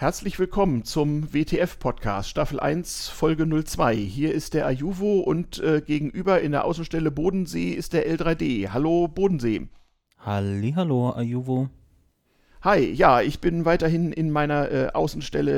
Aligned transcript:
Herzlich 0.00 0.38
willkommen 0.38 0.82
zum 0.82 1.30
WTF-Podcast, 1.34 2.30
Staffel 2.30 2.58
1, 2.58 3.08
Folge 3.08 3.46
02. 3.46 3.96
Hier 3.96 4.32
ist 4.32 4.54
der 4.54 4.66
Ajuvo 4.66 5.20
und 5.20 5.58
äh, 5.58 5.82
gegenüber 5.82 6.40
in 6.40 6.52
der 6.52 6.64
Außenstelle 6.64 7.10
Bodensee 7.10 7.72
ist 7.72 7.92
der 7.92 8.10
L3D. 8.10 8.70
Hallo 8.70 9.08
Bodensee. 9.08 9.68
Hallo 10.20 11.10
Ajuvo. 11.10 11.68
Hi, 12.62 12.92
ja, 12.92 13.22
ich 13.22 13.40
bin 13.40 13.64
weiterhin 13.64 14.12
in 14.12 14.30
meiner 14.30 14.70
äh, 14.70 14.88
Außenstelle 14.92 15.52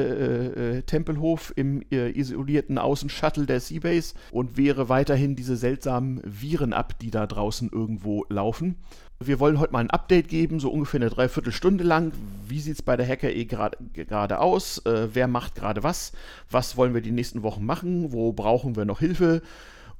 äh, 0.54 0.76
äh, 0.76 0.82
Tempelhof 0.82 1.52
im 1.56 1.82
äh, 1.90 2.16
isolierten 2.16 2.78
Außenshuttle 2.78 3.44
der 3.44 3.58
Seabase 3.58 4.14
und 4.30 4.56
wehre 4.56 4.88
weiterhin 4.88 5.34
diese 5.34 5.56
seltsamen 5.56 6.20
Viren 6.24 6.72
ab, 6.72 6.96
die 7.00 7.10
da 7.10 7.26
draußen 7.26 7.70
irgendwo 7.72 8.24
laufen. 8.28 8.76
Wir 9.18 9.40
wollen 9.40 9.58
heute 9.58 9.72
mal 9.72 9.80
ein 9.80 9.90
Update 9.90 10.28
geben, 10.28 10.60
so 10.60 10.70
ungefähr 10.70 11.00
eine 11.00 11.10
Dreiviertelstunde 11.10 11.82
lang. 11.82 12.12
Wie 12.46 12.60
sieht 12.60 12.74
es 12.74 12.82
bei 12.82 12.96
der 12.96 13.08
Hacker 13.08 13.32
E 13.32 13.46
gerade 13.46 14.38
aus? 14.38 14.78
Äh, 14.86 15.08
wer 15.12 15.26
macht 15.26 15.56
gerade 15.56 15.82
was? 15.82 16.12
Was 16.52 16.76
wollen 16.76 16.94
wir 16.94 17.00
die 17.00 17.10
nächsten 17.10 17.42
Wochen 17.42 17.66
machen? 17.66 18.12
Wo 18.12 18.32
brauchen 18.32 18.76
wir 18.76 18.84
noch 18.84 19.00
Hilfe? 19.00 19.42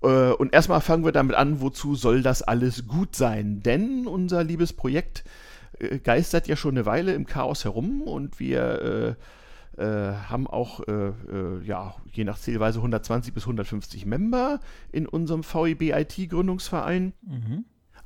Äh, 0.04 0.30
und 0.30 0.54
erstmal 0.54 0.80
fangen 0.80 1.04
wir 1.04 1.10
damit 1.10 1.34
an, 1.34 1.60
wozu 1.60 1.96
soll 1.96 2.22
das 2.22 2.42
alles 2.42 2.86
gut 2.86 3.16
sein? 3.16 3.60
Denn 3.60 4.06
unser 4.06 4.44
liebes 4.44 4.72
Projekt 4.72 5.24
geistert 6.02 6.48
ja 6.48 6.56
schon 6.56 6.76
eine 6.76 6.86
Weile 6.86 7.14
im 7.14 7.26
Chaos 7.26 7.64
herum 7.64 8.02
und 8.02 8.40
wir 8.40 9.16
äh, 9.78 9.80
äh, 9.82 10.14
haben 10.28 10.46
auch, 10.46 10.80
äh, 10.86 11.08
äh 11.08 11.62
ja, 11.64 11.94
je 12.12 12.24
nach 12.24 12.38
Zählweise 12.38 12.78
120 12.78 13.32
bis 13.32 13.44
150 13.44 14.06
Member 14.06 14.60
in 14.92 15.06
unserem 15.06 15.42
VEB 15.42 15.94
IT 15.94 16.30
Gründungsverein. 16.30 17.12
Mhm. 17.22 17.64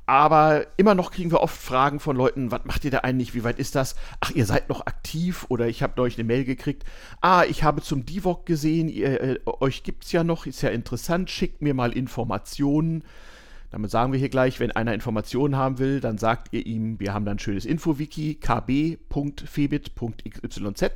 Aber 0.09 0.67
immer 0.77 0.95
noch 0.95 1.11
kriegen 1.11 1.33
wir 1.33 1.41
oft 1.41 1.61
Fragen 1.61 1.99
von 1.99 2.17
Leuten, 2.17 2.53
was 2.53 2.65
macht 2.65 2.85
ihr 2.85 2.93
da 2.93 2.99
eigentlich, 2.99 3.35
wie 3.35 3.43
weit 3.43 3.59
ist 3.59 3.75
das? 3.75 3.97
Ach, 4.21 4.31
ihr 4.31 4.47
seid 4.47 4.69
noch 4.69 4.87
aktiv 4.87 5.47
oder 5.49 5.67
ich 5.67 5.83
habe 5.83 6.01
euch 6.01 6.17
eine 6.17 6.23
Mail 6.23 6.45
gekriegt. 6.45 6.85
Ah, 7.21 7.43
ich 7.43 7.65
habe 7.65 7.83
zum 7.83 8.07
Divok 8.07 8.47
gesehen, 8.47 8.89
ihr, 8.89 9.21
äh, 9.21 9.39
euch 9.45 9.83
es 10.01 10.13
ja 10.13 10.23
noch, 10.23 10.47
ist 10.47 10.63
ja 10.63 10.69
interessant, 10.69 11.29
schickt 11.29 11.61
mir 11.61 11.75
mal 11.75 11.93
Informationen. 11.93 13.03
Damit 13.71 13.91
sagen 13.91 14.13
wir 14.13 14.19
hier 14.19 14.29
gleich, 14.29 14.61
wenn 14.61 14.71
einer 14.71 14.95
Informationen 14.95 15.57
haben 15.57 15.79
will, 15.79 16.01
dann 16.01 16.19
sagt 16.19 16.53
ihr 16.53 16.65
ihm, 16.65 17.01
wir 17.01 17.13
haben 17.13 17.25
da 17.25 17.33
ein 17.33 17.39
schönes 17.39 17.65
Info-Wiki, 17.65 18.37
kb.febit.xyz. 18.37 19.03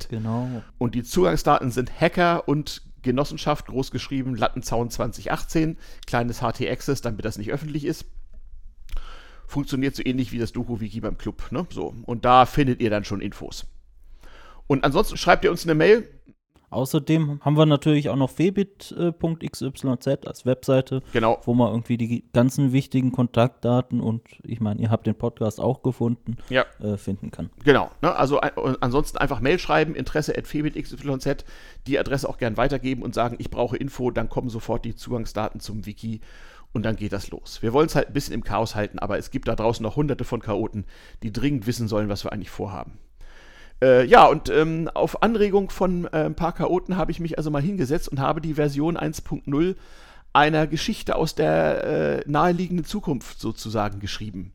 Genau. 0.09 0.61
Und 0.77 0.95
die 0.95 1.03
Zugangsdaten 1.03 1.71
sind 1.71 1.91
Hacker 1.99 2.47
und 2.47 2.83
Genossenschaft, 3.01 3.65
großgeschrieben, 3.67 4.35
Lattenzaun 4.35 4.89
2018, 4.89 5.77
kleines 6.05 6.41
HT-Access, 6.41 7.01
damit 7.01 7.25
das 7.25 7.37
nicht 7.37 7.51
öffentlich 7.51 7.85
ist. 7.85 8.05
Funktioniert 9.47 9.95
so 9.95 10.03
ähnlich 10.05 10.31
wie 10.31 10.39
das 10.39 10.53
Doku-Wiki 10.53 11.01
beim 11.01 11.17
Club. 11.17 11.51
Ne? 11.51 11.67
So. 11.71 11.93
Und 12.03 12.23
da 12.23 12.45
findet 12.45 12.79
ihr 12.81 12.89
dann 12.89 13.03
schon 13.03 13.21
Infos. 13.21 13.65
Und 14.67 14.85
ansonsten 14.85 15.17
schreibt 15.17 15.43
ihr 15.43 15.51
uns 15.51 15.65
eine 15.65 15.75
Mail, 15.75 16.07
Außerdem 16.71 17.41
haben 17.41 17.57
wir 17.57 17.65
natürlich 17.65 18.09
auch 18.09 18.15
noch 18.15 18.29
febit.xyz 18.29 19.85
als 20.25 20.45
Webseite, 20.45 21.03
genau. 21.11 21.39
wo 21.43 21.53
man 21.53 21.69
irgendwie 21.69 21.97
die 21.97 22.23
ganzen 22.31 22.71
wichtigen 22.71 23.11
Kontaktdaten 23.11 23.99
und 23.99 24.21
ich 24.43 24.61
meine, 24.61 24.81
ihr 24.81 24.89
habt 24.89 25.05
den 25.05 25.15
Podcast 25.15 25.59
auch 25.59 25.83
gefunden, 25.83 26.37
ja. 26.49 26.65
äh, 26.79 26.97
finden 26.97 27.29
kann. 27.29 27.49
Genau. 27.65 27.91
Ne? 28.01 28.15
Also 28.15 28.39
äh, 28.39 28.51
ansonsten 28.79 29.17
einfach 29.17 29.41
Mail 29.41 29.59
schreiben, 29.59 29.95
Interesse 29.95 30.37
at 30.37 30.47
febit.xyz, 30.47 31.43
die 31.87 31.99
Adresse 31.99 32.27
auch 32.27 32.37
gern 32.37 32.55
weitergeben 32.55 33.03
und 33.03 33.13
sagen, 33.13 33.35
ich 33.39 33.49
brauche 33.49 33.75
Info, 33.75 34.09
dann 34.09 34.29
kommen 34.29 34.49
sofort 34.49 34.85
die 34.85 34.95
Zugangsdaten 34.95 35.59
zum 35.59 35.85
Wiki 35.85 36.21
und 36.71 36.83
dann 36.83 36.95
geht 36.95 37.11
das 37.11 37.29
los. 37.31 37.61
Wir 37.61 37.73
wollen 37.73 37.87
es 37.87 37.95
halt 37.95 38.07
ein 38.07 38.13
bisschen 38.13 38.33
im 38.33 38.45
Chaos 38.45 38.75
halten, 38.75 38.97
aber 38.97 39.17
es 39.17 39.31
gibt 39.31 39.49
da 39.49 39.55
draußen 39.55 39.83
noch 39.83 39.97
hunderte 39.97 40.23
von 40.23 40.41
Chaoten, 40.41 40.85
die 41.21 41.33
dringend 41.33 41.67
wissen 41.67 41.89
sollen, 41.89 42.07
was 42.07 42.23
wir 42.23 42.31
eigentlich 42.31 42.49
vorhaben. 42.49 42.97
Äh, 43.81 44.05
ja, 44.05 44.25
und 44.27 44.49
ähm, 44.49 44.89
auf 44.93 45.23
Anregung 45.23 45.69
von 45.69 46.05
äh, 46.05 46.25
ein 46.25 46.35
paar 46.35 46.53
Chaoten 46.53 46.97
habe 46.97 47.11
ich 47.11 47.19
mich 47.19 47.37
also 47.37 47.49
mal 47.49 47.61
hingesetzt 47.61 48.09
und 48.09 48.19
habe 48.19 48.41
die 48.41 48.53
Version 48.53 48.97
1.0 48.97 49.75
einer 50.33 50.67
Geschichte 50.67 51.15
aus 51.15 51.35
der 51.35 51.83
äh, 51.83 52.29
naheliegenden 52.29 52.85
Zukunft 52.85 53.39
sozusagen 53.39 53.99
geschrieben. 53.99 54.53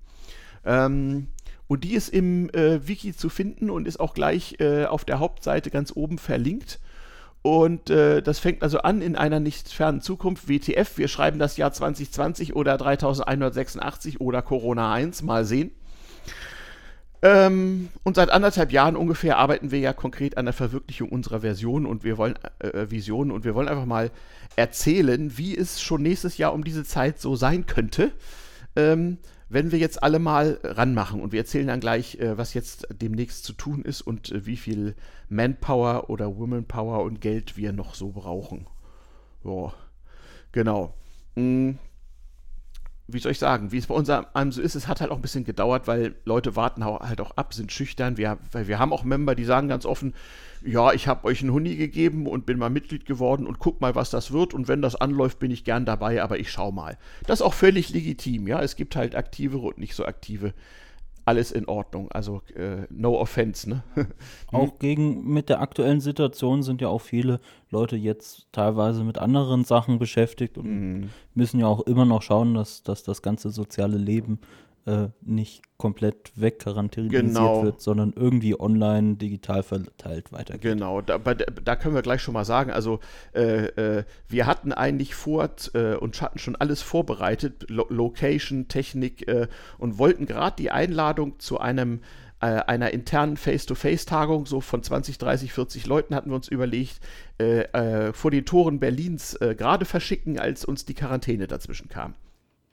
Ähm, 0.65 1.29
und 1.69 1.83
die 1.83 1.95
ist 1.95 2.09
im 2.09 2.49
äh, 2.51 2.87
Wiki 2.87 3.15
zu 3.15 3.29
finden 3.29 3.71
und 3.71 3.89
ist 3.89 3.99
auch 3.99 4.15
gleich 4.15 4.57
äh, 4.61 4.85
auf 4.85 5.05
der 5.05 5.19
Hauptseite 5.19 5.71
ganz 5.71 5.93
oben 5.95 6.19
verlinkt. 6.19 6.79
Und 7.43 7.91
äh, 7.91 8.23
das 8.23 8.39
fängt 8.39 8.63
also 8.63 8.79
an 8.79 9.03
in 9.03 9.17
einer 9.17 9.41
nicht 9.41 9.69
fernen 9.69 10.01
Zukunft. 10.01 10.49
WTF, 10.49 10.99
wir 10.99 11.09
schreiben 11.09 11.39
das 11.39 11.57
Jahr 11.57 11.73
2020 11.73 12.57
oder 12.57 12.77
3186 12.77 14.21
oder 14.21 14.43
Corona 14.43 14.93
1, 14.93 15.23
mal 15.23 15.45
sehen. 15.45 15.71
Ähm, 17.27 17.89
und 18.05 18.15
seit 18.15 18.31
anderthalb 18.31 18.71
Jahren 18.71 18.95
ungefähr 18.95 19.37
arbeiten 19.39 19.73
wir 19.73 19.81
ja 19.81 19.93
konkret 19.93 20.39
an 20.39 20.45
der 20.45 20.55
Verwirklichung 20.55 21.09
unserer 21.09 21.41
Version 21.41 21.85
und 21.85 22.05
wir 22.05 22.19
wollen 22.19 22.37
äh, 22.61 22.69
äh, 22.69 22.91
Visionen 22.93 23.33
und 23.33 23.45
wir 23.45 23.57
wollen 23.57 23.67
einfach 23.67 23.85
mal 23.85 24.13
erzählen, 24.55 25.37
wie 25.37 25.57
es 25.57 25.83
schon 25.83 26.03
nächstes 26.03 26.39
Jahr 26.39 26.53
um 26.53 26.63
diese 26.63 26.85
Zeit 26.85 27.19
so 27.19 27.35
sein 27.35 27.67
könnte, 27.67 28.13
ähm, 28.77 29.19
wenn 29.49 29.73
wir 29.73 29.81
jetzt 29.81 30.05
alle 30.05 30.21
mal 30.21 30.61
ranmachen 30.63 31.21
und 31.21 31.33
wir 31.33 31.41
erzählen 31.41 31.67
dann 31.67 31.81
gleich, 31.81 32.21
äh, 32.21 32.39
was 32.39 32.55
jetzt 32.55 32.87
demnächst 32.93 33.45
zu 33.45 33.55
tun 33.55 33.83
ist 33.83 34.03
und 34.03 34.31
äh, 34.31 34.47
wie 34.47 34.57
viel 34.57 34.95
Manpower 35.29 36.09
oder 36.11 36.37
Womanpower 36.37 37.03
und 37.03 37.21
Geld 37.21 37.57
wir 37.57 37.73
noch 37.73 37.97
so 37.97 38.11
brauchen. 38.11 38.69
So, 39.43 39.73
genau. 40.53 40.95
Mhm 41.35 41.81
wie 43.09 43.21
soll 43.21 43.33
ich 43.33 43.39
sagen, 43.39 43.71
wie 43.71 43.79
es 43.79 43.87
bei 43.87 43.95
uns 43.95 44.11
einem 44.11 44.51
so 44.51 44.61
ist, 44.61 44.75
es 44.75 44.89
hat 44.89 45.01
halt 45.01 45.13
auch 45.13 45.17
ein 45.17 45.23
bisschen 45.23 45.45
gedauert, 45.45 45.87
weil 45.87 46.17
Leute 46.25 46.57
warten 46.57 46.85
halt 46.85 47.21
auch 47.21 47.37
ab, 47.37 47.55
sind 47.55 47.71
schüchtern. 47.71 48.17
Wir, 48.17 48.39
weil 48.51 48.67
wir 48.67 48.81
haben 48.81 48.93
auch 48.93 49.05
Member, 49.05 49.37
die 49.37 49.45
sagen 49.45 49.69
ganz 49.69 49.87
offen, 49.87 50.13
ja, 50.65 50.93
ich 50.93 51.07
habe 51.07 51.25
euch 51.27 51.43
einen 51.43 51.53
Huni 51.53 51.77
gegeben 51.77 52.27
und 52.27 52.47
bin 52.47 52.59
mal 52.59 52.71
Mitglied 52.71 53.07
geworden 53.07 53.47
und 53.47 53.61
guck 53.61 53.81
mal, 53.81 53.95
was 53.95 54.11
das 54.11 54.33
wird. 54.33 54.55
Und 54.55 54.67
wenn 54.67 54.83
das 54.83 54.97
anläuft, 54.97 55.39
bin 55.39 55.53
ich 55.53 55.63
gern 55.63 55.85
dabei, 55.85 56.21
aber 56.21 56.39
ich 56.41 56.51
schau 56.51 56.73
mal. 56.73 56.99
Das 57.27 57.41
ist 57.41 57.47
auch 57.47 57.55
völlig 57.55 57.91
legitim, 57.91 58.49
ja. 58.49 58.61
Es 58.61 58.75
gibt 58.75 58.97
halt 58.97 59.15
aktivere 59.15 59.69
und 59.69 59.79
nicht 59.79 59.95
so 59.95 60.05
aktive 60.05 60.53
alles 61.27 61.51
in 61.51 61.67
Ordnung. 61.67 62.11
Also 62.13 62.41
äh, 62.55 62.87
no 62.89 63.19
offense, 63.19 63.69
ne? 63.69 63.83
auch 64.53 64.79
gegen 64.79 65.33
mit 65.33 65.49
der 65.49 65.61
aktuellen 65.61 66.01
Situation 66.01 66.63
sind 66.63 66.81
ja 66.81 66.89
auch 66.89 67.01
viele 67.01 67.41
Leute 67.71 67.97
jetzt 67.97 68.47
teilweise 68.53 69.03
mit 69.05 69.19
anderen 69.19 69.65
Sachen 69.65 69.99
beschäftigt 69.99 70.57
und 70.57 70.67
mm. 71.01 71.11
müssen 71.35 71.61
ja 71.61 71.67
auch 71.67 71.81
immer 71.81 72.05
noch 72.05 72.23
schauen, 72.23 72.55
dass, 72.55 72.85
dass 72.85 73.03
das 73.03 73.23
ganze 73.23 73.51
soziale 73.51 73.99
Leben 73.99 74.39
äh, 74.87 75.09
nicht 75.21 75.63
komplett 75.79 76.33
wegcharakterisiert 76.37 77.27
genau. 77.27 77.65
wird, 77.65 77.81
sondern 77.81 78.13
irgendwie 78.15 78.59
online 78.59 79.17
digital 79.17 79.63
verteilt 79.63 80.33
weitergeht. 80.33 80.63
Genau, 80.63 81.01
da, 81.01 81.19
da 81.19 81.77
können 81.77 81.95
wir 81.95 82.03
gleich 82.03 82.23
schon 82.23 82.35
mal 82.35 82.45
sagen, 82.45 82.71
also 82.71 83.01
äh, 83.35 83.67
äh, 83.67 84.05
wir 84.29 84.47
hatten 84.47 84.73
eigentlich 84.73 85.15
vor 85.15 85.51
äh, 85.75 85.95
und 85.97 86.21
hatten 86.23 86.39
schon 86.39 86.57
alles 86.57 86.83
vorbereitet, 86.83 87.67
Lo 87.69 87.87
Location, 87.89 88.69
Technik 88.69 89.29
äh, 89.29 89.49
und 89.77 89.99
wollten 89.99 90.25
gerade 90.25 90.57
die 90.57 90.71
Einladung 90.71 91.39
zu 91.41 91.59
einem 91.59 92.01
äh, 92.41 92.47
einer 92.47 92.93
internen 92.93 93.37
Face-to-Face-Tagung, 93.37 94.47
so 94.47 94.61
von 94.61 94.83
20, 94.83 95.19
30, 95.19 95.53
40 95.53 95.87
Leuten 95.87 96.15
hatten 96.15 96.31
wir 96.31 96.37
uns 96.37 96.49
überlegt, 96.49 97.01
vor 97.39 98.31
den 98.31 98.47
Toren 98.47 98.81
Berlins 98.81 99.39
gerade 99.39 99.85
verschicken, 99.85 100.39
als 100.39 100.65
uns 100.65 100.87
die 100.87 100.95
Quarantäne 100.95 101.47
dazwischen 101.47 101.91
kam. 101.91 102.15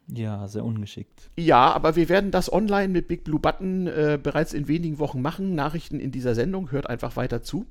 Ja, 0.08 0.48
sehr 0.48 0.66
ungeschickt. 0.66 1.32
Ja, 1.38 1.72
aber 1.72 1.96
wir 1.96 2.10
werden 2.10 2.32
das 2.32 2.52
online 2.52 2.90
mit 2.90 3.08
Big 3.08 3.24
Blue 3.24 3.40
Button 3.40 3.88
äh, 3.88 4.20
bereits 4.22 4.54
in 4.54 4.68
wenigen 4.68 5.00
Wochen 5.00 5.22
machen. 5.22 5.56
Nachrichten 5.56 6.00
in 6.00 6.12
dieser 6.12 6.36
Sendung, 6.36 6.72
hört 6.72 6.90
einfach 6.90 7.16
weiter 7.16 7.42
zu. 7.42 7.66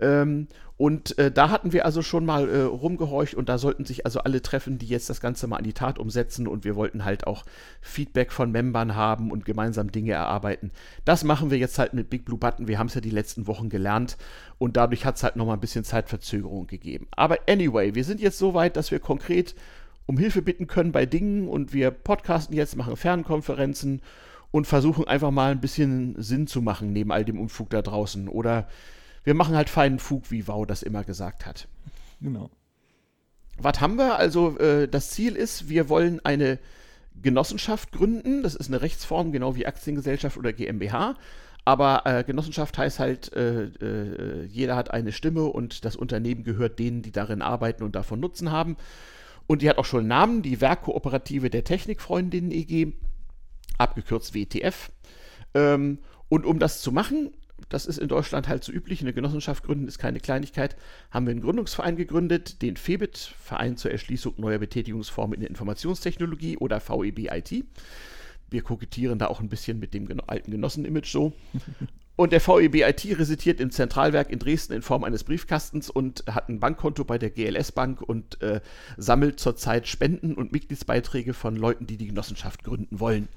Ähm, 0.00 0.48
und 0.76 1.16
äh, 1.18 1.30
da 1.30 1.50
hatten 1.50 1.72
wir 1.72 1.84
also 1.84 2.02
schon 2.02 2.26
mal 2.26 2.48
äh, 2.48 2.62
rumgehorcht 2.62 3.34
und 3.34 3.48
da 3.48 3.58
sollten 3.58 3.84
sich 3.84 4.06
also 4.06 4.20
alle 4.20 4.42
treffen, 4.42 4.78
die 4.78 4.86
jetzt 4.86 5.08
das 5.08 5.20
Ganze 5.20 5.46
mal 5.46 5.58
an 5.58 5.64
die 5.64 5.72
Tat 5.72 6.00
umsetzen 6.00 6.48
und 6.48 6.64
wir 6.64 6.74
wollten 6.74 7.04
halt 7.04 7.28
auch 7.28 7.44
Feedback 7.80 8.32
von 8.32 8.50
Membern 8.50 8.96
haben 8.96 9.30
und 9.30 9.44
gemeinsam 9.44 9.92
Dinge 9.92 10.12
erarbeiten. 10.12 10.72
Das 11.04 11.22
machen 11.22 11.50
wir 11.50 11.58
jetzt 11.58 11.78
halt 11.78 11.94
mit 11.94 12.10
Big 12.10 12.24
Blue 12.24 12.38
Button. 12.38 12.66
Wir 12.66 12.78
haben 12.80 12.88
es 12.88 12.94
ja 12.94 13.00
die 13.00 13.10
letzten 13.10 13.46
Wochen 13.46 13.68
gelernt 13.68 14.16
und 14.58 14.76
dadurch 14.76 15.04
hat 15.04 15.16
es 15.16 15.22
halt 15.22 15.36
nochmal 15.36 15.56
ein 15.56 15.60
bisschen 15.60 15.84
Zeitverzögerung 15.84 16.66
gegeben. 16.66 17.06
Aber 17.12 17.38
anyway, 17.48 17.94
wir 17.94 18.04
sind 18.04 18.20
jetzt 18.20 18.38
so 18.38 18.52
weit, 18.52 18.76
dass 18.76 18.90
wir 18.90 18.98
konkret 18.98 19.54
um 20.06 20.18
Hilfe 20.18 20.42
bitten 20.42 20.66
können 20.66 20.92
bei 20.92 21.06
Dingen 21.06 21.48
und 21.48 21.72
wir 21.72 21.90
podcasten 21.90 22.54
jetzt, 22.54 22.76
machen 22.76 22.96
Fernkonferenzen 22.96 24.02
und 24.50 24.66
versuchen 24.66 25.08
einfach 25.08 25.30
mal 25.30 25.50
ein 25.50 25.60
bisschen 25.60 26.14
Sinn 26.22 26.46
zu 26.46 26.62
machen 26.62 26.92
neben 26.92 27.10
all 27.10 27.24
dem 27.24 27.40
Unfug 27.40 27.70
da 27.70 27.82
draußen. 27.82 28.28
Oder 28.28 28.68
wir 29.24 29.34
machen 29.34 29.56
halt 29.56 29.70
feinen 29.70 29.98
Fug, 29.98 30.30
wie 30.30 30.46
Wow 30.46 30.66
das 30.66 30.82
immer 30.82 31.04
gesagt 31.04 31.46
hat. 31.46 31.66
Genau. 32.20 32.50
Was 33.58 33.80
haben 33.80 33.96
wir? 33.96 34.16
Also 34.16 34.58
äh, 34.58 34.88
das 34.88 35.10
Ziel 35.10 35.36
ist, 35.36 35.68
wir 35.68 35.88
wollen 35.88 36.20
eine 36.24 36.58
Genossenschaft 37.20 37.92
gründen. 37.92 38.42
Das 38.42 38.54
ist 38.54 38.68
eine 38.68 38.82
Rechtsform, 38.82 39.32
genau 39.32 39.56
wie 39.56 39.66
Aktiengesellschaft 39.66 40.36
oder 40.36 40.52
GmbH. 40.52 41.16
Aber 41.64 42.02
äh, 42.04 42.24
Genossenschaft 42.24 42.76
heißt 42.76 42.98
halt, 42.98 43.32
äh, 43.32 43.64
äh, 43.64 44.44
jeder 44.44 44.76
hat 44.76 44.90
eine 44.90 45.12
Stimme 45.12 45.44
und 45.44 45.84
das 45.84 45.96
Unternehmen 45.96 46.44
gehört 46.44 46.78
denen, 46.78 47.02
die 47.02 47.12
darin 47.12 47.40
arbeiten 47.40 47.82
und 47.82 47.94
davon 47.94 48.20
Nutzen 48.20 48.52
haben. 48.52 48.76
Und 49.46 49.62
die 49.62 49.68
hat 49.68 49.78
auch 49.78 49.84
schon 49.84 50.00
einen 50.00 50.08
Namen, 50.08 50.42
die 50.42 50.60
Werkkooperative 50.60 51.50
der 51.50 51.64
Technikfreundinnen 51.64 52.50
EG, 52.50 52.92
abgekürzt 53.78 54.34
WTF. 54.34 54.90
Ähm, 55.54 55.98
und 56.28 56.46
um 56.46 56.58
das 56.58 56.80
zu 56.80 56.92
machen, 56.92 57.32
das 57.68 57.86
ist 57.86 57.98
in 57.98 58.08
Deutschland 58.08 58.48
halt 58.48 58.64
so 58.64 58.72
üblich, 58.72 59.00
eine 59.00 59.12
Genossenschaft 59.12 59.64
gründen 59.64 59.88
ist 59.88 59.98
keine 59.98 60.20
Kleinigkeit, 60.20 60.76
haben 61.10 61.26
wir 61.26 61.32
einen 61.32 61.40
Gründungsverein 61.40 61.96
gegründet, 61.96 62.62
den 62.62 62.76
FEBIT, 62.76 63.16
Verein 63.16 63.76
zur 63.76 63.90
Erschließung 63.90 64.34
neuer 64.36 64.58
Betätigungsformen 64.58 65.34
in 65.34 65.40
der 65.40 65.50
Informationstechnologie 65.50 66.56
oder 66.58 66.80
VEB-IT. 66.80 67.64
Wir 68.50 68.62
kokettieren 68.62 69.18
da 69.18 69.26
auch 69.26 69.40
ein 69.40 69.48
bisschen 69.48 69.78
mit 69.78 69.94
dem 69.94 70.08
alten 70.26 70.50
Genossen-Image 70.50 71.10
so. 71.10 71.32
Und 72.16 72.32
der 72.32 72.40
VEB-IT 72.40 73.18
residiert 73.18 73.60
im 73.60 73.72
Zentralwerk 73.72 74.30
in 74.30 74.38
Dresden 74.38 74.72
in 74.72 74.82
Form 74.82 75.02
eines 75.02 75.24
Briefkastens 75.24 75.90
und 75.90 76.24
hat 76.30 76.48
ein 76.48 76.60
Bankkonto 76.60 77.04
bei 77.04 77.18
der 77.18 77.30
GLS 77.30 77.72
Bank 77.72 78.00
und 78.00 78.40
äh, 78.40 78.60
sammelt 78.96 79.40
zurzeit 79.40 79.88
Spenden 79.88 80.34
und 80.34 80.52
Mitgliedsbeiträge 80.52 81.34
von 81.34 81.56
Leuten, 81.56 81.88
die 81.88 81.96
die 81.96 82.06
Genossenschaft 82.06 82.62
gründen 82.62 83.00
wollen. 83.00 83.28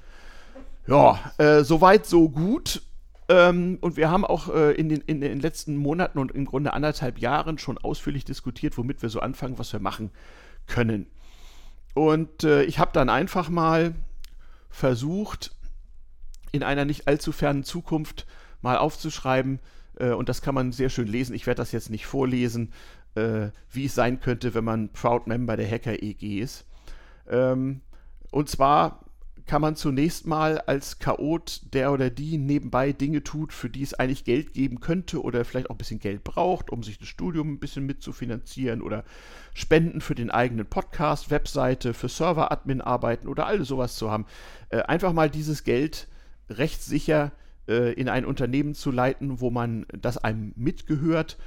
Ja, 0.86 1.32
äh, 1.38 1.64
soweit 1.64 2.06
so 2.06 2.28
gut. 2.28 2.82
Ähm, 3.28 3.78
und 3.80 3.96
wir 3.96 4.10
haben 4.10 4.24
auch 4.24 4.48
äh, 4.48 4.72
in, 4.72 4.88
den, 4.88 5.00
in 5.02 5.20
den 5.20 5.40
letzten 5.40 5.76
Monaten 5.76 6.18
und 6.18 6.30
im 6.30 6.44
Grunde 6.44 6.72
anderthalb 6.72 7.18
Jahren 7.18 7.58
schon 7.58 7.78
ausführlich 7.78 8.24
diskutiert, 8.24 8.78
womit 8.78 9.02
wir 9.02 9.08
so 9.08 9.20
anfangen, 9.20 9.58
was 9.58 9.72
wir 9.72 9.80
machen 9.80 10.10
können. 10.66 11.06
Und 11.94 12.44
äh, 12.44 12.62
ich 12.62 12.78
habe 12.78 12.92
dann 12.94 13.08
einfach 13.08 13.48
mal 13.48 13.94
versucht, 14.70 15.52
in 16.52 16.62
einer 16.62 16.84
nicht 16.84 17.08
allzu 17.08 17.32
fernen 17.32 17.64
Zukunft 17.64 18.24
mal 18.62 18.78
aufzuschreiben, 18.78 19.60
äh, 19.98 20.10
und 20.10 20.28
das 20.28 20.42
kann 20.42 20.54
man 20.54 20.72
sehr 20.72 20.90
schön 20.90 21.08
lesen, 21.08 21.34
ich 21.34 21.46
werde 21.46 21.60
das 21.60 21.72
jetzt 21.72 21.90
nicht 21.90 22.06
vorlesen, 22.06 22.72
äh, 23.14 23.48
wie 23.70 23.86
es 23.86 23.94
sein 23.94 24.20
könnte, 24.20 24.54
wenn 24.54 24.64
man 24.64 24.90
Proud 24.90 25.26
Member 25.26 25.56
der 25.56 25.70
Hacker 25.70 26.02
EG 26.02 26.40
ist. 26.40 26.66
Ähm, 27.28 27.80
und 28.30 28.48
zwar 28.48 29.04
kann 29.48 29.62
man 29.62 29.76
zunächst 29.76 30.26
mal 30.26 30.58
als 30.58 30.98
Chaot, 30.98 31.62
der 31.72 31.90
oder 31.90 32.10
die 32.10 32.36
nebenbei 32.36 32.92
Dinge 32.92 33.24
tut, 33.24 33.54
für 33.54 33.70
die 33.70 33.82
es 33.82 33.94
eigentlich 33.94 34.24
Geld 34.24 34.52
geben 34.52 34.80
könnte 34.80 35.22
oder 35.22 35.42
vielleicht 35.44 35.70
auch 35.70 35.74
ein 35.74 35.78
bisschen 35.78 36.00
Geld 36.00 36.22
braucht, 36.22 36.70
um 36.70 36.82
sich 36.82 36.98
das 36.98 37.08
Studium 37.08 37.52
ein 37.54 37.58
bisschen 37.58 37.86
mitzufinanzieren 37.86 38.82
oder 38.82 39.04
Spenden 39.54 40.02
für 40.02 40.14
den 40.14 40.30
eigenen 40.30 40.66
Podcast, 40.66 41.30
Webseite, 41.30 41.94
für 41.94 42.10
Server-Admin 42.10 42.82
arbeiten 42.82 43.26
oder 43.26 43.46
alles 43.46 43.68
sowas 43.68 43.96
zu 43.96 44.10
haben. 44.10 44.26
Äh, 44.68 44.82
einfach 44.82 45.14
mal 45.14 45.30
dieses 45.30 45.64
Geld 45.64 46.08
rechtssicher 46.50 47.32
äh, 47.68 47.92
in 47.92 48.08
ein 48.08 48.24
Unternehmen 48.24 48.74
zu 48.74 48.90
leiten, 48.90 49.40
wo 49.40 49.50
man 49.50 49.86
das 49.92 50.18
einem 50.18 50.52
mitgehört, 50.56 51.38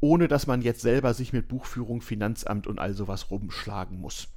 ohne 0.00 0.28
dass 0.28 0.46
man 0.46 0.62
jetzt 0.62 0.80
selber 0.80 1.14
sich 1.14 1.32
mit 1.32 1.48
Buchführung, 1.48 2.00
Finanzamt 2.00 2.66
und 2.66 2.78
all 2.78 2.94
sowas 2.94 3.30
rumschlagen 3.30 4.00
muss. 4.00 4.28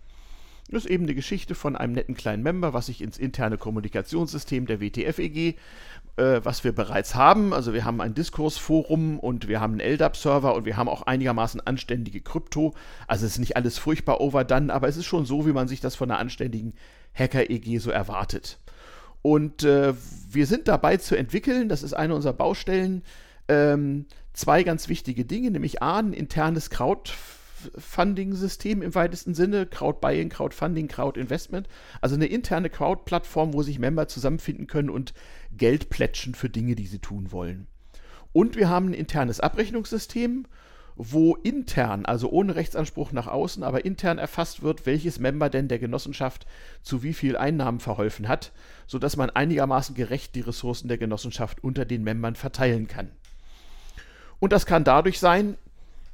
Das 0.70 0.86
ist 0.86 0.92
eben 0.92 1.04
eine 1.04 1.16
Geschichte 1.16 1.54
von 1.54 1.76
einem 1.76 1.94
netten 1.94 2.16
kleinen 2.16 2.44
Member, 2.44 2.74
was 2.74 2.86
sich 2.86 3.02
ins 3.02 3.18
interne 3.18 3.58
Kommunikationssystem 3.58 4.68
der 4.68 4.80
WTF-EG, 4.80 5.56
äh, 6.16 6.42
was 6.44 6.64
wir 6.64 6.72
bereits 6.72 7.16
haben, 7.16 7.54
also 7.54 7.74
wir 7.74 7.84
haben 7.84 8.00
ein 8.00 8.14
Diskursforum 8.14 9.20
und 9.20 9.50
wir 9.50 9.60
haben 9.60 9.74
einen 9.74 9.82
LDAP-Server 9.82 10.56
und 10.56 10.66
wir 10.66 10.78
haben 10.78 10.88
auch 10.88 11.02
einigermaßen 11.02 11.60
anständige 11.60 12.22
Krypto. 12.22 12.74
Also 13.08 13.26
es 13.26 13.34
ist 13.34 13.40
nicht 13.40 13.58
alles 13.58 13.80
furchtbar 13.80 14.22
overdone, 14.22 14.74
aber 14.74 14.88
es 14.88 14.96
ist 14.96 15.06
schon 15.06 15.26
so, 15.26 15.46
wie 15.46 15.54
man 15.54 15.68
sich 15.68 15.82
das 15.82 15.96
von 15.96 16.10
einer 16.10 16.20
anständigen 16.20 16.74
Hacker-EG 17.16 17.80
so 17.80 17.92
erwartet. 17.92 18.58
Und 19.22 19.64
äh, 19.64 19.94
wir 20.32 20.48
sind 20.48 20.68
dabei 20.68 20.98
zu 20.98 21.16
entwickeln, 21.16 21.70
das 21.70 21.84
ist 21.84 21.94
eine 21.94 22.16
unserer 22.16 22.34
Baustellen, 22.34 23.04
ähm, 23.48 24.06
zwei 24.34 24.64
ganz 24.64 24.88
wichtige 24.88 25.26
Dinge, 25.26 25.52
nämlich 25.52 25.82
A, 25.82 26.00
ein 26.00 26.14
internes 26.14 26.70
Crowd 26.70 27.12
Crowdfunding-System 27.62 28.82
im 28.82 28.96
weitesten 28.96 29.34
Sinne, 29.34 29.66
Crowd-Buying, 29.66 30.30
Crowdfunding, 30.30 30.88
Crowd-Investment. 30.88 31.68
Also 32.00 32.16
eine 32.16 32.26
interne 32.26 32.70
Crowd-Plattform, 32.70 33.54
wo 33.54 33.62
sich 33.62 33.80
Member 33.80 34.08
zusammenfinden 34.08 34.68
können 34.68 34.90
und 34.90 35.14
Geld 35.56 35.90
plätschen 35.90 36.36
für 36.36 36.50
Dinge, 36.50 36.76
die 36.76 36.88
sie 36.88 37.00
tun 37.00 37.32
wollen. 37.32 37.68
Und 38.34 38.56
wir 38.56 38.70
haben 38.70 38.88
ein 38.88 38.94
internes 38.94 39.40
Abrechnungssystem, 39.40 40.46
wo 40.96 41.36
intern, 41.36 42.06
also 42.06 42.30
ohne 42.30 42.56
Rechtsanspruch 42.56 43.12
nach 43.12 43.28
außen, 43.28 43.64
aber 43.64 43.86
intern 43.86 44.18
erfasst 44.18 44.62
wird, 44.62 44.86
welches 44.86 45.20
Member 45.20 45.50
denn 45.50 45.68
der 45.68 45.80
Genossenschaft 45.80 46.46
zu 46.82 47.04
wie 47.04 47.14
viel 47.14 47.38
Einnahmen 47.38 47.80
verholfen 47.80 48.28
hat, 48.28 48.52
sodass 48.88 49.18
man 49.18 49.30
einigermaßen 49.30 49.96
gerecht 49.96 50.36
die 50.36 50.42
Ressourcen 50.42 50.88
der 50.88 50.98
Genossenschaft 50.98 51.64
unter 51.64 51.86
den 51.86 52.04
Membern 52.04 52.36
verteilen 52.36 52.88
kann. 52.88 53.10
Und 54.40 54.52
das 54.52 54.66
kann 54.66 54.84
dadurch 54.84 55.20
sein, 55.20 55.58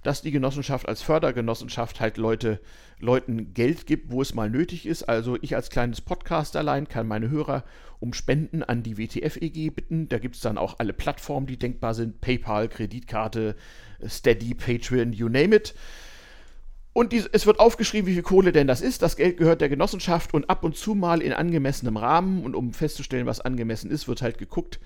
dass 0.03 0.21
die 0.21 0.31
Genossenschaft 0.31 0.87
als 0.87 1.01
Fördergenossenschaft 1.01 1.99
halt 1.99 2.17
Leute, 2.17 2.61
Leuten 2.99 3.53
Geld 3.53 3.87
gibt, 3.87 4.11
wo 4.11 4.21
es 4.21 4.33
mal 4.33 4.49
nötig 4.49 4.85
ist. 4.85 5.03
Also 5.03 5.37
ich 5.41 5.55
als 5.55 5.69
kleines 5.69 6.01
Podcast 6.01 6.55
allein 6.55 6.87
kann 6.87 7.07
meine 7.07 7.29
Hörer 7.29 7.63
um 7.99 8.13
Spenden 8.13 8.63
an 8.63 8.83
die 8.83 8.97
WTF-EG 8.97 9.71
bitten. 9.71 10.07
Da 10.07 10.19
gibt 10.19 10.35
es 10.35 10.41
dann 10.41 10.57
auch 10.57 10.75
alle 10.79 10.93
Plattformen, 10.93 11.47
die 11.47 11.57
denkbar 11.57 11.93
sind. 11.93 12.21
PayPal, 12.21 12.69
Kreditkarte, 12.69 13.55
Steady, 14.05 14.53
Patreon, 14.53 15.13
you 15.13 15.29
name 15.29 15.55
it. 15.55 15.73
Und 16.93 17.13
dies, 17.13 17.29
es 17.31 17.45
wird 17.45 17.59
aufgeschrieben, 17.59 18.07
wie 18.07 18.15
viel 18.15 18.23
Kohle 18.23 18.51
denn 18.51 18.65
das 18.65 18.81
ist. 18.81 19.03
Das 19.03 19.17
Geld 19.17 19.37
gehört 19.37 19.61
der 19.61 19.69
Genossenschaft 19.69 20.33
und 20.33 20.49
ab 20.49 20.63
und 20.63 20.75
zu 20.75 20.95
mal 20.95 21.21
in 21.21 21.31
angemessenem 21.31 21.95
Rahmen. 21.95 22.43
Und 22.43 22.55
um 22.55 22.73
festzustellen, 22.73 23.27
was 23.27 23.39
angemessen 23.39 23.91
ist, 23.91 24.07
wird 24.07 24.23
halt 24.23 24.39
geguckt, 24.39 24.79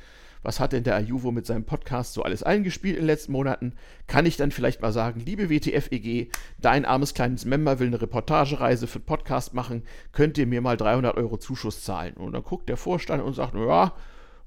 was 0.44 0.60
hat 0.60 0.74
denn 0.74 0.84
der 0.84 0.96
Ajuvo 0.96 1.32
mit 1.32 1.46
seinem 1.46 1.64
Podcast 1.64 2.14
so 2.14 2.24
alles 2.24 2.44
eingespielt 2.44 2.96
in 2.96 3.04
den 3.04 3.08
letzten 3.08 3.32
Monaten, 3.32 3.74
kann 4.08 4.26
ich 4.26 4.38
dann 4.38 4.52
vielleicht 4.52 4.82
mal 4.82 4.92
sagen, 4.92 5.22
liebe 5.26 5.50
WTF-EG, 5.50 6.30
dein 6.60 6.86
armes 6.86 7.14
kleines 7.14 7.46
Member 7.46 7.80
will 7.80 7.88
eine 7.88 8.02
Reportagereise 8.02 8.88
für 8.88 9.00
den 9.00 9.06
Podcast 9.06 9.54
machen, 9.54 9.84
könnt 10.12 10.38
ihr 10.38 10.48
mir 10.48 10.62
mal 10.62 10.78
300 10.78 11.16
Euro 11.16 11.38
Zuschuss 11.38 11.84
zahlen? 11.84 12.16
Und 12.16 12.34
dann 12.34 12.44
guckt 12.44 12.70
der 12.70 12.78
Vorstand 12.78 13.24
und 13.24 13.36
sagt, 13.36 13.54
ja, 13.56 13.94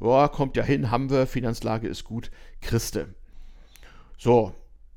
ja, 0.01 0.29
kommt 0.29 0.57
ja 0.57 0.65
hin, 0.65 0.91
haben 0.91 1.11
wir, 1.11 1.27
Finanzlage 1.27 1.89
ist 1.89 2.05
gut, 2.05 2.31
Christe. 2.61 3.15
So, 4.17 4.55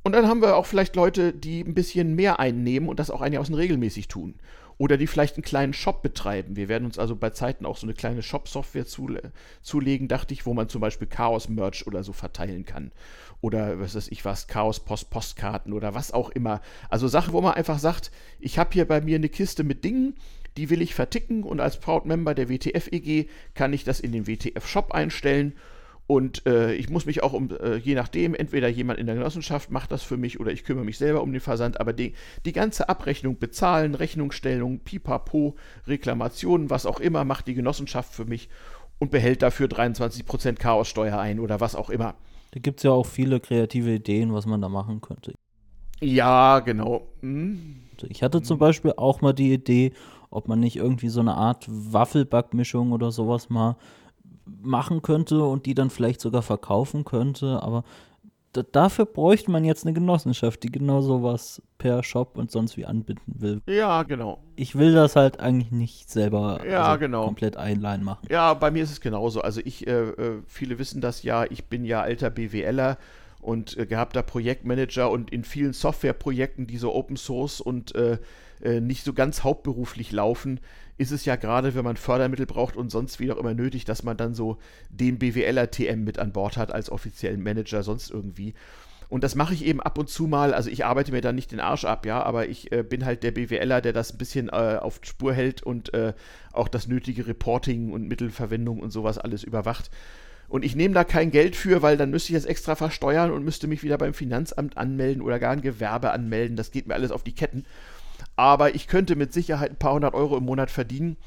und 0.07 0.13
dann 0.13 0.27
haben 0.27 0.41
wir 0.41 0.55
auch 0.55 0.65
vielleicht 0.65 0.95
Leute, 0.95 1.33
die 1.33 1.59
ein 1.59 1.73
bisschen 1.73 2.15
mehr 2.15 2.39
einnehmen 2.39 2.87
und 2.87 2.97
das 2.97 3.11
auch 3.11 3.19
einigermaßen 3.19 3.53
regelmäßig 3.53 4.07
tun 4.07 4.35
oder 4.77 4.95
die 4.95 5.05
vielleicht 5.05 5.35
einen 5.35 5.43
kleinen 5.43 5.73
Shop 5.73 6.01
betreiben. 6.01 6.55
Wir 6.55 6.69
werden 6.69 6.85
uns 6.85 6.97
also 6.97 7.15
bei 7.15 7.31
Zeiten 7.31 7.65
auch 7.65 7.75
so 7.75 7.85
eine 7.85 7.93
kleine 7.93 8.23
Shop-Software 8.23 8.85
zule 8.85 9.33
zulegen, 9.61 10.07
dachte 10.07 10.33
ich, 10.33 10.45
wo 10.45 10.53
man 10.53 10.69
zum 10.69 10.79
Beispiel 10.79 11.07
Chaos-Merch 11.07 11.87
oder 11.87 12.05
so 12.05 12.13
verteilen 12.13 12.63
kann. 12.63 12.93
Oder 13.41 13.81
was 13.81 13.95
weiß 13.95 14.07
ich 14.07 14.23
was, 14.23 14.47
Chaos-Post-Postkarten 14.47 15.73
oder 15.73 15.93
was 15.93 16.13
auch 16.13 16.29
immer. 16.29 16.61
Also 16.89 17.09
Sachen, 17.09 17.33
wo 17.33 17.41
man 17.41 17.55
einfach 17.55 17.79
sagt, 17.79 18.11
ich 18.39 18.57
habe 18.57 18.69
hier 18.71 18.87
bei 18.87 19.01
mir 19.01 19.17
eine 19.17 19.27
Kiste 19.27 19.65
mit 19.65 19.83
Dingen, 19.83 20.15
die 20.55 20.69
will 20.69 20.81
ich 20.81 20.95
verticken 20.95 21.43
und 21.43 21.59
als 21.59 21.81
Proud-Member 21.81 22.33
der 22.33 22.49
WTF-EG 22.49 23.27
kann 23.55 23.73
ich 23.73 23.83
das 23.83 23.99
in 23.99 24.13
den 24.13 24.25
WTF-Shop 24.25 24.93
einstellen 24.93 25.53
und 26.07 26.45
äh, 26.47 26.73
ich 26.73 26.89
muss 26.89 27.05
mich 27.05 27.21
auch 27.21 27.33
um, 27.33 27.49
äh, 27.51 27.75
je 27.75 27.93
nachdem, 27.93 28.33
entweder 28.33 28.69
jemand 28.69 28.97
in 28.97 29.07
der 29.07 29.15
Genossenschaft 29.15 29.71
macht 29.71 29.91
das 29.91 30.03
für 30.03 30.15
mich 30.15 30.39
oder 30.39 30.51
ich 30.51 30.63
kümmere 30.63 30.85
mich 30.85 30.97
selber 30.97 31.21
um 31.21 31.33
den 31.33 31.41
Versand, 31.41 31.81
aber 31.81 31.91
die, 31.91 32.13
die 32.45 32.53
ganze 32.53 32.87
Abrechnung, 32.87 33.37
Bezahlen, 33.37 33.93
Rechnungsstellung, 33.93 34.79
Pipapo, 34.79 35.55
Reklamationen, 35.85 36.69
was 36.69 36.85
auch 36.85 37.01
immer, 37.01 37.25
macht 37.25 37.47
die 37.47 37.55
Genossenschaft 37.55 38.13
für 38.13 38.23
mich 38.23 38.47
und 38.99 39.11
behält 39.11 39.41
dafür 39.41 39.67
23% 39.67 40.55
Chaossteuer 40.55 41.19
ein 41.19 41.41
oder 41.41 41.59
was 41.59 41.75
auch 41.75 41.89
immer. 41.89 42.15
Da 42.51 42.61
gibt 42.61 42.79
es 42.79 42.83
ja 42.83 42.91
auch 42.91 43.05
viele 43.05 43.41
kreative 43.41 43.91
Ideen, 43.93 44.33
was 44.33 44.45
man 44.45 44.61
da 44.61 44.69
machen 44.69 45.01
könnte. 45.01 45.33
Ja, 45.99 46.59
genau. 46.59 47.09
Hm. 47.19 47.81
Ich 48.07 48.23
hatte 48.23 48.41
zum 48.41 48.59
Beispiel 48.59 48.93
auch 48.95 49.21
mal 49.21 49.33
die 49.33 49.51
Idee, 49.51 49.91
ob 50.29 50.47
man 50.47 50.59
nicht 50.61 50.77
irgendwie 50.77 51.09
so 51.09 51.19
eine 51.19 51.35
Art 51.35 51.65
Waffelbackmischung 51.67 52.93
oder 52.93 53.11
sowas 53.11 53.49
mal 53.49 53.75
machen 54.61 55.01
könnte 55.01 55.43
und 55.43 55.65
die 55.65 55.75
dann 55.75 55.89
vielleicht 55.89 56.21
sogar 56.21 56.41
verkaufen 56.41 57.05
könnte, 57.05 57.61
aber 57.61 57.83
dafür 58.63 59.05
bräuchte 59.05 59.51
man 59.51 59.63
jetzt 59.63 59.85
eine 59.85 59.93
Genossenschaft, 59.93 60.63
die 60.63 60.71
genau 60.71 61.01
sowas 61.01 61.61
per 61.77 62.03
Shop 62.03 62.37
und 62.37 62.51
sonst 62.51 62.77
wie 62.77 62.85
anbinden 62.85 63.35
will. 63.39 63.61
Ja, 63.67 64.03
genau. 64.03 64.39
Ich 64.55 64.75
will 64.77 64.93
das 64.93 65.15
halt 65.15 65.39
eigentlich 65.39 65.71
nicht 65.71 66.09
selber 66.09 66.61
ja, 66.67 66.83
also 66.83 66.99
genau. 66.99 67.25
komplett 67.25 67.57
einleihen 67.57 68.03
machen. 68.03 68.27
Ja, 68.29 68.53
bei 68.53 68.71
mir 68.71 68.83
ist 68.83 68.91
es 68.91 69.01
genauso. 69.01 69.41
Also 69.41 69.61
ich, 69.63 69.87
äh, 69.87 70.09
äh 70.09 70.41
viele 70.47 70.79
wissen 70.79 71.01
das 71.01 71.23
ja, 71.23 71.45
ich 71.45 71.65
bin 71.65 71.85
ja 71.85 72.01
alter 72.01 72.29
BWLer 72.29 72.97
und 73.41 73.77
äh, 73.77 73.85
gehabter 73.85 74.23
Projektmanager 74.23 75.11
und 75.11 75.31
in 75.31 75.43
vielen 75.43 75.73
Softwareprojekten, 75.73 76.67
die 76.67 76.77
so 76.77 76.93
Open 76.93 77.17
Source 77.17 77.61
und 77.61 77.95
äh, 77.95 78.17
äh 78.61 78.81
nicht 78.81 79.03
so 79.03 79.13
ganz 79.13 79.43
hauptberuflich 79.43 80.11
laufen, 80.11 80.59
ist 80.97 81.11
es 81.11 81.25
ja 81.25 81.35
gerade, 81.35 81.75
wenn 81.75 81.83
man 81.83 81.97
Fördermittel 81.97 82.45
braucht 82.45 82.75
und 82.75 82.89
sonst 82.89 83.19
wie 83.19 83.31
auch 83.31 83.37
immer 83.37 83.53
nötig, 83.53 83.85
dass 83.85 84.03
man 84.03 84.17
dann 84.17 84.33
so 84.33 84.57
den 84.89 85.19
BWLer-TM 85.19 86.03
mit 86.03 86.17
an 86.19 86.31
Bord 86.31 86.57
hat 86.57 86.71
als 86.71 86.89
offiziellen 86.89 87.43
Manager, 87.43 87.83
sonst 87.83 88.09
irgendwie. 88.09 88.55
Und 89.09 89.23
das 89.23 89.35
mache 89.35 89.53
ich 89.53 89.63
eben 89.63 89.79
ab 89.81 89.97
und 89.97 90.09
zu 90.09 90.27
mal. 90.27 90.53
Also 90.53 90.69
ich 90.69 90.85
arbeite 90.85 91.11
mir 91.11 91.21
da 91.21 91.31
nicht 91.31 91.51
den 91.51 91.59
Arsch 91.59 91.85
ab, 91.85 92.05
ja, 92.05 92.21
aber 92.23 92.49
ich 92.49 92.71
äh, 92.71 92.83
bin 92.83 93.05
halt 93.05 93.23
der 93.23 93.31
BWLer, 93.31 93.79
der 93.79 93.93
das 93.93 94.13
ein 94.13 94.17
bisschen 94.17 94.49
äh, 94.49 94.79
auf 94.81 94.99
Spur 95.03 95.33
hält 95.33 95.63
und 95.63 95.93
äh, 95.93 96.13
auch 96.51 96.67
das 96.67 96.87
nötige 96.87 97.27
Reporting 97.27 97.93
und 97.93 98.07
Mittelverwendung 98.07 98.79
und 98.79 98.91
sowas 98.91 99.17
alles 99.17 99.43
überwacht. 99.43 99.91
Und 100.49 100.63
ich 100.65 100.75
nehme 100.75 100.93
da 100.93 101.03
kein 101.03 101.29
Geld 101.31 101.55
für, 101.55 101.81
weil 101.81 101.97
dann 101.97 102.09
müsste 102.09 102.31
ich 102.31 102.37
es 102.37 102.45
extra 102.45 102.75
versteuern 102.75 103.31
und 103.31 103.43
müsste 103.43 103.67
mich 103.67 103.83
wieder 103.83 103.97
beim 103.97 104.13
Finanzamt 104.13 104.77
anmelden 104.77 105.21
oder 105.21 105.39
gar 105.39 105.51
ein 105.51 105.61
Gewerbe 105.61 106.11
anmelden. 106.11 106.55
Das 106.55 106.71
geht 106.71 106.87
mir 106.87 106.93
alles 106.93 107.11
auf 107.11 107.23
die 107.23 107.35
Ketten 107.35 107.65
aber 108.35 108.75
ich 108.75 108.87
könnte 108.87 109.15
mit 109.15 109.33
Sicherheit 109.33 109.71
ein 109.71 109.79
paar 109.79 109.93
hundert 109.93 110.13
Euro 110.13 110.37
im 110.37 110.45
Monat 110.45 110.71
verdienen. 110.71 111.17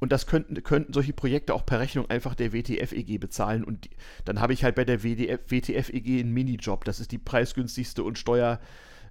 Und 0.00 0.10
das 0.10 0.26
könnten, 0.26 0.60
könnten 0.64 0.92
solche 0.92 1.12
Projekte 1.12 1.54
auch 1.54 1.64
per 1.64 1.78
Rechnung 1.78 2.10
einfach 2.10 2.34
der 2.34 2.52
WTF-EG 2.52 3.18
bezahlen. 3.18 3.62
Und 3.62 3.88
dann 4.24 4.40
habe 4.40 4.52
ich 4.52 4.64
halt 4.64 4.74
bei 4.74 4.84
der 4.84 5.04
WTF-EG 5.04 6.18
einen 6.18 6.32
Minijob. 6.32 6.84
Das 6.84 6.98
ist 6.98 7.12
die 7.12 7.18
preisgünstigste 7.18 8.02
und 8.02 8.18
Steuer, 8.18 8.58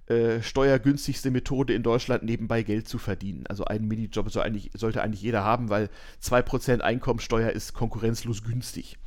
äh, 0.08 0.42
steuergünstigste 0.42 1.30
Methode 1.30 1.72
in 1.72 1.82
Deutschland, 1.82 2.24
nebenbei 2.24 2.62
Geld 2.62 2.88
zu 2.88 2.98
verdienen. 2.98 3.46
Also 3.46 3.64
einen 3.64 3.88
Minijob 3.88 4.30
soll 4.30 4.42
eigentlich, 4.42 4.70
sollte 4.74 5.00
eigentlich 5.00 5.22
jeder 5.22 5.42
haben, 5.42 5.70
weil 5.70 5.88
2% 6.20 6.80
Einkommensteuer 6.80 7.50
ist 7.50 7.72
konkurrenzlos 7.72 8.44
günstig. 8.44 8.98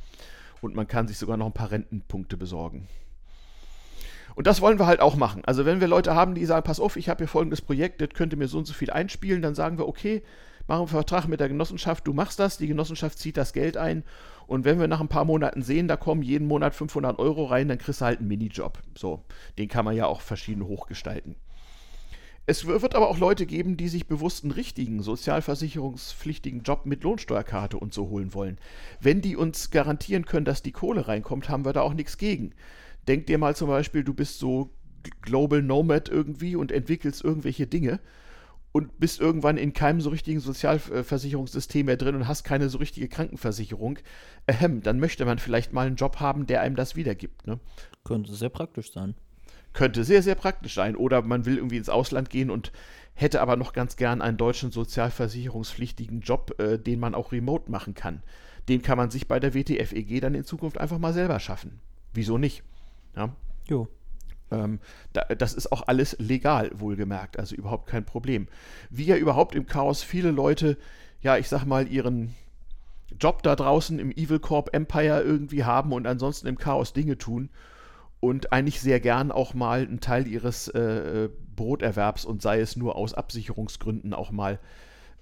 Und 0.60 0.74
man 0.74 0.88
kann 0.88 1.06
sich 1.06 1.18
sogar 1.18 1.36
noch 1.36 1.46
ein 1.46 1.52
paar 1.52 1.70
Rentenpunkte 1.70 2.36
besorgen. 2.36 2.88
Und 4.36 4.46
das 4.46 4.60
wollen 4.60 4.78
wir 4.78 4.86
halt 4.86 5.00
auch 5.00 5.16
machen. 5.16 5.42
Also 5.46 5.64
wenn 5.64 5.80
wir 5.80 5.88
Leute 5.88 6.14
haben, 6.14 6.34
die 6.34 6.44
sagen, 6.44 6.62
pass 6.62 6.78
auf, 6.78 6.96
ich 6.96 7.08
habe 7.08 7.24
hier 7.24 7.28
folgendes 7.28 7.62
Projekt, 7.62 8.02
das 8.02 8.10
könnte 8.10 8.36
mir 8.36 8.48
so 8.48 8.58
und 8.58 8.66
so 8.66 8.74
viel 8.74 8.90
einspielen, 8.90 9.40
dann 9.40 9.54
sagen 9.54 9.78
wir, 9.78 9.88
okay, 9.88 10.22
machen 10.68 10.80
einen 10.80 10.88
Vertrag 10.88 11.26
mit 11.26 11.40
der 11.40 11.48
Genossenschaft, 11.48 12.06
du 12.06 12.12
machst 12.12 12.38
das, 12.38 12.58
die 12.58 12.66
Genossenschaft 12.66 13.18
zieht 13.18 13.38
das 13.38 13.54
Geld 13.54 13.78
ein 13.78 14.04
und 14.46 14.64
wenn 14.64 14.78
wir 14.78 14.88
nach 14.88 15.00
ein 15.00 15.08
paar 15.08 15.24
Monaten 15.24 15.62
sehen, 15.62 15.88
da 15.88 15.96
kommen 15.96 16.22
jeden 16.22 16.46
Monat 16.46 16.74
500 16.74 17.18
Euro 17.18 17.46
rein, 17.46 17.68
dann 17.68 17.78
kriegst 17.78 18.02
du 18.02 18.04
halt 18.04 18.18
einen 18.18 18.28
Minijob. 18.28 18.78
So, 18.94 19.24
den 19.58 19.68
kann 19.68 19.84
man 19.84 19.96
ja 19.96 20.06
auch 20.06 20.20
verschieden 20.20 20.66
hochgestalten. 20.66 21.34
Es 22.48 22.64
wird 22.64 22.94
aber 22.94 23.08
auch 23.08 23.18
Leute 23.18 23.44
geben, 23.44 23.76
die 23.76 23.88
sich 23.88 24.06
bewusst 24.06 24.44
einen 24.44 24.52
richtigen 24.52 25.02
sozialversicherungspflichtigen 25.02 26.62
Job 26.62 26.86
mit 26.86 27.02
Lohnsteuerkarte 27.02 27.76
und 27.76 27.92
so 27.92 28.08
holen 28.08 28.34
wollen. 28.34 28.58
Wenn 29.00 29.20
die 29.20 29.34
uns 29.34 29.72
garantieren 29.72 30.26
können, 30.26 30.44
dass 30.44 30.62
die 30.62 30.70
Kohle 30.70 31.08
reinkommt, 31.08 31.48
haben 31.48 31.64
wir 31.64 31.72
da 31.72 31.80
auch 31.80 31.94
nichts 31.94 32.18
gegen. 32.18 32.52
Denk 33.08 33.26
dir 33.26 33.38
mal 33.38 33.54
zum 33.54 33.68
Beispiel, 33.68 34.04
du 34.04 34.14
bist 34.14 34.38
so 34.38 34.70
Global 35.22 35.62
Nomad 35.62 36.08
irgendwie 36.08 36.56
und 36.56 36.72
entwickelst 36.72 37.22
irgendwelche 37.24 37.66
Dinge 37.66 38.00
und 38.76 38.98
bist 38.98 39.20
irgendwann 39.20 39.56
in 39.56 39.72
keinem 39.72 40.02
so 40.02 40.10
richtigen 40.10 40.40
Sozialversicherungssystem 40.40 41.86
mehr 41.86 41.96
drin 41.96 42.14
und 42.14 42.28
hast 42.28 42.44
keine 42.44 42.68
so 42.68 42.76
richtige 42.76 43.08
Krankenversicherung. 43.08 43.98
Ahem, 44.46 44.82
dann 44.82 45.00
möchte 45.00 45.24
man 45.24 45.38
vielleicht 45.38 45.72
mal 45.72 45.86
einen 45.86 45.96
Job 45.96 46.20
haben, 46.20 46.46
der 46.46 46.60
einem 46.60 46.76
das 46.76 46.94
wiedergibt. 46.94 47.46
Ne? 47.46 47.58
Könnte 48.04 48.34
sehr 48.34 48.50
praktisch 48.50 48.92
sein. 48.92 49.14
Könnte 49.72 50.04
sehr, 50.04 50.22
sehr 50.22 50.34
praktisch 50.34 50.74
sein. 50.74 50.94
Oder 50.94 51.22
man 51.22 51.46
will 51.46 51.56
irgendwie 51.56 51.78
ins 51.78 51.88
Ausland 51.88 52.28
gehen 52.28 52.50
und 52.50 52.70
hätte 53.14 53.40
aber 53.40 53.56
noch 53.56 53.72
ganz 53.72 53.96
gern 53.96 54.20
einen 54.20 54.36
deutschen 54.36 54.70
sozialversicherungspflichtigen 54.72 56.20
Job, 56.20 56.60
äh, 56.60 56.78
den 56.78 57.00
man 57.00 57.14
auch 57.14 57.32
remote 57.32 57.70
machen 57.70 57.94
kann. 57.94 58.22
Den 58.68 58.82
kann 58.82 58.98
man 58.98 59.10
sich 59.10 59.26
bei 59.26 59.40
der 59.40 59.54
WTF-EG 59.54 60.20
dann 60.20 60.34
in 60.34 60.44
Zukunft 60.44 60.76
einfach 60.76 60.98
mal 60.98 61.14
selber 61.14 61.40
schaffen. 61.40 61.80
Wieso 62.12 62.36
nicht? 62.36 62.62
Ja. 63.16 63.34
Jo. 63.68 63.88
Ähm, 64.50 64.78
da, 65.12 65.22
das 65.22 65.54
ist 65.54 65.72
auch 65.72 65.88
alles 65.88 66.16
legal, 66.20 66.70
wohlgemerkt, 66.74 67.38
also 67.38 67.56
überhaupt 67.56 67.88
kein 67.88 68.04
Problem. 68.04 68.46
Wie 68.90 69.04
ja 69.04 69.16
überhaupt 69.16 69.54
im 69.54 69.66
Chaos 69.66 70.02
viele 70.02 70.30
Leute, 70.30 70.76
ja, 71.20 71.36
ich 71.36 71.48
sag 71.48 71.64
mal, 71.64 71.88
ihren 71.88 72.34
Job 73.18 73.42
da 73.42 73.56
draußen 73.56 73.98
im 73.98 74.12
Evil 74.12 74.38
Corp 74.38 74.70
Empire 74.72 75.22
irgendwie 75.22 75.64
haben 75.64 75.92
und 75.92 76.06
ansonsten 76.06 76.46
im 76.46 76.58
Chaos 76.58 76.92
Dinge 76.92 77.18
tun 77.18 77.50
und 78.20 78.52
eigentlich 78.52 78.80
sehr 78.80 79.00
gern 79.00 79.32
auch 79.32 79.54
mal 79.54 79.80
einen 79.82 80.00
Teil 80.00 80.26
ihres 80.26 80.68
äh, 80.68 81.28
Broterwerbs 81.54 82.24
und 82.24 82.42
sei 82.42 82.60
es 82.60 82.76
nur 82.76 82.96
aus 82.96 83.14
Absicherungsgründen 83.14 84.14
auch 84.14 84.30
mal 84.30 84.58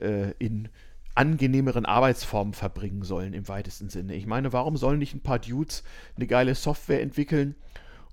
äh, 0.00 0.32
in 0.38 0.68
angenehmeren 1.14 1.86
Arbeitsformen 1.86 2.54
verbringen 2.54 3.02
sollen 3.02 3.34
im 3.34 3.46
weitesten 3.48 3.88
Sinne. 3.88 4.14
Ich 4.14 4.26
meine, 4.26 4.52
warum 4.52 4.76
sollen 4.76 4.98
nicht 4.98 5.14
ein 5.14 5.22
paar 5.22 5.38
Dudes 5.38 5.84
eine 6.16 6.26
geile 6.26 6.54
Software 6.54 7.02
entwickeln 7.02 7.54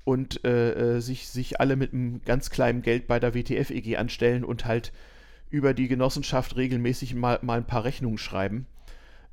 und 0.04 0.44
äh, 0.46 0.98
äh 0.98 1.00
sich, 1.02 1.30
sich 1.30 1.60
alle 1.60 1.76
mit 1.76 1.94
einem 1.94 2.22
ganz 2.24 2.50
kleinen 2.50 2.82
Geld 2.82 3.08
bei 3.08 3.20
der 3.20 3.34
WTF-EG 3.34 3.98
anstellen 3.98 4.44
und 4.44 4.66
halt 4.66 4.92
über 5.50 5.74
die 5.74 5.88
Genossenschaft 5.88 6.56
regelmäßig 6.56 7.14
mal, 7.14 7.40
mal 7.42 7.58
ein 7.58 7.68
paar 7.68 7.84
Rechnungen 7.84 8.18
schreiben, 8.18 8.66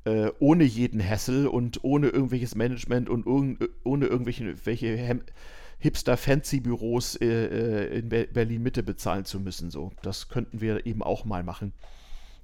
äh, 0.03 0.29
ohne 0.39 0.63
jeden 0.63 1.03
Hassel 1.03 1.47
und 1.47 1.83
ohne 1.83 2.09
irgendwelches 2.09 2.55
Management 2.55 3.09
und 3.09 3.25
irg 3.25 3.69
ohne 3.83 4.05
irgendwelche 4.05 4.55
welche 4.65 5.19
Hipster-Fancy-Büros 5.79 7.15
äh, 7.15 7.25
äh 7.25 7.99
in 7.99 8.09
Berlin-Mitte 8.09 8.83
bezahlen 8.83 9.25
zu 9.25 9.39
müssen. 9.39 9.71
So, 9.71 9.91
das 10.01 10.27
könnten 10.27 10.61
wir 10.61 10.85
eben 10.85 11.01
auch 11.01 11.25
mal 11.25 11.43
machen. 11.43 11.73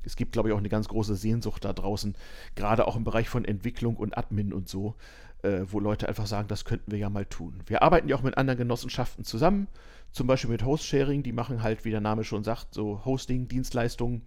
Es 0.05 0.15
gibt, 0.15 0.31
glaube 0.31 0.49
ich, 0.49 0.53
auch 0.53 0.59
eine 0.59 0.69
ganz 0.69 0.87
große 0.87 1.15
Sehnsucht 1.15 1.65
da 1.65 1.73
draußen, 1.73 2.15
gerade 2.55 2.87
auch 2.87 2.95
im 2.95 3.03
Bereich 3.03 3.27
von 3.27 3.43
Entwicklung 3.43 3.95
und 3.97 4.17
Admin 4.17 4.53
und 4.53 4.69
so, 4.69 4.95
äh, 5.45 5.71
wo 5.71 5.79
Leute 5.79 6.07
einfach 6.07 6.27
sagen, 6.27 6.47
das 6.47 6.65
könnten 6.65 6.91
wir 6.91 6.99
ja 6.99 7.09
mal 7.09 7.25
tun. 7.25 7.61
Wir 7.67 7.81
arbeiten 7.81 8.09
ja 8.09 8.15
auch 8.15 8.23
mit 8.23 8.37
anderen 8.37 8.57
Genossenschaften 8.57 9.23
zusammen, 9.23 9.67
zum 10.11 10.27
Beispiel 10.27 10.49
mit 10.49 10.63
Host-Sharing, 10.63 11.23
die 11.23 11.33
machen 11.33 11.61
halt, 11.61 11.85
wie 11.85 11.91
der 11.91 12.01
Name 12.01 12.23
schon 12.23 12.43
sagt, 12.43 12.73
so 12.73 13.03
Hosting, 13.05 13.47
Dienstleistungen. 13.47 14.21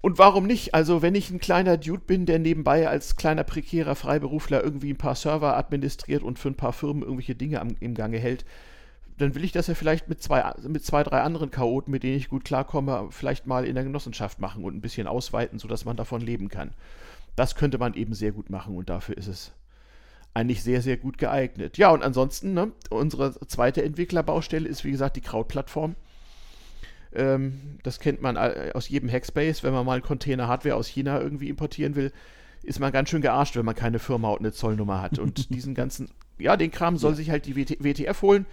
Und 0.00 0.18
warum 0.18 0.46
nicht? 0.46 0.74
Also, 0.74 1.00
wenn 1.00 1.14
ich 1.14 1.30
ein 1.30 1.38
kleiner 1.38 1.76
Dude 1.76 2.02
bin, 2.04 2.26
der 2.26 2.40
nebenbei 2.40 2.88
als 2.88 3.16
kleiner 3.16 3.44
prekärer 3.44 3.94
Freiberufler 3.94 4.62
irgendwie 4.62 4.90
ein 4.90 4.98
paar 4.98 5.14
Server 5.14 5.56
administriert 5.56 6.24
und 6.24 6.40
für 6.40 6.48
ein 6.48 6.56
paar 6.56 6.72
Firmen 6.72 7.02
irgendwelche 7.02 7.36
Dinge 7.36 7.60
am, 7.60 7.76
im 7.78 7.94
Gange 7.94 8.18
hält, 8.18 8.44
dann 9.18 9.34
will 9.34 9.44
ich 9.44 9.52
das 9.52 9.68
ja 9.68 9.74
vielleicht 9.74 10.08
mit 10.08 10.20
zwei, 10.20 10.52
mit 10.66 10.84
zwei, 10.84 11.04
drei 11.04 11.20
anderen 11.20 11.50
Chaoten, 11.50 11.92
mit 11.92 12.02
denen 12.02 12.16
ich 12.16 12.28
gut 12.28 12.44
klarkomme, 12.44 13.08
vielleicht 13.10 13.46
mal 13.46 13.64
in 13.64 13.74
der 13.74 13.84
Genossenschaft 13.84 14.40
machen 14.40 14.64
und 14.64 14.74
ein 14.74 14.80
bisschen 14.80 15.06
ausweiten, 15.06 15.60
sodass 15.60 15.84
man 15.84 15.96
davon 15.96 16.20
leben 16.20 16.48
kann. 16.48 16.72
Das 17.36 17.54
könnte 17.54 17.78
man 17.78 17.94
eben 17.94 18.14
sehr 18.14 18.32
gut 18.32 18.50
machen 18.50 18.76
und 18.76 18.90
dafür 18.90 19.16
ist 19.16 19.28
es 19.28 19.52
eigentlich 20.34 20.62
sehr, 20.62 20.80
sehr 20.80 20.96
gut 20.96 21.18
geeignet. 21.18 21.76
Ja, 21.78 21.90
und 21.90 22.02
ansonsten, 22.02 22.54
ne, 22.54 22.72
unsere 22.90 23.38
zweite 23.46 23.82
Entwicklerbaustelle 23.82 24.68
ist, 24.68 24.84
wie 24.84 24.90
gesagt, 24.90 25.16
die 25.16 25.20
Kraut-Plattform. 25.20 25.94
Ähm, 27.14 27.78
das 27.82 28.00
kennt 28.00 28.22
man 28.22 28.36
aus 28.38 28.88
jedem 28.88 29.10
Hackspace. 29.10 29.62
Wenn 29.62 29.74
man 29.74 29.84
mal 29.84 29.94
einen 29.94 30.02
Container 30.02 30.48
Hardware 30.48 30.76
aus 30.76 30.86
China 30.86 31.20
irgendwie 31.20 31.48
importieren 31.48 31.96
will, 31.96 32.12
ist 32.62 32.80
man 32.80 32.92
ganz 32.92 33.10
schön 33.10 33.20
gearscht, 33.20 33.56
wenn 33.56 33.66
man 33.66 33.74
keine 33.74 33.98
Firma 33.98 34.30
und 34.30 34.38
eine 34.38 34.52
Zollnummer 34.52 35.02
hat. 35.02 35.18
Und 35.18 35.50
diesen 35.54 35.74
ganzen, 35.74 36.08
ja, 36.38 36.56
den 36.56 36.70
Kram 36.70 36.96
soll 36.96 37.12
ja. 37.12 37.16
sich 37.16 37.30
halt 37.30 37.44
die 37.46 37.56
WT 37.56 37.84
WTF 37.84 38.22
holen. 38.22 38.46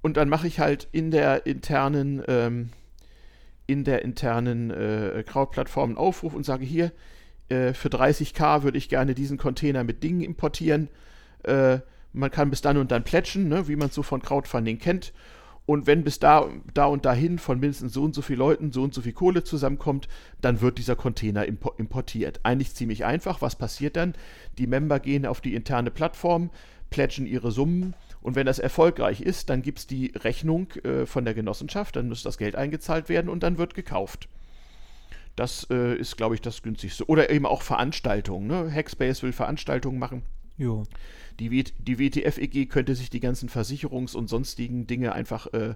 Und 0.00 0.16
dann 0.16 0.28
mache 0.28 0.46
ich 0.46 0.60
halt 0.60 0.88
in 0.92 1.10
der 1.10 1.44
internen, 1.44 2.22
ähm, 2.28 2.70
in 3.66 3.84
der 3.84 4.02
internen 4.02 4.70
äh, 4.70 5.22
Kraut-Plattform 5.26 5.90
einen 5.90 5.98
Aufruf 5.98 6.32
und 6.32 6.44
sage 6.44 6.64
hier, 6.64 6.92
äh, 7.50 7.74
für 7.74 7.88
30k 7.88 8.62
würde 8.62 8.78
ich 8.78 8.88
gerne 8.88 9.14
diesen 9.14 9.36
Container 9.36 9.84
mit 9.84 10.02
Dingen 10.02 10.22
importieren 10.22 10.88
äh, 11.44 11.78
man 12.12 12.30
kann 12.30 12.50
bis 12.50 12.60
dann 12.60 12.76
und 12.76 12.90
dann 12.90 13.04
plätschen, 13.04 13.48
ne, 13.48 13.68
wie 13.68 13.76
man 13.76 13.88
es 13.88 13.94
so 13.94 14.02
von 14.02 14.22
Crowdfunding 14.22 14.78
kennt. 14.78 15.12
Und 15.66 15.86
wenn 15.86 16.02
bis 16.02 16.18
da, 16.18 16.48
da 16.72 16.86
und 16.86 17.04
dahin 17.04 17.38
von 17.38 17.60
mindestens 17.60 17.92
so 17.92 18.02
und 18.02 18.14
so 18.14 18.22
vielen 18.22 18.38
Leuten 18.38 18.72
so 18.72 18.82
und 18.82 18.94
so 18.94 19.02
viel 19.02 19.12
Kohle 19.12 19.44
zusammenkommt, 19.44 20.08
dann 20.40 20.62
wird 20.62 20.78
dieser 20.78 20.96
Container 20.96 21.44
importiert. 21.44 22.40
Eigentlich 22.42 22.74
ziemlich 22.74 23.04
einfach. 23.04 23.42
Was 23.42 23.54
passiert 23.54 23.96
dann? 23.96 24.14
Die 24.56 24.66
Member 24.66 24.98
gehen 24.98 25.26
auf 25.26 25.42
die 25.42 25.54
interne 25.54 25.90
Plattform, 25.90 26.50
plätschen 26.88 27.26
ihre 27.26 27.52
Summen 27.52 27.94
und 28.20 28.34
wenn 28.34 28.46
das 28.46 28.58
erfolgreich 28.58 29.20
ist, 29.20 29.48
dann 29.48 29.62
gibt 29.62 29.78
es 29.78 29.86
die 29.86 30.12
Rechnung 30.16 30.70
äh, 30.84 31.06
von 31.06 31.24
der 31.24 31.34
Genossenschaft, 31.34 31.96
dann 31.96 32.08
muss 32.08 32.22
das 32.22 32.38
Geld 32.38 32.56
eingezahlt 32.56 33.08
werden 33.08 33.28
und 33.28 33.42
dann 33.42 33.58
wird 33.58 33.74
gekauft. 33.74 34.28
Das 35.36 35.68
äh, 35.70 35.94
ist, 35.94 36.16
glaube 36.16 36.34
ich, 36.34 36.40
das 36.40 36.62
günstigste. 36.62 37.08
Oder 37.08 37.30
eben 37.30 37.46
auch 37.46 37.62
Veranstaltungen. 37.62 38.48
Ne? 38.48 38.72
Hackspace 38.72 39.22
will 39.22 39.32
Veranstaltungen 39.32 39.98
machen. 39.98 40.22
Jo. 40.56 40.82
Die, 41.40 41.64
die 41.64 41.98
WTF-EG 41.98 42.66
könnte 42.66 42.94
sich 42.94 43.10
die 43.10 43.20
ganzen 43.20 43.48
Versicherungs- 43.48 44.16
und 44.16 44.28
sonstigen 44.28 44.86
Dinge 44.86 45.12
einfach 45.12 45.46
äh, 45.52 45.74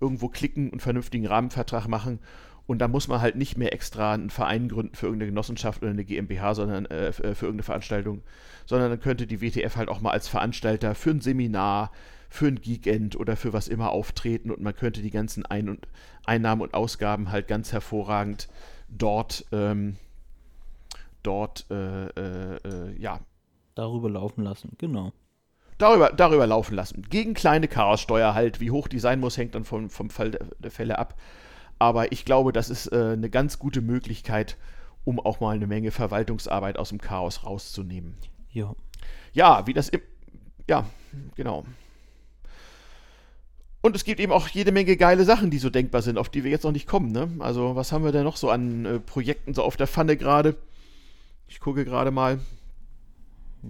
irgendwo 0.00 0.28
klicken 0.28 0.70
und 0.70 0.80
vernünftigen 0.80 1.26
Rahmenvertrag 1.26 1.88
machen. 1.88 2.18
Und 2.66 2.78
da 2.78 2.88
muss 2.88 3.08
man 3.08 3.20
halt 3.20 3.36
nicht 3.36 3.58
mehr 3.58 3.74
extra 3.74 4.14
einen 4.14 4.30
Verein 4.30 4.68
gründen 4.68 4.94
für 4.94 5.06
irgendeine 5.06 5.30
Genossenschaft 5.30 5.82
oder 5.82 5.90
eine 5.90 6.04
GmbH, 6.04 6.54
sondern 6.54 6.86
äh, 6.86 7.08
äh, 7.08 7.12
für 7.12 7.46
irgendeine 7.46 7.62
Veranstaltung, 7.62 8.22
sondern 8.64 8.90
dann 8.90 9.00
könnte 9.00 9.26
die 9.26 9.42
WTF 9.42 9.76
halt 9.76 9.88
auch 9.88 10.00
mal 10.00 10.12
als 10.12 10.28
Veranstalter 10.28 10.94
für 10.94 11.10
ein 11.10 11.20
Seminar, 11.20 11.92
für 12.30 12.46
ein 12.46 12.60
Geekend 12.60 13.16
oder 13.16 13.36
für 13.36 13.52
was 13.52 13.68
immer 13.68 13.90
auftreten 13.90 14.50
und 14.50 14.62
man 14.62 14.74
könnte 14.74 15.02
die 15.02 15.10
ganzen 15.10 15.44
ein 15.44 15.68
und 15.68 15.86
Einnahmen 16.24 16.62
und 16.62 16.74
Ausgaben 16.74 17.30
halt 17.30 17.48
ganz 17.48 17.70
hervorragend 17.70 18.48
dort, 18.88 19.44
ähm, 19.52 19.96
dort, 21.22 21.66
äh, 21.70 22.06
äh, 22.06 22.56
äh 22.64 22.98
ja, 22.98 23.20
Darüber 23.74 24.08
laufen 24.08 24.44
lassen, 24.44 24.72
genau. 24.78 25.12
Darüber, 25.78 26.10
darüber 26.10 26.46
laufen 26.46 26.74
lassen. 26.74 27.02
Gegen 27.10 27.34
kleine 27.34 27.66
Chaossteuer 27.66 28.34
halt. 28.34 28.60
Wie 28.60 28.70
hoch 28.70 28.86
die 28.86 29.00
sein 29.00 29.18
muss, 29.18 29.36
hängt 29.36 29.54
dann 29.54 29.64
vom, 29.64 29.90
vom 29.90 30.08
Fall 30.10 30.30
der, 30.30 30.46
der 30.58 30.70
Fälle 30.70 30.98
ab. 30.98 31.18
Aber 31.78 32.12
ich 32.12 32.24
glaube, 32.24 32.52
das 32.52 32.70
ist 32.70 32.92
äh, 32.92 33.14
eine 33.14 33.28
ganz 33.28 33.58
gute 33.58 33.80
Möglichkeit, 33.80 34.56
um 35.04 35.18
auch 35.18 35.40
mal 35.40 35.56
eine 35.56 35.66
Menge 35.66 35.90
Verwaltungsarbeit 35.90 36.78
aus 36.78 36.90
dem 36.90 37.00
Chaos 37.00 37.44
rauszunehmen. 37.44 38.14
Ja. 38.50 38.74
Ja, 39.32 39.66
wie 39.66 39.72
das 39.72 39.88
im. 39.88 40.00
Ja, 40.68 40.86
genau. 41.34 41.64
Und 43.82 43.94
es 43.96 44.04
gibt 44.04 44.18
eben 44.20 44.32
auch 44.32 44.48
jede 44.48 44.72
Menge 44.72 44.96
geile 44.96 45.24
Sachen, 45.24 45.50
die 45.50 45.58
so 45.58 45.68
denkbar 45.68 46.00
sind, 46.00 46.16
auf 46.16 46.30
die 46.30 46.42
wir 46.42 46.50
jetzt 46.50 46.62
noch 46.62 46.72
nicht 46.72 46.86
kommen. 46.86 47.12
Ne? 47.12 47.28
Also, 47.40 47.76
was 47.76 47.92
haben 47.92 48.04
wir 48.04 48.12
denn 48.12 48.24
noch 48.24 48.38
so 48.38 48.48
an 48.48 48.86
äh, 48.86 49.00
Projekten 49.00 49.52
so 49.52 49.62
auf 49.62 49.76
der 49.76 49.88
Pfanne 49.88 50.16
gerade? 50.16 50.56
Ich 51.48 51.60
gucke 51.60 51.84
gerade 51.84 52.10
mal. 52.10 52.38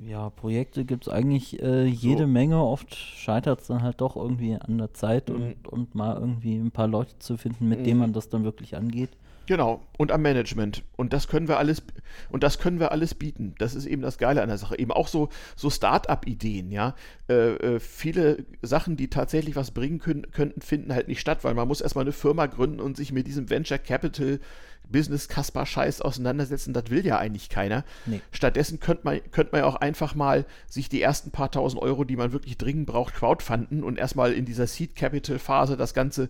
Ja, 0.03 0.31
Projekte 0.31 0.85
gibt 0.85 1.07
es 1.07 1.13
eigentlich 1.13 1.63
äh, 1.63 1.85
jede 1.85 2.25
so. 2.25 2.29
Menge. 2.29 2.63
Oft 2.63 2.95
scheitert 2.95 3.61
es 3.61 3.69
dann 3.69 3.83
halt 3.83 4.01
doch 4.01 4.17
irgendwie 4.17 4.55
an 4.55 4.79
der 4.79 4.93
Zeit 4.93 5.29
mhm. 5.29 5.35
und, 5.35 5.69
und 5.69 5.95
mal 5.95 6.17
irgendwie 6.17 6.57
ein 6.57 6.71
paar 6.71 6.89
Leute 6.89 7.19
zu 7.19 7.37
finden, 7.37 7.69
mit 7.69 7.81
mhm. 7.81 7.85
denen 7.85 8.01
man 8.01 8.13
das 8.13 8.29
dann 8.29 8.45
wirklich 8.45 8.77
angeht. 8.77 9.11
Genau, 9.47 9.87
und 9.99 10.11
am 10.11 10.23
Management. 10.23 10.83
Und 10.97 11.13
das 11.13 11.29
können 11.29 11.49
wir 11.49 11.59
alles, 11.59 11.83
und 12.31 12.43
das 12.43 12.59
können 12.59 12.81
wir 12.81 12.93
alles 12.93 13.15
bieten. 13.15 13.55
Das 13.59 13.75
ist 13.75 13.87
eben 13.87 14.03
das 14.03 14.19
Geile 14.19 14.43
an 14.43 14.49
der 14.49 14.59
Sache. 14.59 14.79
Eben 14.79 14.93
auch 14.93 15.09
so, 15.09 15.29
so 15.57 15.71
Start-up-Ideen, 15.71 16.71
ja. 16.71 16.95
Äh, 17.29 17.55
äh, 17.55 17.81
viele 17.81 18.45
Sachen, 18.63 18.97
die 18.97 19.09
tatsächlich 19.09 19.57
was 19.57 19.73
bringen 19.73 19.99
können, 19.99 20.31
könnten, 20.31 20.61
finden 20.61 20.95
halt 20.95 21.09
nicht 21.09 21.21
statt, 21.21 21.45
weil 21.45 21.55
man 21.55 21.69
muss 21.69 21.81
erstmal 21.81 22.05
eine 22.05 22.13
Firma 22.13 22.47
gründen 22.47 22.81
und 22.81 22.97
sich 22.97 23.13
mit 23.13 23.27
diesem 23.27 23.51
Venture 23.51 23.79
Capital 23.79 24.41
Business 24.89 25.29
Kasper 25.29 25.67
Scheiß 25.67 26.01
auseinandersetzen. 26.01 26.73
Das 26.73 26.91
will 26.91 27.05
ja 27.07 27.19
eigentlich 27.19 27.49
keiner. 27.49 27.85
Nee. 28.07 28.21
Stattdessen 28.31 28.81
könnte 28.81 29.03
man, 29.05 29.21
könnte 29.31 29.53
man 29.53 29.63
ja 29.63 29.67
auch 29.67 29.77
einfach 29.77 30.15
mal 30.15 30.45
sich 30.69 30.89
die 30.89 31.03
ersten 31.03 31.31
paar 31.31 31.51
tausend 31.51 31.83
Euro, 31.83 32.05
die 32.05 32.17
man 32.17 32.33
wirklich 32.33 32.59
dringend 32.59 32.87
braucht, 32.87 33.15
crowdfunden 33.15 33.83
und 33.83 33.99
erstmal 33.99 34.33
in 34.33 34.45
dieser 34.45 34.67
Seed 34.67 34.95
Capital 34.95 35.39
Phase 35.39 35.77
das 35.77 35.95
Ganze 35.95 36.29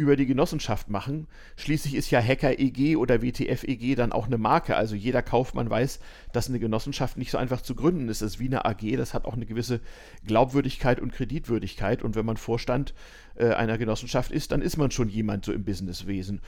über 0.00 0.16
die 0.16 0.26
Genossenschaft 0.26 0.88
machen. 0.88 1.26
Schließlich 1.56 1.94
ist 1.94 2.10
ja 2.10 2.20
Hacker 2.20 2.58
EG 2.58 2.96
oder 2.96 3.22
WTF 3.22 3.64
EG 3.64 3.94
dann 3.94 4.12
auch 4.12 4.26
eine 4.26 4.38
Marke. 4.38 4.74
Also 4.74 4.94
jeder 4.94 5.20
Kaufmann 5.20 5.68
weiß, 5.68 6.00
dass 6.32 6.48
eine 6.48 6.58
Genossenschaft 6.58 7.18
nicht 7.18 7.30
so 7.30 7.36
einfach 7.36 7.60
zu 7.60 7.74
gründen 7.74 8.08
ist. 8.08 8.22
Das 8.22 8.32
ist 8.32 8.40
wie 8.40 8.46
eine 8.46 8.64
AG, 8.64 8.96
das 8.96 9.12
hat 9.12 9.26
auch 9.26 9.34
eine 9.34 9.44
gewisse 9.44 9.80
Glaubwürdigkeit 10.26 11.00
und 11.00 11.12
Kreditwürdigkeit. 11.12 12.02
Und 12.02 12.16
wenn 12.16 12.24
man 12.24 12.38
Vorstand 12.38 12.94
äh, 13.36 13.52
einer 13.52 13.76
Genossenschaft 13.76 14.32
ist, 14.32 14.52
dann 14.52 14.62
ist 14.62 14.78
man 14.78 14.90
schon 14.90 15.10
jemand 15.10 15.44
so 15.44 15.52
im 15.52 15.64
Businesswesen. 15.64 16.40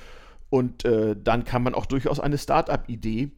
Und 0.49 0.87
äh, 0.87 1.15
dann 1.23 1.45
kann 1.45 1.63
man 1.63 1.75
auch 1.75 1.87
durchaus 1.87 2.21
eine 2.21 2.39
Start-up-Idee 2.39 3.33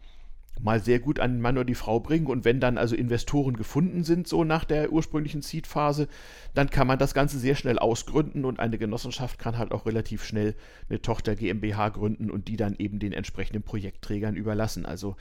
mal 0.61 0.82
sehr 0.82 0.99
gut 0.99 1.20
an 1.20 1.32
den 1.32 1.40
Mann 1.40 1.56
oder 1.56 1.64
die 1.64 1.75
Frau 1.75 2.00
bringen. 2.00 2.26
Und 2.26 2.44
wenn 2.44 2.61
dann 2.61 2.78
also 2.78 2.94
Investoren 2.94 3.56
gefunden 3.56 4.04
sind, 4.04 4.28
so 4.28 4.44
nach 4.44 4.64
der 4.64 4.92
ursprünglichen 4.92 5.42
Seed-Phase, 5.42 6.08
dann 6.54 6.70
kann 6.70 6.87
man 6.87 6.99
das 6.99 7.14
Ganze 7.14 7.38
sehr 7.38 7.54
schnell 7.54 7.78
ausgründen 7.78 8.44
und 8.44 8.61
eine 8.61 8.78
Genossenschaft 8.78 9.38
kann 9.38 9.58
halt 9.58 9.73
auch 9.73 9.87
relativ 9.87 10.25
schnell 10.25 10.54
eine 10.88 11.02
Tochter 11.02 11.37
GmbH 11.37 11.90
gründen 11.90 12.30
und 12.30 12.49
die 12.49 12.56
dann 12.56 12.76
eben 12.78 12.99
den 12.99 13.12
entsprechenden 13.12 13.62
Projektträgern 13.62 14.37
überlassen. 14.37 14.87
Also 14.87 15.16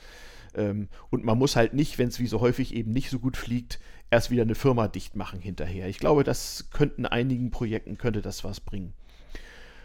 ähm, 0.54 0.88
und 1.10 1.24
man 1.24 1.38
muss 1.38 1.56
halt 1.56 1.74
nicht, 1.74 1.98
wenn 1.98 2.08
es 2.08 2.20
wie 2.20 2.26
so 2.26 2.40
häufig 2.40 2.74
eben 2.74 2.92
nicht 2.92 3.10
so 3.10 3.18
gut 3.18 3.36
fliegt, 3.36 3.80
erst 4.10 4.30
wieder 4.30 4.42
eine 4.42 4.54
Firma 4.54 4.88
dicht 4.88 5.16
machen 5.16 5.40
hinterher. 5.40 5.88
Ich 5.88 5.98
glaube, 5.98 6.24
das 6.24 6.68
könnten 6.70 7.06
einigen 7.06 7.50
Projekten 7.50 7.98
könnte 7.98 8.22
das 8.22 8.44
was 8.44 8.60
bringen. 8.60 8.92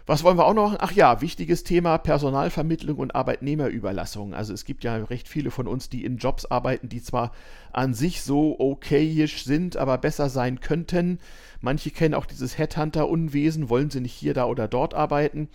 Was 0.09 0.23
wollen 0.23 0.39
wir 0.39 0.47
auch 0.47 0.55
noch? 0.55 0.75
Ach 0.79 0.91
ja, 0.91 1.21
wichtiges 1.21 1.63
Thema 1.63 1.99
Personalvermittlung 1.99 2.97
und 2.97 3.13
Arbeitnehmerüberlassung. 3.13 4.33
Also 4.33 4.55
es 4.55 4.65
gibt 4.65 4.83
ja 4.83 4.95
recht 4.95 5.27
viele 5.27 5.51
von 5.51 5.67
uns, 5.67 5.87
die 5.87 6.03
in 6.03 6.17
Jobs 6.17 6.47
arbeiten, 6.47 6.89
die 6.89 7.03
zwar 7.03 7.31
an 7.71 7.93
sich 7.93 8.23
so 8.23 8.59
okayisch 8.59 9.43
sind, 9.43 9.77
aber 9.77 9.99
besser 9.99 10.29
sein 10.29 10.61
könnten. 10.61 11.19
Manche 11.61 11.91
kennen 11.91 12.15
auch 12.15 12.25
dieses 12.25 12.57
Headhunter-Unwesen, 12.57 13.69
wollen 13.69 13.91
sie 13.91 14.01
nicht 14.01 14.15
hier, 14.15 14.33
da 14.33 14.45
oder 14.45 14.67
dort 14.67 14.95
arbeiten. 14.95 15.47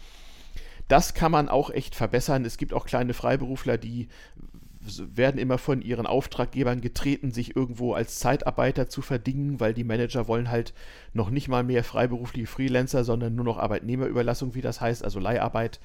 Das 0.86 1.14
kann 1.14 1.32
man 1.32 1.48
auch 1.48 1.70
echt 1.70 1.96
verbessern. 1.96 2.44
Es 2.44 2.56
gibt 2.56 2.74
auch 2.74 2.86
kleine 2.86 3.12
Freiberufler, 3.12 3.76
die 3.76 4.06
werden 5.14 5.38
immer 5.38 5.58
von 5.58 5.82
ihren 5.82 6.06
Auftraggebern 6.06 6.80
getreten, 6.80 7.30
sich 7.30 7.56
irgendwo 7.56 7.94
als 7.94 8.18
Zeitarbeiter 8.18 8.88
zu 8.88 9.02
verdingen, 9.02 9.60
weil 9.60 9.74
die 9.74 9.84
Manager 9.84 10.28
wollen 10.28 10.50
halt 10.50 10.74
noch 11.12 11.30
nicht 11.30 11.48
mal 11.48 11.62
mehr 11.62 11.84
freiberufliche 11.84 12.46
Freelancer, 12.46 13.04
sondern 13.04 13.34
nur 13.34 13.44
noch 13.44 13.58
Arbeitnehmerüberlassung, 13.58 14.54
wie 14.54 14.60
das 14.60 14.80
heißt, 14.80 15.04
also 15.04 15.20
Leiharbeit. 15.20 15.80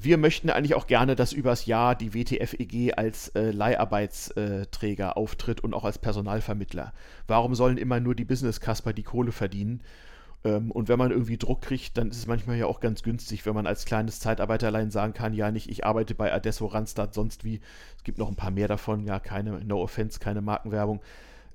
Wir 0.00 0.16
möchten 0.16 0.48
eigentlich 0.48 0.74
auch 0.74 0.86
gerne, 0.86 1.16
dass 1.16 1.32
übers 1.32 1.66
Jahr 1.66 1.96
die 1.96 2.14
WTFEG 2.14 2.96
als 2.96 3.30
äh, 3.30 3.50
Leiharbeitsträger 3.50 5.16
auftritt 5.16 5.60
und 5.60 5.74
auch 5.74 5.84
als 5.84 5.98
Personalvermittler. 5.98 6.92
Warum 7.26 7.56
sollen 7.56 7.78
immer 7.78 7.98
nur 7.98 8.14
die 8.14 8.24
Business-Casper 8.24 8.92
die 8.92 9.02
Kohle 9.02 9.32
verdienen? 9.32 9.80
Ähm, 10.48 10.70
und 10.70 10.88
wenn 10.88 10.98
man 10.98 11.10
irgendwie 11.10 11.36
Druck 11.36 11.62
kriegt, 11.62 11.98
dann 11.98 12.10
ist 12.10 12.18
es 12.18 12.26
manchmal 12.26 12.56
ja 12.56 12.66
auch 12.66 12.80
ganz 12.80 13.02
günstig, 13.02 13.44
wenn 13.44 13.54
man 13.54 13.66
als 13.66 13.84
kleines 13.84 14.20
Zeitarbeiterlein 14.20 14.90
sagen 14.90 15.12
kann, 15.12 15.34
ja 15.34 15.50
nicht, 15.50 15.68
ich 15.70 15.84
arbeite 15.84 16.14
bei 16.14 16.32
Adesso, 16.32 16.66
Randstad, 16.66 17.14
sonst 17.14 17.44
wie. 17.44 17.60
Es 17.96 18.04
gibt 18.04 18.18
noch 18.18 18.28
ein 18.28 18.36
paar 18.36 18.50
mehr 18.50 18.68
davon, 18.68 19.04
ja, 19.04 19.20
keine, 19.20 19.64
no 19.64 19.82
offense, 19.82 20.18
keine 20.18 20.40
Markenwerbung. 20.40 21.00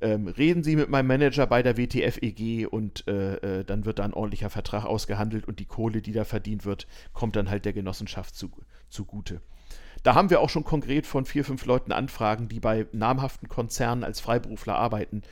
Ähm, 0.01 0.27
reden 0.27 0.63
Sie 0.63 0.75
mit 0.75 0.89
meinem 0.89 1.07
Manager 1.07 1.47
bei 1.47 1.63
der 1.63 1.77
WTF-EG 1.77 2.65
und 2.65 3.07
äh, 3.07 3.59
äh, 3.59 3.63
dann 3.63 3.85
wird 3.85 3.99
da 3.99 4.03
ein 4.03 4.13
ordentlicher 4.13 4.49
Vertrag 4.49 4.85
ausgehandelt 4.85 5.47
und 5.47 5.59
die 5.59 5.65
Kohle, 5.65 6.01
die 6.01 6.11
da 6.11 6.25
verdient 6.25 6.65
wird, 6.65 6.87
kommt 7.13 7.35
dann 7.35 7.49
halt 7.49 7.63
der 7.65 7.73
Genossenschaft 7.73 8.35
zu, 8.35 8.51
zugute. 8.89 9.41
Da 10.03 10.15
haben 10.15 10.29
wir 10.29 10.41
auch 10.41 10.49
schon 10.49 10.65
konkret 10.65 11.07
von 11.07 11.25
vier, 11.25 11.45
fünf 11.45 11.65
Leuten 11.65 11.93
Anfragen, 11.93 12.49
die 12.49 12.59
bei 12.59 12.85
namhaften 12.91 13.47
Konzernen 13.47 14.03
als 14.03 14.19
Freiberufler 14.19 14.75
arbeiten 14.75 15.23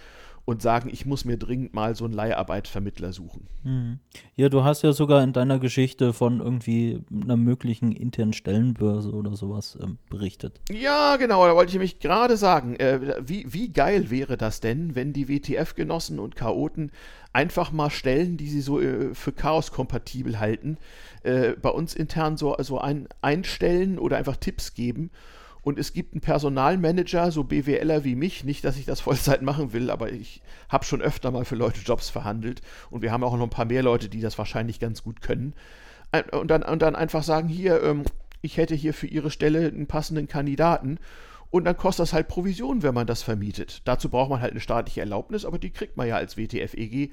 und 0.45 0.61
sagen, 0.61 0.89
ich 0.91 1.05
muss 1.05 1.25
mir 1.25 1.37
dringend 1.37 1.73
mal 1.73 1.95
so 1.95 2.05
einen 2.05 2.13
Leiharbeitvermittler 2.13 3.13
suchen. 3.13 3.47
Mhm. 3.63 3.99
Ja, 4.35 4.49
du 4.49 4.63
hast 4.63 4.81
ja 4.81 4.91
sogar 4.91 5.23
in 5.23 5.33
deiner 5.33 5.59
Geschichte 5.59 6.13
von 6.13 6.39
irgendwie 6.39 7.03
einer 7.11 7.37
möglichen 7.37 7.91
internen 7.91 8.33
Stellenbörse 8.33 9.11
oder 9.11 9.35
sowas 9.35 9.77
ähm, 9.81 9.97
berichtet. 10.09 10.59
Ja, 10.71 11.17
genau, 11.17 11.45
da 11.45 11.55
wollte 11.55 11.69
ich 11.69 11.75
nämlich 11.75 11.99
gerade 11.99 12.37
sagen, 12.37 12.75
äh, 12.77 13.17
wie, 13.23 13.45
wie 13.51 13.71
geil 13.71 14.09
wäre 14.09 14.37
das 14.37 14.59
denn, 14.59 14.95
wenn 14.95 15.13
die 15.13 15.29
WTF-Genossen 15.29 16.19
und 16.19 16.35
Chaoten 16.35 16.91
einfach 17.33 17.71
mal 17.71 17.89
Stellen, 17.89 18.37
die 18.37 18.47
sie 18.47 18.61
so 18.61 18.81
äh, 18.81 19.13
für 19.13 19.31
Chaos 19.31 19.71
kompatibel 19.71 20.39
halten, 20.39 20.77
äh, 21.23 21.51
bei 21.51 21.69
uns 21.69 21.93
intern 21.93 22.37
so, 22.37 22.55
so 22.59 22.79
ein, 22.79 23.07
einstellen 23.21 23.99
oder 23.99 24.17
einfach 24.17 24.37
Tipps 24.37 24.73
geben 24.73 25.11
und 25.63 25.77
es 25.77 25.93
gibt 25.93 26.13
einen 26.13 26.21
Personalmanager, 26.21 27.31
so 27.31 27.43
BWLer 27.43 28.03
wie 28.03 28.15
mich, 28.15 28.43
nicht, 28.43 28.63
dass 28.65 28.77
ich 28.77 28.85
das 28.85 28.99
Vollzeit 29.01 29.41
machen 29.41 29.73
will, 29.73 29.89
aber 29.89 30.11
ich 30.11 30.41
habe 30.69 30.85
schon 30.85 31.01
öfter 31.01 31.31
mal 31.31 31.45
für 31.45 31.55
Leute 31.55 31.81
Jobs 31.81 32.09
verhandelt 32.09 32.61
und 32.89 33.01
wir 33.01 33.11
haben 33.11 33.23
auch 33.23 33.35
noch 33.35 33.43
ein 33.43 33.49
paar 33.49 33.65
mehr 33.65 33.83
Leute, 33.83 34.09
die 34.09 34.21
das 34.21 34.37
wahrscheinlich 34.37 34.79
ganz 34.79 35.03
gut 35.03 35.21
können. 35.21 35.53
Und 36.31 36.49
dann, 36.49 36.63
und 36.63 36.81
dann 36.81 36.95
einfach 36.95 37.23
sagen, 37.23 37.47
hier, 37.47 37.81
ähm, 37.83 38.03
ich 38.41 38.57
hätte 38.57 38.75
hier 38.75 38.93
für 38.93 39.07
Ihre 39.07 39.31
Stelle 39.31 39.67
einen 39.67 39.87
passenden 39.87 40.27
Kandidaten 40.27 40.97
und 41.51 41.65
dann 41.65 41.77
kostet 41.77 42.03
das 42.03 42.13
halt 42.13 42.27
Provision, 42.27 42.83
wenn 42.83 42.93
man 42.93 43.07
das 43.07 43.21
vermietet. 43.21 43.81
Dazu 43.85 44.09
braucht 44.09 44.29
man 44.29 44.41
halt 44.41 44.51
eine 44.51 44.59
staatliche 44.59 45.01
Erlaubnis, 45.01 45.45
aber 45.45 45.59
die 45.59 45.69
kriegt 45.69 45.95
man 45.95 46.07
ja 46.07 46.15
als 46.15 46.37
WTF-EG, 46.37 47.11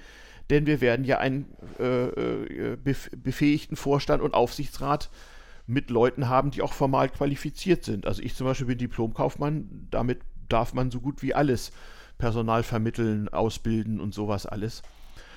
denn 0.51 0.67
wir 0.67 0.81
werden 0.81 1.05
ja 1.05 1.19
einen 1.19 1.47
äh, 1.79 2.07
äh 2.07 2.77
befähigten 3.23 3.77
Vorstand 3.77 4.23
und 4.23 4.35
Aufsichtsrat 4.35 5.05
äh, 5.05 5.38
mit 5.69 5.91
Leuten 5.91 6.29
haben, 6.29 6.51
die 6.51 6.63
auch 6.63 6.73
formal 6.73 7.11
qualifiziert 7.11 7.85
sind. 7.85 8.07
Also 8.07 8.23
ich 8.23 8.35
zum 8.35 8.47
Beispiel 8.47 8.67
bin 8.67 8.79
Diplomkaufmann, 8.79 9.87
damit 9.91 10.21
darf 10.49 10.73
man 10.73 10.91
so 10.91 11.01
gut 11.01 11.23
wie 11.23 11.35
alles 11.35 11.73
Personal 12.17 12.63
vermitteln, 12.63 13.29
ausbilden 13.29 14.01
und 14.01 14.15
sowas 14.15 14.47
alles. 14.47 14.83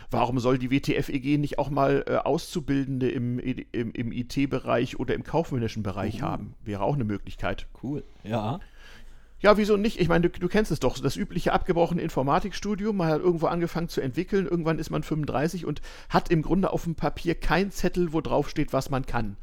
Warum 0.09 0.39
soll 0.39 0.57
die 0.57 0.71
WTF-EG 0.71 1.37
nicht 1.37 1.59
auch 1.59 1.69
mal 1.69 2.03
äh, 2.07 2.15
Auszubildende 2.15 3.09
im, 3.09 3.39
im, 3.39 3.91
im 3.91 4.11
IT-Bereich 4.11 4.99
oder 4.99 5.15
im 5.15 5.23
kaufmännischen 5.23 5.83
Bereich 5.83 6.21
uh. 6.21 6.25
haben? 6.25 6.55
Wäre 6.63 6.83
auch 6.83 6.95
eine 6.95 7.05
Möglichkeit. 7.05 7.67
Cool, 7.83 8.03
ja. 8.23 8.59
Ja, 9.41 9.57
wieso 9.57 9.75
nicht? 9.75 9.99
Ich 9.99 10.07
meine, 10.07 10.29
du, 10.29 10.39
du, 10.39 10.47
kennst 10.47 10.71
es 10.71 10.79
doch, 10.79 10.99
das 10.99 11.15
übliche 11.15 11.51
abgebrochene 11.51 12.01
Informatikstudium. 12.01 12.95
Man 12.95 13.07
hat 13.09 13.21
irgendwo 13.21 13.47
angefangen 13.47 13.89
zu 13.89 13.99
entwickeln, 13.99 14.45
irgendwann 14.45 14.79
ist 14.79 14.91
man 14.91 15.03
35 15.03 15.65
und 15.65 15.81
hat 16.09 16.29
im 16.29 16.41
Grunde 16.41 16.71
auf 16.71 16.83
dem 16.83 16.95
Papier 16.95 17.35
kein 17.35 17.71
Zettel, 17.71 18.13
wo 18.13 18.21
drauf 18.21 18.49
steht, 18.49 18.71
was 18.71 18.89
man 18.89 19.05
kann. 19.05 19.37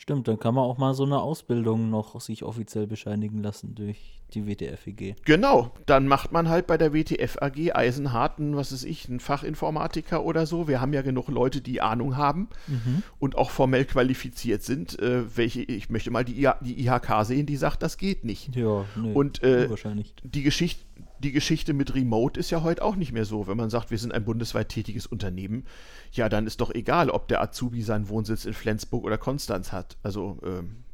Stimmt, 0.00 0.28
dann 0.28 0.38
kann 0.38 0.54
man 0.54 0.64
auch 0.64 0.78
mal 0.78 0.94
so 0.94 1.04
eine 1.04 1.20
Ausbildung 1.20 1.90
noch 1.90 2.18
sich 2.22 2.42
offiziell 2.42 2.86
bescheinigen 2.86 3.42
lassen 3.42 3.74
durch 3.74 3.98
die 4.32 4.46
WTF-EG. 4.46 5.16
Genau, 5.26 5.72
dann 5.84 6.08
macht 6.08 6.32
man 6.32 6.48
halt 6.48 6.66
bei 6.66 6.78
der 6.78 6.94
WTF 6.94 7.36
AG 7.42 7.74
Eisenharten, 7.74 8.56
was 8.56 8.72
ist 8.72 8.84
ich, 8.84 9.10
ein 9.10 9.20
Fachinformatiker 9.20 10.24
oder 10.24 10.46
so. 10.46 10.68
Wir 10.68 10.80
haben 10.80 10.94
ja 10.94 11.02
genug 11.02 11.28
Leute, 11.28 11.60
die 11.60 11.82
Ahnung 11.82 12.16
haben 12.16 12.48
mhm. 12.66 13.02
und 13.18 13.36
auch 13.36 13.50
formell 13.50 13.84
qualifiziert 13.84 14.62
sind. 14.62 14.98
Äh, 14.98 15.36
welche, 15.36 15.60
ich 15.60 15.90
möchte 15.90 16.10
mal 16.10 16.24
die, 16.24 16.48
die 16.62 16.86
IHK 16.86 17.26
sehen, 17.26 17.44
die 17.44 17.56
sagt, 17.56 17.82
das 17.82 17.98
geht 17.98 18.24
nicht. 18.24 18.56
Ja, 18.56 18.86
nee, 18.96 19.12
und 19.12 19.42
äh, 19.42 19.68
wahrscheinlich. 19.68 20.14
Die 20.22 20.42
Geschichte 20.42 20.82
die 21.20 21.32
Geschichte 21.32 21.74
mit 21.74 21.94
Remote 21.94 22.40
ist 22.40 22.50
ja 22.50 22.62
heute 22.62 22.82
auch 22.82 22.96
nicht 22.96 23.12
mehr 23.12 23.24
so. 23.24 23.46
Wenn 23.46 23.56
man 23.56 23.70
sagt, 23.70 23.90
wir 23.90 23.98
sind 23.98 24.12
ein 24.12 24.24
bundesweit 24.24 24.70
tätiges 24.70 25.06
Unternehmen, 25.06 25.66
ja, 26.12 26.28
dann 26.28 26.46
ist 26.46 26.60
doch 26.60 26.74
egal, 26.74 27.10
ob 27.10 27.28
der 27.28 27.42
Azubi 27.42 27.82
seinen 27.82 28.08
Wohnsitz 28.08 28.46
in 28.46 28.54
Flensburg 28.54 29.04
oder 29.04 29.18
Konstanz 29.18 29.70
hat. 29.70 29.98
Also, 30.02 30.38
ähm, 30.44 30.84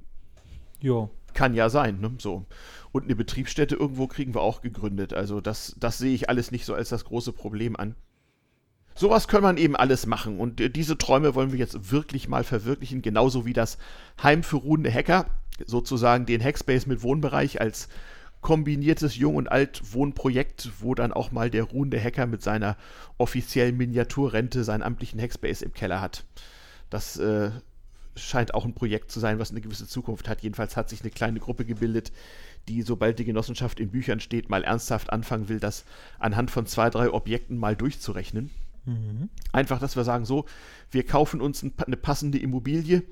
ja. 0.80 1.08
Kann 1.32 1.54
ja 1.54 1.68
sein, 1.68 2.00
ne? 2.00 2.12
So. 2.18 2.44
Und 2.92 3.04
eine 3.04 3.14
Betriebsstätte 3.14 3.76
irgendwo 3.76 4.06
kriegen 4.06 4.34
wir 4.34 4.40
auch 4.40 4.62
gegründet. 4.62 5.12
Also, 5.12 5.40
das, 5.40 5.76
das 5.78 5.98
sehe 5.98 6.14
ich 6.14 6.28
alles 6.28 6.50
nicht 6.50 6.64
so 6.64 6.74
als 6.74 6.88
das 6.88 7.04
große 7.04 7.32
Problem 7.32 7.76
an. 7.76 7.94
Sowas 8.94 9.28
kann 9.28 9.42
man 9.42 9.58
eben 9.58 9.76
alles 9.76 10.06
machen. 10.06 10.40
Und 10.40 10.60
äh, 10.60 10.70
diese 10.70 10.98
Träume 10.98 11.34
wollen 11.34 11.52
wir 11.52 11.58
jetzt 11.58 11.92
wirklich 11.92 12.28
mal 12.28 12.42
verwirklichen. 12.42 13.02
Genauso 13.02 13.44
wie 13.44 13.52
das 13.52 13.78
Heim 14.22 14.42
für 14.42 14.56
ruhende 14.56 14.92
Hacker, 14.92 15.26
sozusagen 15.66 16.26
den 16.26 16.42
Hackspace 16.42 16.86
mit 16.86 17.02
Wohnbereich 17.02 17.60
als 17.60 17.88
kombiniertes 18.46 19.16
Jung- 19.16 19.34
und 19.34 19.50
Alt-Wohnprojekt, 19.50 20.70
wo 20.78 20.94
dann 20.94 21.12
auch 21.12 21.32
mal 21.32 21.50
der 21.50 21.64
ruhende 21.64 22.00
Hacker 22.00 22.26
mit 22.26 22.44
seiner 22.44 22.76
offiziellen 23.18 23.76
Miniaturrente 23.76 24.62
seinen 24.62 24.84
amtlichen 24.84 25.20
Hackspace 25.20 25.62
im 25.62 25.72
Keller 25.72 26.00
hat. 26.00 26.24
Das 26.88 27.16
äh, 27.16 27.50
scheint 28.14 28.54
auch 28.54 28.64
ein 28.64 28.72
Projekt 28.72 29.10
zu 29.10 29.18
sein, 29.18 29.40
was 29.40 29.50
eine 29.50 29.62
gewisse 29.62 29.88
Zukunft 29.88 30.28
hat. 30.28 30.42
Jedenfalls 30.42 30.76
hat 30.76 30.90
sich 30.90 31.00
eine 31.00 31.10
kleine 31.10 31.40
Gruppe 31.40 31.64
gebildet, 31.64 32.12
die, 32.68 32.82
sobald 32.82 33.18
die 33.18 33.24
Genossenschaft 33.24 33.80
in 33.80 33.90
Büchern 33.90 34.20
steht, 34.20 34.48
mal 34.48 34.62
ernsthaft 34.62 35.12
anfangen 35.12 35.48
will, 35.48 35.58
das 35.58 35.84
anhand 36.20 36.52
von 36.52 36.66
zwei, 36.66 36.88
drei 36.88 37.10
Objekten 37.10 37.58
mal 37.58 37.74
durchzurechnen. 37.74 38.52
Mhm. 38.84 39.28
Einfach, 39.50 39.80
dass 39.80 39.96
wir 39.96 40.04
sagen, 40.04 40.24
so, 40.24 40.44
wir 40.92 41.04
kaufen 41.04 41.40
uns 41.40 41.64
ein, 41.64 41.72
eine 41.84 41.96
passende 41.96 42.38
Immobilie 42.38 43.02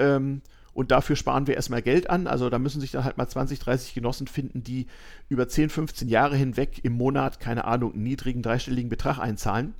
ähm, 0.00 0.42
Und 0.74 0.90
dafür 0.90 1.14
sparen 1.14 1.46
wir 1.46 1.54
erstmal 1.54 1.82
Geld 1.82 2.10
an. 2.10 2.26
Also 2.26 2.50
da 2.50 2.58
müssen 2.58 2.80
sich 2.80 2.90
dann 2.90 3.04
halt 3.04 3.16
mal 3.16 3.28
20, 3.28 3.60
30 3.60 3.94
Genossen 3.94 4.26
finden, 4.26 4.64
die 4.64 4.86
über 5.28 5.48
10, 5.48 5.70
15 5.70 6.08
Jahre 6.08 6.36
hinweg 6.36 6.80
im 6.82 6.94
Monat, 6.94 7.38
keine 7.40 7.64
Ahnung, 7.64 7.94
einen 7.94 8.02
niedrigen 8.02 8.42
dreistelligen 8.42 8.90
Betrag 8.90 9.18
einzahlen. 9.18 9.74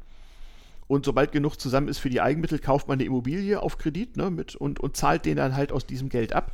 Und 0.87 1.05
sobald 1.05 1.33
genug 1.33 1.57
zusammen 1.57 1.89
ist 1.89 1.99
für 1.99 2.11
die 2.11 2.21
Eigenmittel, 2.21 2.59
kauft 2.59 2.89
man 2.89 2.97
eine 2.97 3.05
Immobilie 3.05 3.61
auf 3.61 3.79
Kredit 3.79 4.17
ne, 4.17 4.31
mit, 4.31 4.55
und, 4.55 4.81
und 4.81 4.97
zahlt 4.97 5.25
den 5.25 5.37
dann 5.37 5.57
halt 5.57 5.73
aus 5.73 5.87
diesem 5.87 6.09
Geld 6.09 6.33
ab. 6.33 6.53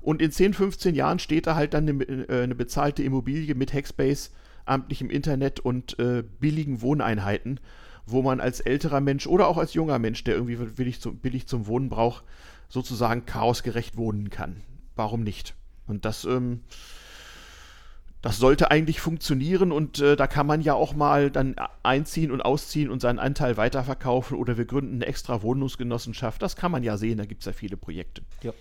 Und 0.00 0.22
in 0.22 0.30
10, 0.30 0.54
15 0.54 0.94
Jahren 0.94 1.18
steht 1.18 1.46
da 1.46 1.54
halt 1.54 1.74
dann 1.74 1.88
eine, 1.88 2.04
äh, 2.04 2.42
eine 2.42 2.54
bezahlte 2.54 3.02
Immobilie 3.02 3.54
mit 3.54 3.72
Hackspace, 3.72 4.30
amtlichem 4.64 5.10
Internet 5.10 5.60
und 5.60 5.98
äh, 5.98 6.22
billigen 6.40 6.82
Wohneinheiten, 6.82 7.58
wo 8.06 8.22
man 8.22 8.40
als 8.40 8.60
älterer 8.60 9.00
Mensch 9.00 9.26
oder 9.26 9.48
auch 9.48 9.58
als 9.58 9.74
junger 9.74 9.98
Mensch, 9.98 10.22
der 10.24 10.34
irgendwie 10.34 10.56
billig 10.56 11.00
zum, 11.00 11.16
billig 11.16 11.46
zum 11.46 11.66
Wohnen 11.66 11.88
braucht, 11.88 12.24
sozusagen 12.68 13.26
chaosgerecht 13.26 13.96
wohnen 13.96 14.30
kann. 14.30 14.62
Warum 14.96 15.22
nicht? 15.22 15.54
Und 15.86 16.04
das, 16.04 16.24
ähm, 16.24 16.60
das 18.22 18.38
sollte 18.38 18.70
eigentlich 18.70 19.00
funktionieren 19.00 19.70
und 19.70 20.00
äh, 20.00 20.16
da 20.16 20.26
kann 20.26 20.46
man 20.46 20.62
ja 20.62 20.72
auch 20.74 20.94
mal 20.94 21.30
dann 21.30 21.56
einziehen 21.82 22.30
und 22.30 22.40
ausziehen 22.40 22.88
und 22.90 23.00
seinen 23.00 23.18
Anteil 23.18 23.56
weiterverkaufen 23.56 24.36
oder 24.38 24.56
wir 24.56 24.64
gründen 24.64 24.94
eine 24.96 25.06
extra 25.06 25.42
Wohnungsgenossenschaft. 25.42 26.40
Das 26.40 26.56
kann 26.56 26.72
man 26.72 26.82
ja 26.82 26.96
sehen, 26.96 27.18
da 27.18 27.26
gibt 27.26 27.40
es 27.42 27.46
ja 27.46 27.52
viele 27.52 27.76
Projekte. 27.76 28.22
Ja. 28.42 28.52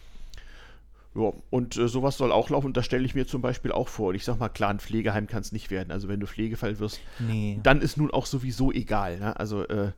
Ja, 1.15 1.31
und 1.51 1.77
äh, 1.77 1.87
sowas 1.87 2.17
soll 2.17 2.31
auch 2.31 2.49
laufen. 2.49 2.65
Und 2.67 2.75
das 2.77 2.85
stelle 2.85 3.05
ich 3.05 3.13
mir 3.13 3.27
zum 3.27 3.39
Beispiel 3.43 3.71
auch 3.71 3.87
vor. 3.87 4.09
Und 4.09 4.15
ich 4.15 4.25
sag 4.25 4.39
mal, 4.39 4.49
klar, 4.49 4.71
ein 4.71 4.79
Pflegeheim 4.79 5.27
kann 5.27 5.41
es 5.41 5.51
nicht 5.51 5.69
werden. 5.69 5.91
Also 5.91 6.07
wenn 6.07 6.19
du 6.19 6.25
Pflegefall 6.25 6.79
wirst, 6.79 6.99
Nee. 7.19 7.59
dann 7.61 7.81
ist 7.81 7.97
nun 7.97 8.09
auch 8.09 8.25
sowieso 8.25 8.71
egal. 8.71 9.19
Ne? 9.19 9.39
Also, 9.39 9.63
äh, 9.67 9.91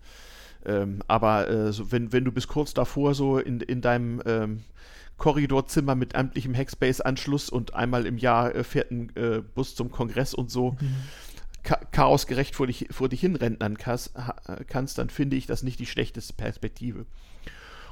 ähm, 0.66 1.00
aber 1.08 1.50
äh, 1.50 1.72
so, 1.74 1.92
wenn, 1.92 2.12
wenn 2.12 2.26
du 2.26 2.32
bis 2.32 2.48
kurz 2.48 2.74
davor 2.74 3.14
so 3.14 3.38
in, 3.38 3.62
in 3.62 3.82
deinem 3.82 4.22
ähm, 4.26 4.64
Korridorzimmer 5.18 5.96
mit 5.96 6.16
amtlichem 6.16 6.54
Hackspace-Anschluss 6.54 7.50
und 7.50 7.74
einmal 7.74 8.06
im 8.06 8.18
Jahr 8.18 8.54
äh, 8.54 8.64
fährt 8.64 8.92
ein 8.92 9.16
äh, 9.16 9.42
Bus 9.42 9.76
zum 9.76 9.92
Kongress 9.92 10.34
und 10.34 10.52
so 10.52 10.76
cha 11.64 11.78
chaosgerecht 11.92 12.56
vor 12.56 12.68
dich, 12.68 12.88
vor 12.92 13.10
dich 13.10 13.22
hinrentnern 13.22 13.78
ha- 13.86 14.36
kannst, 14.68 14.98
dann 14.98 15.10
finde 15.10 15.36
ich 15.36 15.48
das 15.48 15.64
nicht 15.64 15.80
die 15.80 15.86
schlechteste 15.86 16.34
Perspektive. 16.34 17.06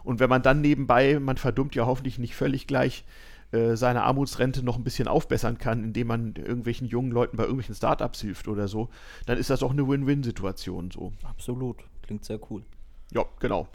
Und 0.03 0.19
wenn 0.19 0.29
man 0.29 0.41
dann 0.41 0.61
nebenbei, 0.61 1.19
man 1.19 1.37
verdummt 1.37 1.75
ja 1.75 1.85
hoffentlich 1.85 2.19
nicht 2.19 2.35
völlig 2.35 2.67
gleich, 2.67 3.05
äh, 3.51 3.75
seine 3.75 4.03
Armutsrente 4.03 4.63
noch 4.63 4.77
ein 4.77 4.83
bisschen 4.83 5.07
aufbessern 5.07 5.57
kann, 5.57 5.83
indem 5.83 6.07
man 6.07 6.35
irgendwelchen 6.35 6.87
jungen 6.87 7.11
Leuten 7.11 7.37
bei 7.37 7.43
irgendwelchen 7.43 7.75
Startups 7.75 8.21
hilft 8.21 8.47
oder 8.47 8.67
so, 8.67 8.89
dann 9.25 9.37
ist 9.37 9.49
das 9.49 9.63
auch 9.63 9.71
eine 9.71 9.87
Win-Win-Situation 9.87 10.91
so. 10.91 11.13
Absolut. 11.23 11.77
Klingt 12.03 12.23
sehr 12.25 12.39
cool. 12.49 12.63
Ja, 13.11 13.25
genau. 13.39 13.67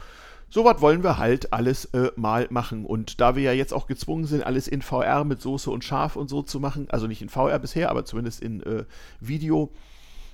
Sowas 0.51 0.81
wollen 0.81 1.03
wir 1.03 1.19
halt 1.19 1.53
alles 1.53 1.85
äh, 1.85 2.11
mal 2.15 2.47
machen. 2.49 2.85
Und 2.85 3.21
da 3.21 3.35
wir 3.35 3.43
ja 3.43 3.53
jetzt 3.53 3.73
auch 3.73 3.85
gezwungen 3.85 4.25
sind, 4.25 4.43
alles 4.43 4.67
in 4.67 4.81
VR 4.81 5.23
mit 5.23 5.41
Soße 5.41 5.69
und 5.69 5.83
Schaf 5.83 6.15
und 6.15 6.27
so 6.27 6.41
zu 6.41 6.59
machen, 6.59 6.87
also 6.89 7.05
nicht 7.05 7.21
in 7.21 7.29
VR 7.29 7.59
bisher, 7.59 7.89
aber 7.89 8.03
zumindest 8.03 8.41
in 8.41 8.63
äh, 8.63 8.85
Video, 9.19 9.71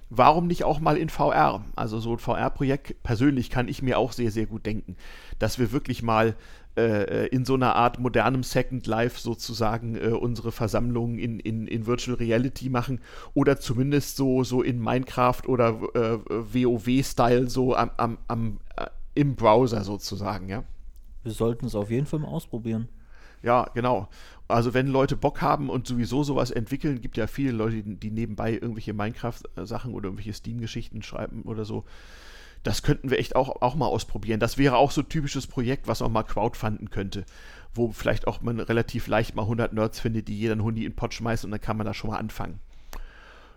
warum 0.09 0.47
nicht 0.47 0.63
auch 0.63 0.79
mal 0.79 0.97
in 0.97 1.09
VR? 1.09 1.65
Also 1.75 1.99
so 1.99 2.13
ein 2.13 2.19
VR-Projekt, 2.19 3.03
persönlich 3.03 3.49
kann 3.49 3.67
ich 3.67 3.81
mir 3.81 3.97
auch 3.97 4.13
sehr, 4.13 4.31
sehr 4.31 4.45
gut 4.45 4.65
denken, 4.65 4.95
dass 5.37 5.59
wir 5.59 5.73
wirklich 5.73 6.01
mal 6.01 6.35
äh, 6.77 7.27
in 7.27 7.45
so 7.45 7.53
einer 7.53 7.75
Art 7.75 7.99
modernem 7.99 8.43
Second 8.43 8.87
Life 8.87 9.19
sozusagen 9.19 9.95
äh, 9.95 10.09
unsere 10.09 10.51
Versammlungen 10.51 11.17
in, 11.19 11.39
in, 11.39 11.67
in 11.67 11.85
Virtual 11.87 12.17
Reality 12.17 12.69
machen 12.69 12.99
oder 13.33 13.59
zumindest 13.59 14.17
so, 14.17 14.43
so 14.43 14.61
in 14.61 14.79
Minecraft 14.79 15.41
oder 15.47 15.69
äh, 15.93 16.19
WoW-Style 16.27 17.49
so 17.49 17.75
am, 17.75 17.91
am, 17.97 18.17
am, 18.27 18.59
äh, 18.75 18.87
im 19.15 19.35
Browser 19.35 19.83
sozusagen, 19.83 20.49
ja. 20.49 20.63
Wir 21.23 21.31
sollten 21.31 21.65
es 21.65 21.75
auf 21.75 21.89
jeden 21.89 22.05
Fall 22.05 22.19
mal 22.19 22.27
ausprobieren. 22.27 22.87
Ja, 23.41 23.67
genau. 23.73 24.09
Also 24.47 24.73
wenn 24.73 24.87
Leute 24.87 25.15
Bock 25.15 25.41
haben 25.41 25.69
und 25.69 25.87
sowieso 25.87 26.23
sowas 26.23 26.51
entwickeln, 26.51 27.01
gibt 27.01 27.17
ja 27.17 27.27
viele 27.27 27.51
Leute, 27.51 27.81
die, 27.83 27.95
die 27.95 28.11
nebenbei 28.11 28.53
irgendwelche 28.53 28.93
Minecraft-Sachen 28.93 29.93
oder 29.93 30.05
irgendwelche 30.05 30.33
Steam-Geschichten 30.33 31.01
schreiben 31.01 31.43
oder 31.43 31.65
so. 31.65 31.83
Das 32.65 32.81
könnten 32.81 33.11
wir 33.11 33.19
echt 33.19 33.35
auch, 33.35 33.61
auch 33.61 33.75
mal 33.75 33.85
ausprobieren. 33.85 34.39
Das 34.39 34.57
wäre 34.57 34.77
auch 34.77 34.89
so 34.89 35.01
ein 35.01 35.07
typisches 35.09 35.45
Projekt, 35.45 35.87
was 35.87 35.99
man 35.99 36.11
mal 36.11 36.23
crowdfunden 36.23 36.89
könnte, 36.89 37.23
wo 37.75 37.91
vielleicht 37.91 38.25
auch 38.25 38.41
man 38.41 38.59
relativ 38.59 39.05
leicht 39.05 39.35
mal 39.35 39.43
100 39.43 39.71
Nerds 39.71 39.99
findet, 39.99 40.27
die 40.27 40.39
jeder 40.39 40.53
einen 40.53 40.63
Hundi 40.63 40.83
in 40.83 40.91
den 40.91 40.95
Pott 40.95 41.13
schmeißt 41.13 41.45
und 41.45 41.51
dann 41.51 41.61
kann 41.61 41.77
man 41.77 41.85
da 41.85 41.93
schon 41.93 42.09
mal 42.09 42.17
anfangen. 42.17 42.59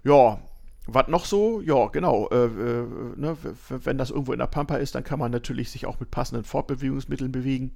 Ja, 0.05 0.38
was 0.87 1.09
noch 1.09 1.25
so? 1.25 1.62
Ja, 1.62 1.87
genau. 1.87 2.29
Äh, 2.29 2.44
äh, 2.44 2.87
ne, 3.16 3.35
wenn 3.71 3.97
das 3.97 4.11
irgendwo 4.11 4.35
in 4.35 4.40
der 4.40 4.47
Pampa 4.47 4.77
ist, 4.77 4.94
dann 4.94 5.05
kann 5.05 5.18
man 5.18 5.33
natürlich 5.33 5.71
sich 5.71 5.87
auch 5.87 5.99
mit 6.01 6.11
passenden 6.11 6.44
Fortbewegungsmitteln 6.44 7.33
bewegen. 7.33 7.71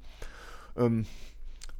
Ähm, 0.76 1.06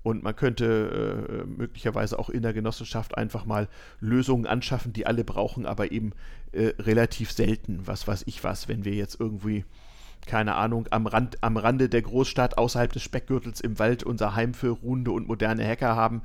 und 0.02 0.22
man 0.22 0.34
könnte 0.34 1.44
äh, 1.44 1.46
möglicherweise 1.46 2.18
auch 2.18 2.28
in 2.28 2.42
der 2.42 2.52
Genossenschaft 2.52 3.16
einfach 3.16 3.44
mal 3.44 3.68
Lösungen 4.00 4.46
anschaffen, 4.46 4.92
die 4.92 5.06
alle 5.06 5.24
brauchen, 5.24 5.64
aber 5.66 5.92
eben 5.92 6.12
äh, 6.52 6.72
relativ 6.78 7.30
selten. 7.32 7.86
Was 7.86 8.06
weiß 8.08 8.24
ich 8.26 8.42
was, 8.42 8.68
wenn 8.68 8.84
wir 8.84 8.94
jetzt 8.94 9.20
irgendwie, 9.20 9.64
keine 10.26 10.56
Ahnung, 10.56 10.88
am, 10.90 11.06
Rand, 11.06 11.42
am 11.42 11.56
Rande 11.56 11.88
der 11.88 12.02
Großstadt 12.02 12.58
außerhalb 12.58 12.92
des 12.92 13.02
Speckgürtels 13.02 13.60
im 13.60 13.78
Wald 13.78 14.02
unser 14.02 14.34
Heim 14.34 14.54
für 14.54 14.70
ruhende 14.70 15.12
und 15.12 15.28
moderne 15.28 15.66
Hacker 15.66 15.94
haben, 15.94 16.22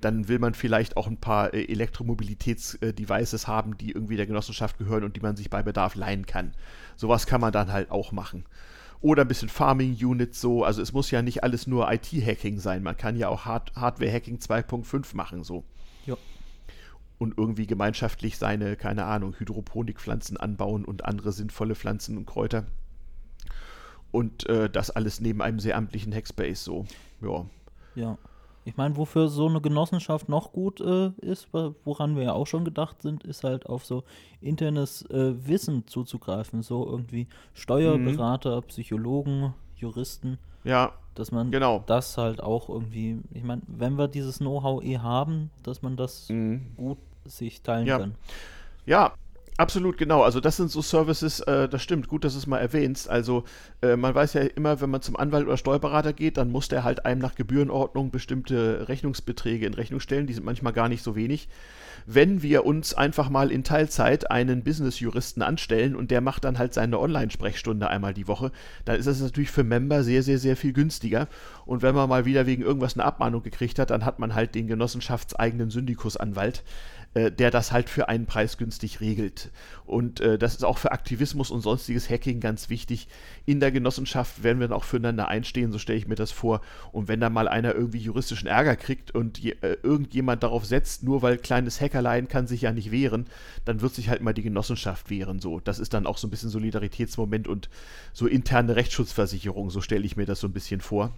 dann 0.00 0.26
will 0.26 0.40
man 0.40 0.54
vielleicht 0.54 0.96
auch 0.96 1.06
ein 1.06 1.18
paar 1.18 1.54
äh, 1.54 1.64
Elektromobilitäts-Devices 1.64 3.46
haben, 3.46 3.78
die 3.78 3.92
irgendwie 3.92 4.16
der 4.16 4.26
Genossenschaft 4.26 4.78
gehören 4.78 5.04
und 5.04 5.14
die 5.14 5.20
man 5.20 5.36
sich 5.36 5.48
bei 5.48 5.62
Bedarf 5.62 5.94
leihen 5.94 6.26
kann. 6.26 6.54
Sowas 6.96 7.26
kann 7.26 7.40
man 7.40 7.52
dann 7.52 7.72
halt 7.72 7.92
auch 7.92 8.10
machen. 8.10 8.44
Oder 9.02 9.22
ein 9.22 9.28
bisschen 9.28 9.48
Farming-Units 9.48 10.40
so. 10.40 10.64
Also 10.64 10.80
es 10.80 10.92
muss 10.92 11.10
ja 11.10 11.22
nicht 11.22 11.42
alles 11.42 11.66
nur 11.66 11.92
IT-Hacking 11.92 12.60
sein. 12.60 12.82
Man 12.82 12.96
kann 12.96 13.16
ja 13.16 13.28
auch 13.28 13.44
Hard 13.44 13.74
Hardware-Hacking 13.74 14.38
2.5 14.38 15.16
machen 15.16 15.42
so. 15.42 15.64
Ja. 16.06 16.16
Und 17.18 17.36
irgendwie 17.36 17.66
gemeinschaftlich 17.66 18.38
seine, 18.38 18.76
keine 18.76 19.04
Ahnung, 19.04 19.34
Hydroponikpflanzen 19.38 20.36
anbauen 20.36 20.84
und 20.84 21.04
andere 21.04 21.32
sinnvolle 21.32 21.74
Pflanzen 21.74 22.16
und 22.16 22.26
Kräuter. 22.26 22.64
Und 24.12 24.48
äh, 24.48 24.70
das 24.70 24.90
alles 24.90 25.20
neben 25.20 25.42
einem 25.42 25.58
sehr 25.58 25.76
amtlichen 25.76 26.14
Hackspace 26.14 26.62
so. 26.62 26.86
Ja. 27.20 27.46
Ja. 27.96 28.18
Ich 28.64 28.76
meine, 28.76 28.96
wofür 28.96 29.28
so 29.28 29.48
eine 29.48 29.60
Genossenschaft 29.60 30.28
noch 30.28 30.52
gut 30.52 30.80
äh, 30.80 31.08
ist, 31.20 31.48
woran 31.84 32.16
wir 32.16 32.22
ja 32.24 32.32
auch 32.32 32.46
schon 32.46 32.64
gedacht 32.64 33.02
sind, 33.02 33.24
ist 33.24 33.42
halt 33.42 33.66
auf 33.66 33.84
so 33.84 34.04
internes 34.40 35.02
äh, 35.10 35.34
Wissen 35.46 35.86
zuzugreifen. 35.86 36.62
So 36.62 36.86
irgendwie 36.86 37.26
Steuerberater, 37.54 38.62
Psychologen, 38.62 39.54
Juristen, 39.76 40.38
Ja, 40.64 40.92
dass 41.16 41.32
man 41.32 41.50
genau. 41.50 41.82
das 41.86 42.16
halt 42.18 42.40
auch 42.42 42.68
irgendwie, 42.68 43.20
ich 43.32 43.42
meine, 43.42 43.62
wenn 43.66 43.98
wir 43.98 44.06
dieses 44.08 44.38
Know-how 44.38 44.82
eh 44.84 44.98
haben, 44.98 45.50
dass 45.64 45.82
man 45.82 45.96
das 45.96 46.28
Mhm. 46.28 46.72
gut 46.76 46.98
sich 47.24 47.62
teilen 47.62 47.86
Ja. 47.86 47.98
kann. 47.98 48.14
Ja, 48.86 49.12
absolut 49.56 49.98
genau. 49.98 50.22
Also 50.22 50.40
das 50.40 50.56
sind 50.56 50.70
so 50.70 50.82
Services, 50.82 51.40
äh, 51.40 51.68
das 51.68 51.82
stimmt, 51.82 52.08
gut, 52.08 52.24
dass 52.24 52.32
du 52.32 52.38
es 52.38 52.46
mal 52.46 52.58
erwähnst. 52.58 53.08
Also 53.08 53.44
äh, 53.82 53.96
man 53.96 54.14
weiß 54.14 54.34
ja 54.34 54.42
immer, 54.42 54.80
wenn 54.80 54.90
man 54.90 55.02
zum 55.02 55.16
Anwalt 55.16 55.46
oder 55.46 55.56
Steuerberater 55.56 56.12
geht, 56.12 56.36
dann 56.36 56.50
muss 56.50 56.68
der 56.68 56.84
halt 56.84 57.04
einem 57.04 57.20
nach 57.20 57.34
Gebührenordnung 57.34 58.10
bestimmte 58.10 58.88
Rechnungsbeträge 58.88 59.66
in 59.66 59.74
Rechnung 59.74 60.00
stellen. 60.00 60.26
Die 60.26 60.34
sind 60.34 60.44
manchmal 60.44 60.72
gar 60.72 60.88
nicht 60.88 61.02
so 61.02 61.16
wenig. 61.16 61.48
Wenn 62.06 62.42
wir 62.42 62.66
uns 62.66 62.94
einfach 62.94 63.28
mal 63.30 63.52
in 63.52 63.62
Teilzeit 63.62 64.30
einen 64.30 64.64
Business-Juristen 64.64 65.42
anstellen 65.42 65.94
und 65.94 66.10
der 66.10 66.20
macht 66.20 66.44
dann 66.44 66.58
halt 66.58 66.74
seine 66.74 66.98
Online-Sprechstunde 66.98 67.88
einmal 67.88 68.12
die 68.14 68.26
Woche, 68.26 68.50
dann 68.84 68.98
ist 68.98 69.06
das 69.06 69.20
natürlich 69.20 69.50
für 69.50 69.62
Member 69.62 70.02
sehr, 70.02 70.22
sehr, 70.22 70.38
sehr 70.38 70.56
viel 70.56 70.72
günstiger. 70.72 71.28
Und 71.64 71.82
wenn 71.82 71.94
man 71.94 72.08
mal 72.08 72.24
wieder 72.24 72.46
wegen 72.46 72.62
irgendwas 72.62 72.94
eine 72.94 73.04
Abmahnung 73.04 73.42
gekriegt 73.42 73.78
hat, 73.78 73.90
dann 73.90 74.04
hat 74.04 74.18
man 74.18 74.34
halt 74.34 74.54
den 74.54 74.66
genossenschaftseigenen 74.66 75.70
Syndikusanwalt, 75.70 76.64
äh, 77.14 77.30
der 77.30 77.50
das 77.50 77.72
halt 77.72 77.90
für 77.90 78.08
einen 78.08 78.26
Preis 78.26 78.56
günstig 78.56 79.00
regelt. 79.00 79.50
Und 79.84 80.20
äh, 80.20 80.38
das 80.38 80.54
ist 80.54 80.64
auch 80.64 80.78
für 80.78 80.92
Aktivismus 80.92 81.50
und 81.50 81.60
sonstiges 81.60 82.08
Hacking 82.08 82.40
ganz 82.40 82.70
wichtig. 82.70 83.08
In 83.44 83.60
der 83.60 83.70
Genossenschaft 83.70 84.42
werden 84.42 84.60
wir 84.60 84.68
dann 84.68 84.76
auch 84.76 84.84
füreinander 84.84 85.28
einstehen, 85.28 85.72
so 85.72 85.78
stelle 85.78 85.98
ich 85.98 86.08
mir 86.08 86.14
das 86.14 86.30
vor. 86.30 86.62
Und 86.90 87.08
wenn 87.08 87.20
da 87.20 87.28
mal 87.28 87.48
einer 87.48 87.74
irgendwie 87.74 87.98
juristischen 87.98 88.48
Ärger 88.48 88.76
kriegt 88.76 89.14
und 89.14 89.38
je, 89.38 89.56
äh, 89.60 89.76
irgendjemand 89.82 90.42
darauf 90.42 90.64
setzt, 90.64 91.02
nur 91.02 91.20
weil 91.20 91.36
kleines 91.36 91.80
Hackerlein 91.80 92.28
kann 92.28 92.46
sich 92.46 92.62
ja 92.62 92.72
nicht 92.72 92.90
wehren, 92.90 93.26
dann 93.64 93.82
wird 93.82 93.94
sich 93.94 94.08
halt 94.08 94.22
mal 94.22 94.32
die 94.32 94.42
Genossenschaft 94.42 95.10
wehren. 95.10 95.38
So, 95.38 95.60
das 95.60 95.78
ist 95.78 95.92
dann 95.92 96.06
auch 96.06 96.16
so 96.16 96.26
ein 96.26 96.30
bisschen 96.30 96.48
Solidaritätsmoment 96.50 97.46
und 97.46 97.68
so 98.12 98.26
interne 98.26 98.76
Rechtsschutzversicherung, 98.76 99.70
so 99.70 99.80
stelle 99.80 100.06
ich 100.06 100.16
mir 100.16 100.26
das 100.26 100.40
so 100.40 100.46
ein 100.46 100.52
bisschen 100.52 100.80
vor. 100.80 101.12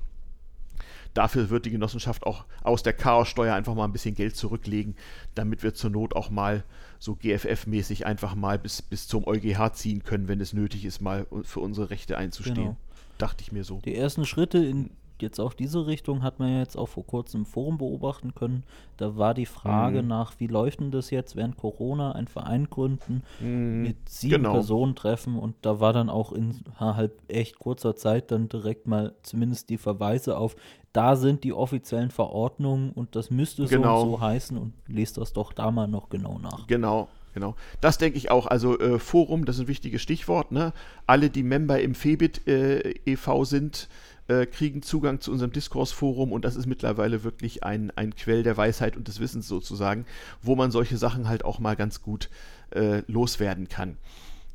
Dafür 1.14 1.48
wird 1.48 1.64
die 1.64 1.70
Genossenschaft 1.70 2.26
auch 2.26 2.44
aus 2.62 2.82
der 2.82 2.92
Chaossteuer 2.92 3.54
einfach 3.54 3.74
mal 3.74 3.84
ein 3.84 3.92
bisschen 3.92 4.14
Geld 4.14 4.36
zurücklegen, 4.36 4.96
damit 5.34 5.62
wir 5.62 5.72
zur 5.72 5.90
Not 5.90 6.14
auch 6.16 6.28
mal 6.28 6.64
so 6.98 7.12
GFF-mäßig 7.12 8.04
einfach 8.04 8.34
mal 8.34 8.58
bis, 8.58 8.82
bis 8.82 9.06
zum 9.06 9.26
EuGH 9.26 9.74
ziehen 9.74 10.02
können, 10.02 10.28
wenn 10.28 10.40
es 10.40 10.52
nötig 10.52 10.84
ist, 10.84 11.00
mal 11.00 11.26
für 11.44 11.60
unsere 11.60 11.90
Rechte 11.90 12.18
einzustehen. 12.18 12.56
Genau. 12.56 12.76
Dachte 13.18 13.42
ich 13.42 13.52
mir 13.52 13.62
so. 13.62 13.80
Die 13.84 13.94
ersten 13.94 14.26
Schritte 14.26 14.58
in 14.58 14.90
jetzt 15.20 15.40
auch 15.40 15.52
diese 15.52 15.86
Richtung 15.86 16.22
hat 16.22 16.38
man 16.38 16.52
ja 16.52 16.58
jetzt 16.58 16.76
auch 16.76 16.88
vor 16.88 17.06
kurzem 17.06 17.42
im 17.42 17.46
Forum 17.46 17.78
beobachten 17.78 18.34
können. 18.34 18.64
Da 18.96 19.16
war 19.16 19.34
die 19.34 19.46
Frage 19.46 20.02
mhm. 20.02 20.08
nach, 20.08 20.34
wie 20.38 20.46
läuft 20.46 20.80
denn 20.80 20.90
das 20.90 21.10
jetzt 21.10 21.36
während 21.36 21.56
Corona, 21.56 22.12
ein 22.12 22.28
Verein 22.28 22.68
gründen, 22.70 23.22
mhm. 23.40 23.82
mit 23.82 24.08
sieben 24.08 24.36
genau. 24.36 24.52
Personen 24.52 24.94
treffen 24.94 25.38
und 25.38 25.56
da 25.62 25.80
war 25.80 25.92
dann 25.92 26.10
auch 26.10 26.32
in 26.32 26.62
halt 26.78 27.12
echt 27.28 27.58
kurzer 27.58 27.96
Zeit 27.96 28.30
dann 28.30 28.48
direkt 28.48 28.86
mal 28.86 29.14
zumindest 29.22 29.70
die 29.70 29.78
Verweise 29.78 30.36
auf, 30.36 30.56
da 30.94 31.16
sind 31.16 31.44
die 31.44 31.52
offiziellen 31.52 32.10
Verordnungen 32.10 32.92
und 32.92 33.16
das 33.16 33.30
müsste 33.30 33.66
genau. 33.66 33.98
so 33.98 34.04
und 34.04 34.10
so 34.12 34.20
heißen 34.20 34.56
und 34.56 34.72
lest 34.86 35.18
das 35.18 35.34
doch 35.34 35.52
da 35.52 35.70
mal 35.70 35.88
noch 35.88 36.08
genau 36.08 36.38
nach. 36.38 36.66
Genau, 36.66 37.08
Genau. 37.34 37.56
Das 37.80 37.98
denke 37.98 38.16
ich 38.16 38.30
auch. 38.30 38.46
Also 38.46 38.78
äh, 38.78 39.00
Forum, 39.00 39.44
das 39.44 39.56
ist 39.56 39.62
ein 39.62 39.68
wichtiges 39.68 40.00
Stichwort. 40.00 40.52
Ne? 40.52 40.72
Alle, 41.08 41.30
die 41.30 41.42
Member 41.42 41.80
im 41.80 41.96
Febit 41.96 42.46
äh, 42.46 42.94
e.V. 43.06 43.44
sind, 43.44 43.88
äh, 44.28 44.46
kriegen 44.46 44.82
Zugang 44.82 45.20
zu 45.20 45.32
unserem 45.32 45.50
Diskursforum 45.50 46.30
und 46.30 46.44
das 46.44 46.54
ist 46.54 46.66
mittlerweile 46.66 47.24
wirklich 47.24 47.64
ein, 47.64 47.90
ein 47.96 48.14
Quell 48.14 48.44
der 48.44 48.56
Weisheit 48.56 48.96
und 48.96 49.08
des 49.08 49.18
Wissens 49.18 49.48
sozusagen, 49.48 50.06
wo 50.42 50.54
man 50.54 50.70
solche 50.70 50.96
Sachen 50.96 51.28
halt 51.28 51.44
auch 51.44 51.58
mal 51.58 51.74
ganz 51.74 52.02
gut 52.02 52.30
äh, 52.70 53.02
loswerden 53.08 53.68
kann. 53.68 53.96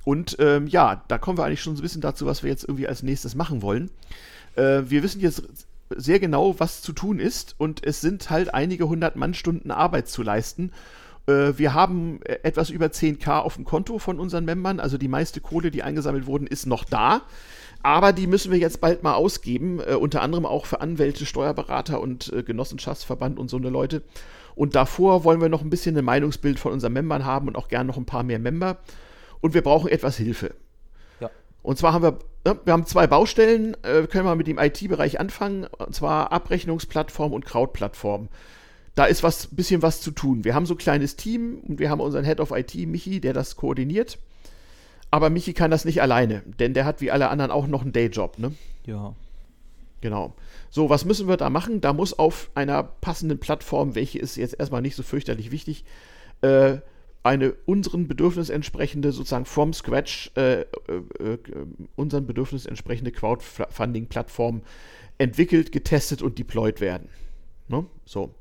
Und 0.05 0.37
ähm, 0.39 0.65
ja, 0.67 1.03
da 1.09 1.17
kommen 1.17 1.37
wir 1.37 1.43
eigentlich 1.43 1.61
schon 1.61 1.75
so 1.75 1.81
ein 1.81 1.83
bisschen 1.83 2.01
dazu, 2.01 2.25
was 2.25 2.43
wir 2.43 2.49
jetzt 2.49 2.63
irgendwie 2.63 2.87
als 2.87 3.03
nächstes 3.03 3.35
machen 3.35 3.61
wollen. 3.61 3.91
Äh, 4.55 4.83
wir 4.85 5.03
wissen 5.03 5.19
jetzt 5.19 5.67
sehr 5.95 6.19
genau, 6.19 6.59
was 6.59 6.81
zu 6.81 6.93
tun 6.93 7.19
ist 7.19 7.55
und 7.57 7.85
es 7.85 8.01
sind 8.01 8.29
halt 8.29 8.53
einige 8.53 8.87
hundert 8.87 9.15
Mannstunden 9.15 9.71
Arbeit 9.71 10.07
zu 10.07 10.23
leisten 10.23 10.71
äh, 11.29 11.57
wir 11.57 11.73
haben 11.73 12.21
äh, 12.23 12.39
etwas 12.43 12.69
über 12.69 12.87
10k 12.87 13.39
auf 13.39 13.55
dem 13.55 13.65
Konto 13.65 13.99
von 13.99 14.19
unseren 14.19 14.45
Membern. 14.45 14.79
Also 14.79 14.97
die 14.97 15.07
meiste 15.07 15.41
Kohle, 15.41 15.71
die 15.71 15.83
eingesammelt 15.83 16.25
wurden, 16.25 16.47
ist 16.47 16.65
noch 16.65 16.83
da. 16.83 17.21
Aber 17.81 18.11
die 18.11 18.27
müssen 18.27 18.51
wir 18.51 18.59
jetzt 18.59 18.81
bald 18.81 19.03
mal 19.03 19.13
ausgeben. 19.13 19.79
Äh, 19.79 19.95
unter 19.95 20.21
anderem 20.21 20.45
auch 20.45 20.65
für 20.65 20.81
Anwälte, 20.81 21.25
Steuerberater 21.25 22.01
und 22.01 22.33
äh, 22.33 22.43
Genossenschaftsverband 22.43 23.39
und 23.39 23.49
so 23.49 23.57
eine 23.57 23.69
Leute. 23.69 24.01
Und 24.55 24.75
davor 24.75 25.23
wollen 25.23 25.41
wir 25.41 25.49
noch 25.49 25.61
ein 25.61 25.69
bisschen 25.69 25.97
ein 25.97 26.03
Meinungsbild 26.03 26.59
von 26.59 26.73
unseren 26.73 26.93
Membern 26.93 27.23
haben 27.25 27.47
und 27.47 27.55
auch 27.55 27.69
gern 27.69 27.87
noch 27.87 27.97
ein 27.97 28.05
paar 28.05 28.23
mehr 28.23 28.39
Member. 28.39 28.77
Und 29.39 29.53
wir 29.53 29.61
brauchen 29.61 29.89
etwas 29.89 30.17
Hilfe. 30.17 30.53
Und 31.61 31.77
zwar 31.77 31.93
haben 31.93 32.03
wir, 32.03 32.19
wir 32.65 32.73
haben 32.73 32.85
zwei 32.85 33.07
Baustellen, 33.07 33.75
äh, 33.83 34.07
können 34.07 34.25
wir 34.25 34.35
mit 34.35 34.47
dem 34.47 34.57
IT-Bereich 34.57 35.19
anfangen, 35.19 35.65
und 35.65 35.93
zwar 35.93 36.31
Abrechnungsplattform 36.31 37.33
und 37.33 37.45
Krautplattform 37.45 38.29
da 38.99 39.05
ist 39.05 39.23
was 39.23 39.47
bisschen 39.47 39.81
was 39.81 40.01
zu 40.01 40.11
tun. 40.11 40.43
Wir 40.43 40.53
haben 40.53 40.65
so 40.65 40.73
ein 40.73 40.77
kleines 40.77 41.15
Team 41.15 41.61
und 41.65 41.79
wir 41.79 41.89
haben 41.89 42.01
unseren 42.01 42.25
Head 42.25 42.41
of 42.41 42.51
IT, 42.51 42.75
Michi, 42.75 43.21
der 43.21 43.31
das 43.31 43.55
koordiniert. 43.55 44.17
Aber 45.09 45.29
Michi 45.29 45.53
kann 45.53 45.71
das 45.71 45.85
nicht 45.85 46.01
alleine, 46.01 46.43
denn 46.59 46.73
der 46.73 46.83
hat 46.83 46.99
wie 46.99 47.09
alle 47.09 47.29
anderen 47.29 47.49
auch 47.49 47.67
noch 47.67 47.81
einen 47.81 47.93
Dayjob, 47.93 48.37
ne? 48.39 48.53
Ja. 48.85 49.15
Genau. 50.01 50.33
So, 50.69 50.89
was 50.89 51.05
müssen 51.05 51.29
wir 51.29 51.37
da 51.37 51.49
machen? 51.49 51.79
Da 51.79 51.93
muss 51.93 52.19
auf 52.19 52.51
einer 52.55 52.83
passenden 52.83 53.39
Plattform, 53.39 53.95
welche 53.95 54.19
ist 54.19 54.35
jetzt 54.35 54.59
erstmal 54.59 54.81
nicht 54.81 54.97
so 54.97 55.03
fürchterlich 55.03 55.49
wichtig, 55.49 55.85
äh, 56.41 56.79
eine 57.23 57.53
unseren 57.65 58.07
Bedürfnis 58.07 58.49
entsprechende, 58.49 59.11
sozusagen 59.11 59.45
from 59.45 59.73
scratch, 59.73 60.31
äh, 60.35 60.61
äh, 60.61 60.65
äh 61.19 61.37
unseren 61.95 62.25
Bedürfnis 62.25 62.65
entsprechende 62.65 63.11
Crowdfunding-Plattform 63.11 64.61
entwickelt, 65.17 65.71
getestet 65.71 66.21
und 66.21 66.39
deployed 66.39 66.81
werden. 66.81 67.09
Ne? 67.67 67.85
So. 68.05 68.33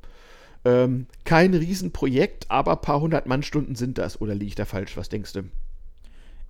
Ähm, 0.65 1.07
kein 1.23 1.53
Riesenprojekt, 1.53 2.49
aber 2.49 2.73
ein 2.73 2.81
paar 2.81 3.01
hundert 3.01 3.25
Mannstunden 3.25 3.75
sind 3.75 3.97
das. 3.97 4.19
Oder 4.21 4.33
liege 4.33 4.49
ich 4.49 4.55
da 4.55 4.65
falsch? 4.65 4.97
Was 4.97 5.09
denkst 5.09 5.33
du? 5.33 5.43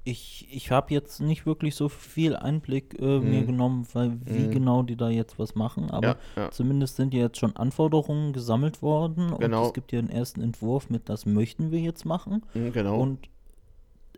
Ich, 0.09 0.47
ich 0.49 0.71
habe 0.71 0.93
jetzt 0.93 1.19
nicht 1.19 1.45
wirklich 1.45 1.75
so 1.75 1.89
viel 1.89 2.35
Einblick 2.35 2.97
äh, 2.99 3.19
mm. 3.19 3.29
mir 3.29 3.45
genommen, 3.45 3.87
weil 3.93 4.17
wie 4.25 4.47
mm. 4.47 4.51
genau 4.51 4.83
die 4.83 4.95
da 4.95 5.09
jetzt 5.09 5.37
was 5.37 5.55
machen, 5.55 5.91
aber 5.91 6.07
ja, 6.07 6.15
ja. 6.35 6.51
zumindest 6.51 6.95
sind 6.95 7.13
ja 7.13 7.21
jetzt 7.21 7.37
schon 7.37 7.55
Anforderungen 7.55 8.33
gesammelt 8.33 8.81
worden 8.81 9.33
genau. 9.39 9.61
und 9.61 9.67
es 9.67 9.73
gibt 9.73 9.91
ja 9.91 9.99
einen 9.99 10.09
ersten 10.09 10.41
Entwurf 10.41 10.89
mit, 10.89 11.09
das 11.09 11.25
möchten 11.25 11.71
wir 11.71 11.79
jetzt 11.79 12.05
machen. 12.05 12.43
Mm, 12.53 12.71
genau. 12.71 12.99
Und 12.99 13.29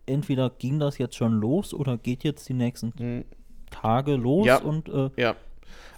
entweder 0.06 0.50
ging 0.50 0.80
das 0.80 0.98
jetzt 0.98 1.16
schon 1.16 1.34
los 1.34 1.74
oder 1.74 1.98
geht 1.98 2.24
jetzt 2.24 2.48
die 2.48 2.54
nächsten 2.54 2.94
mhm. 2.98 3.26
Tage 3.70 4.16
los 4.16 4.46
ja. 4.46 4.58
und 4.58 4.90
äh, 4.90 5.10
ja. 5.18 5.36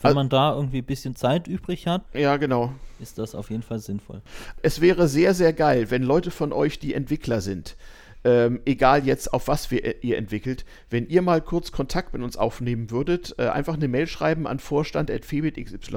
Wenn 0.02 0.10
also, 0.10 0.16
man 0.16 0.30
da 0.30 0.56
irgendwie 0.56 0.80
ein 0.80 0.86
bisschen 0.86 1.16
Zeit 1.16 1.48
übrig 1.48 1.88
hat, 1.88 2.04
ja, 2.14 2.38
genau. 2.38 2.74
ist 3.00 3.18
das 3.18 3.36
auf 3.36 3.50
jeden 3.50 3.64
Fall 3.64 3.80
sinnvoll. 3.80 4.22
Es 4.62 4.82
wäre 4.82 5.08
sehr, 5.08 5.34
sehr 5.34 5.54
geil, 5.54 5.90
wenn 5.92 6.04
Leute 6.04 6.30
von 6.30 6.52
euch, 6.52 6.78
die 6.78 6.94
Entwickler 6.94 7.42
sind, 7.42 7.78
ähm, 8.24 8.62
egal 8.66 9.06
jetzt 9.06 9.34
auf 9.34 9.48
was 9.48 9.70
wir, 9.72 9.84
äh, 9.84 9.96
ihr 10.02 10.18
entwickelt, 10.18 10.66
wenn 10.90 11.08
ihr 11.08 11.22
mal 11.22 11.42
kurz 11.42 11.72
Kontakt 11.72 12.14
mit 12.14 12.22
uns 12.22 12.38
aufnehmen 12.38 12.90
würdet, 12.92 13.36
äh, 13.38 13.48
einfach 13.48 13.76
eine 13.76 13.88
Mail 13.88 14.08
schreiben 14.08 14.48
an 14.48 14.60
vorstand.febitxyz 14.60 15.90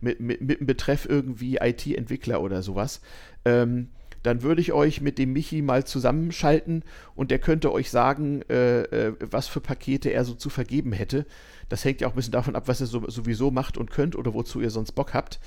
mit, 0.00 0.20
mit, 0.20 0.40
mit 0.40 0.60
dem 0.60 0.66
Betreff 0.66 1.06
irgendwie 1.08 1.56
IT-Entwickler 1.56 2.40
oder 2.40 2.62
sowas. 2.62 3.00
Ähm, 3.44 3.88
dann 4.22 4.42
würde 4.42 4.60
ich 4.60 4.72
euch 4.72 5.00
mit 5.00 5.18
dem 5.18 5.32
Michi 5.32 5.62
mal 5.62 5.84
zusammenschalten 5.84 6.84
und 7.14 7.30
der 7.30 7.38
könnte 7.38 7.72
euch 7.72 7.90
sagen, 7.90 8.42
äh, 8.50 8.82
äh, 8.82 9.14
was 9.20 9.48
für 9.48 9.60
Pakete 9.60 10.10
er 10.10 10.24
so 10.24 10.34
zu 10.34 10.50
vergeben 10.50 10.92
hätte. 10.92 11.24
Das 11.68 11.84
hängt 11.84 12.00
ja 12.00 12.08
auch 12.08 12.12
ein 12.12 12.16
bisschen 12.16 12.32
davon 12.32 12.56
ab, 12.56 12.66
was 12.66 12.80
ihr 12.80 12.86
so, 12.86 13.08
sowieso 13.08 13.50
macht 13.50 13.78
und 13.78 13.90
könnt 13.90 14.16
oder 14.16 14.34
wozu 14.34 14.60
ihr 14.60 14.70
sonst 14.70 14.92
Bock 14.92 15.14
habt. 15.14 15.38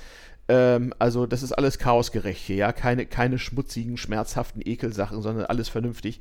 Ähm, 0.52 0.92
also 0.98 1.24
das 1.24 1.42
ist 1.42 1.52
alles 1.52 1.78
chaosgerecht 1.78 2.42
hier, 2.42 2.56
ja. 2.56 2.72
Keine, 2.72 3.06
keine 3.06 3.38
schmutzigen, 3.38 3.96
schmerzhaften 3.96 4.60
Ekelsachen, 4.62 5.22
sondern 5.22 5.46
alles 5.46 5.70
vernünftig. 5.70 6.20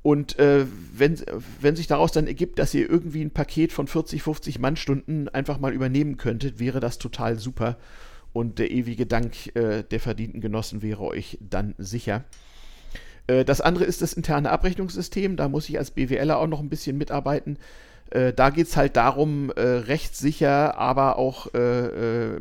Und 0.00 0.38
äh, 0.38 0.64
wenn, 0.94 1.20
wenn 1.60 1.74
sich 1.74 1.88
daraus 1.88 2.12
dann 2.12 2.28
ergibt, 2.28 2.60
dass 2.60 2.72
ihr 2.72 2.88
irgendwie 2.88 3.20
ein 3.20 3.32
Paket 3.32 3.72
von 3.72 3.88
40, 3.88 4.22
50 4.22 4.60
Mannstunden 4.60 5.28
einfach 5.28 5.58
mal 5.58 5.72
übernehmen 5.72 6.16
könntet, 6.18 6.60
wäre 6.60 6.78
das 6.78 6.98
total 6.98 7.36
super. 7.40 7.76
Und 8.32 8.60
der 8.60 8.70
ewige 8.70 9.06
Dank 9.06 9.56
äh, 9.56 9.82
der 9.82 9.98
verdienten 9.98 10.40
Genossen 10.40 10.82
wäre 10.82 11.02
euch 11.02 11.36
dann 11.40 11.74
sicher. 11.78 12.24
Äh, 13.26 13.44
das 13.44 13.60
andere 13.60 13.86
ist 13.86 14.00
das 14.00 14.12
interne 14.12 14.50
Abrechnungssystem. 14.50 15.36
Da 15.36 15.48
muss 15.48 15.68
ich 15.68 15.78
als 15.78 15.90
BWLer 15.90 16.38
auch 16.38 16.46
noch 16.46 16.60
ein 16.60 16.68
bisschen 16.68 16.96
mitarbeiten. 16.96 17.58
Äh, 18.10 18.32
da 18.32 18.50
geht 18.50 18.68
es 18.68 18.76
halt 18.76 18.94
darum, 18.96 19.50
äh, 19.50 19.62
rechtssicher, 19.62 20.78
aber 20.78 21.18
auch 21.18 21.52
äh, 21.54 22.36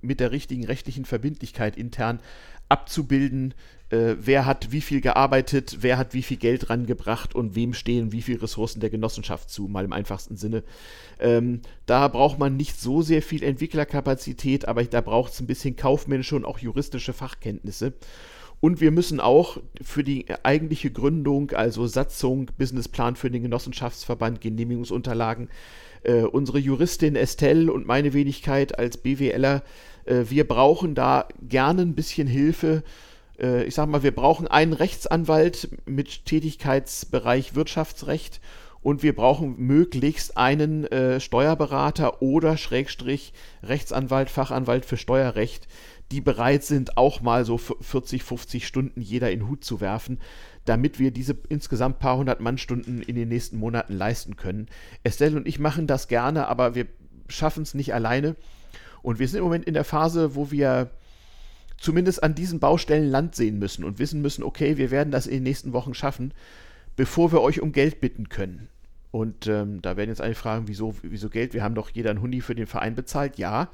mit 0.00 0.20
der 0.20 0.32
richtigen 0.32 0.64
rechtlichen 0.64 1.04
Verbindlichkeit 1.04 1.76
intern 1.76 2.20
abzubilden, 2.68 3.54
äh, 3.90 4.16
wer 4.18 4.46
hat 4.46 4.72
wie 4.72 4.80
viel 4.80 5.02
gearbeitet, 5.02 5.78
wer 5.80 5.98
hat 5.98 6.14
wie 6.14 6.22
viel 6.22 6.38
Geld 6.38 6.70
rangebracht 6.70 7.34
und 7.34 7.54
wem 7.54 7.74
stehen 7.74 8.10
wie 8.10 8.22
viele 8.22 8.42
Ressourcen 8.42 8.80
der 8.80 8.88
Genossenschaft 8.88 9.50
zu, 9.50 9.68
mal 9.68 9.84
im 9.84 9.92
einfachsten 9.92 10.38
Sinne. 10.38 10.64
Ähm, 11.20 11.60
da 11.84 12.08
braucht 12.08 12.38
man 12.38 12.56
nicht 12.56 12.80
so 12.80 13.02
sehr 13.02 13.20
viel 13.20 13.42
Entwicklerkapazität, 13.42 14.66
aber 14.66 14.82
da 14.84 15.02
braucht 15.02 15.34
es 15.34 15.40
ein 15.40 15.46
bisschen 15.46 15.76
kaufmännische 15.76 16.36
und 16.36 16.46
auch 16.46 16.58
juristische 16.58 17.12
Fachkenntnisse. 17.12 17.92
Und 18.60 18.80
wir 18.80 18.92
müssen 18.92 19.20
auch 19.20 19.58
für 19.82 20.04
die 20.04 20.26
eigentliche 20.44 20.90
Gründung, 20.92 21.50
also 21.50 21.86
Satzung, 21.86 22.48
Businessplan 22.56 23.16
für 23.16 23.28
den 23.28 23.42
Genossenschaftsverband, 23.42 24.40
Genehmigungsunterlagen, 24.40 25.48
äh, 26.04 26.22
unsere 26.22 26.58
Juristin 26.58 27.16
Estelle 27.16 27.72
und 27.72 27.86
meine 27.86 28.12
Wenigkeit 28.12 28.78
als 28.78 28.96
BWLer, 28.96 29.62
äh, 30.04 30.24
wir 30.28 30.46
brauchen 30.46 30.94
da 30.94 31.28
gerne 31.48 31.82
ein 31.82 31.94
bisschen 31.94 32.26
Hilfe. 32.26 32.82
Äh, 33.38 33.64
ich 33.64 33.74
sag 33.74 33.88
mal, 33.88 34.02
wir 34.02 34.14
brauchen 34.14 34.48
einen 34.48 34.72
Rechtsanwalt 34.72 35.68
mit 35.86 36.26
Tätigkeitsbereich 36.26 37.54
Wirtschaftsrecht 37.54 38.40
und 38.82 39.02
wir 39.02 39.14
brauchen 39.14 39.54
möglichst 39.58 40.36
einen 40.36 40.84
äh, 40.86 41.20
Steuerberater 41.20 42.20
oder 42.20 42.56
Schrägstrich 42.56 43.32
Rechtsanwalt, 43.62 44.28
Fachanwalt 44.28 44.84
für 44.84 44.96
Steuerrecht, 44.96 45.68
die 46.12 46.20
bereit 46.20 46.62
sind, 46.62 46.96
auch 46.98 47.22
mal 47.22 47.44
so 47.44 47.56
40, 47.58 48.22
50 48.22 48.66
Stunden 48.66 49.00
jeder 49.00 49.30
in 49.30 49.40
den 49.40 49.48
Hut 49.48 49.64
zu 49.64 49.80
werfen, 49.80 50.18
damit 50.66 50.98
wir 50.98 51.10
diese 51.10 51.36
insgesamt 51.48 51.98
paar 51.98 52.18
hundert 52.18 52.40
Mannstunden 52.40 53.02
in 53.02 53.16
den 53.16 53.28
nächsten 53.28 53.56
Monaten 53.56 53.94
leisten 53.94 54.36
können. 54.36 54.68
Estelle 55.02 55.36
und 55.36 55.48
ich 55.48 55.58
machen 55.58 55.86
das 55.86 56.08
gerne, 56.08 56.48
aber 56.48 56.74
wir 56.74 56.86
schaffen 57.28 57.62
es 57.62 57.74
nicht 57.74 57.94
alleine. 57.94 58.36
Und 59.02 59.18
wir 59.18 59.26
sind 59.26 59.38
im 59.38 59.44
Moment 59.44 59.64
in 59.64 59.74
der 59.74 59.84
Phase, 59.84 60.36
wo 60.36 60.50
wir 60.50 60.90
zumindest 61.78 62.22
an 62.22 62.34
diesen 62.34 62.60
Baustellen 62.60 63.10
Land 63.10 63.34
sehen 63.34 63.58
müssen 63.58 63.82
und 63.82 63.98
wissen 63.98 64.22
müssen, 64.22 64.44
okay, 64.44 64.76
wir 64.76 64.90
werden 64.90 65.10
das 65.10 65.26
in 65.26 65.34
den 65.34 65.42
nächsten 65.42 65.72
Wochen 65.72 65.94
schaffen, 65.94 66.32
bevor 66.94 67.32
wir 67.32 67.40
euch 67.40 67.60
um 67.60 67.72
Geld 67.72 68.00
bitten 68.00 68.28
können. 68.28 68.68
Und 69.10 69.46
ähm, 69.46 69.82
da 69.82 69.96
werden 69.96 70.10
jetzt 70.10 70.20
einige 70.20 70.38
fragen, 70.38 70.68
wieso, 70.68 70.94
wieso 71.02 71.28
Geld? 71.28 71.54
Wir 71.54 71.62
haben 71.64 71.74
doch 71.74 71.90
jeder 71.90 72.10
ein 72.10 72.20
Hundi 72.20 72.40
für 72.40 72.54
den 72.54 72.66
Verein 72.66 72.94
bezahlt. 72.94 73.36
Ja, 73.36 73.70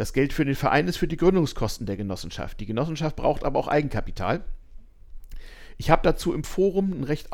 das 0.00 0.14
Geld 0.14 0.32
für 0.32 0.46
den 0.46 0.54
Verein 0.54 0.88
ist 0.88 0.96
für 0.96 1.06
die 1.06 1.18
Gründungskosten 1.18 1.84
der 1.86 1.98
Genossenschaft. 1.98 2.58
Die 2.58 2.66
Genossenschaft 2.66 3.16
braucht 3.16 3.44
aber 3.44 3.58
auch 3.58 3.68
Eigenkapital. 3.68 4.42
Ich 5.76 5.90
habe 5.90 6.00
dazu 6.02 6.32
im 6.32 6.42
Forum 6.42 6.92
einen 6.92 7.04
recht 7.04 7.28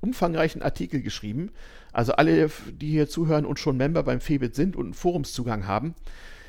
umfangreichen 0.00 0.60
Artikel 0.60 1.00
geschrieben. 1.00 1.52
Also 1.92 2.14
alle, 2.14 2.50
die 2.72 2.90
hier 2.90 3.08
zuhören 3.08 3.46
und 3.46 3.60
schon 3.60 3.76
Member 3.76 4.02
beim 4.02 4.20
FEBIT 4.20 4.56
sind 4.56 4.74
und 4.74 4.86
einen 4.86 4.94
Forumszugang 4.94 5.68
haben, 5.68 5.94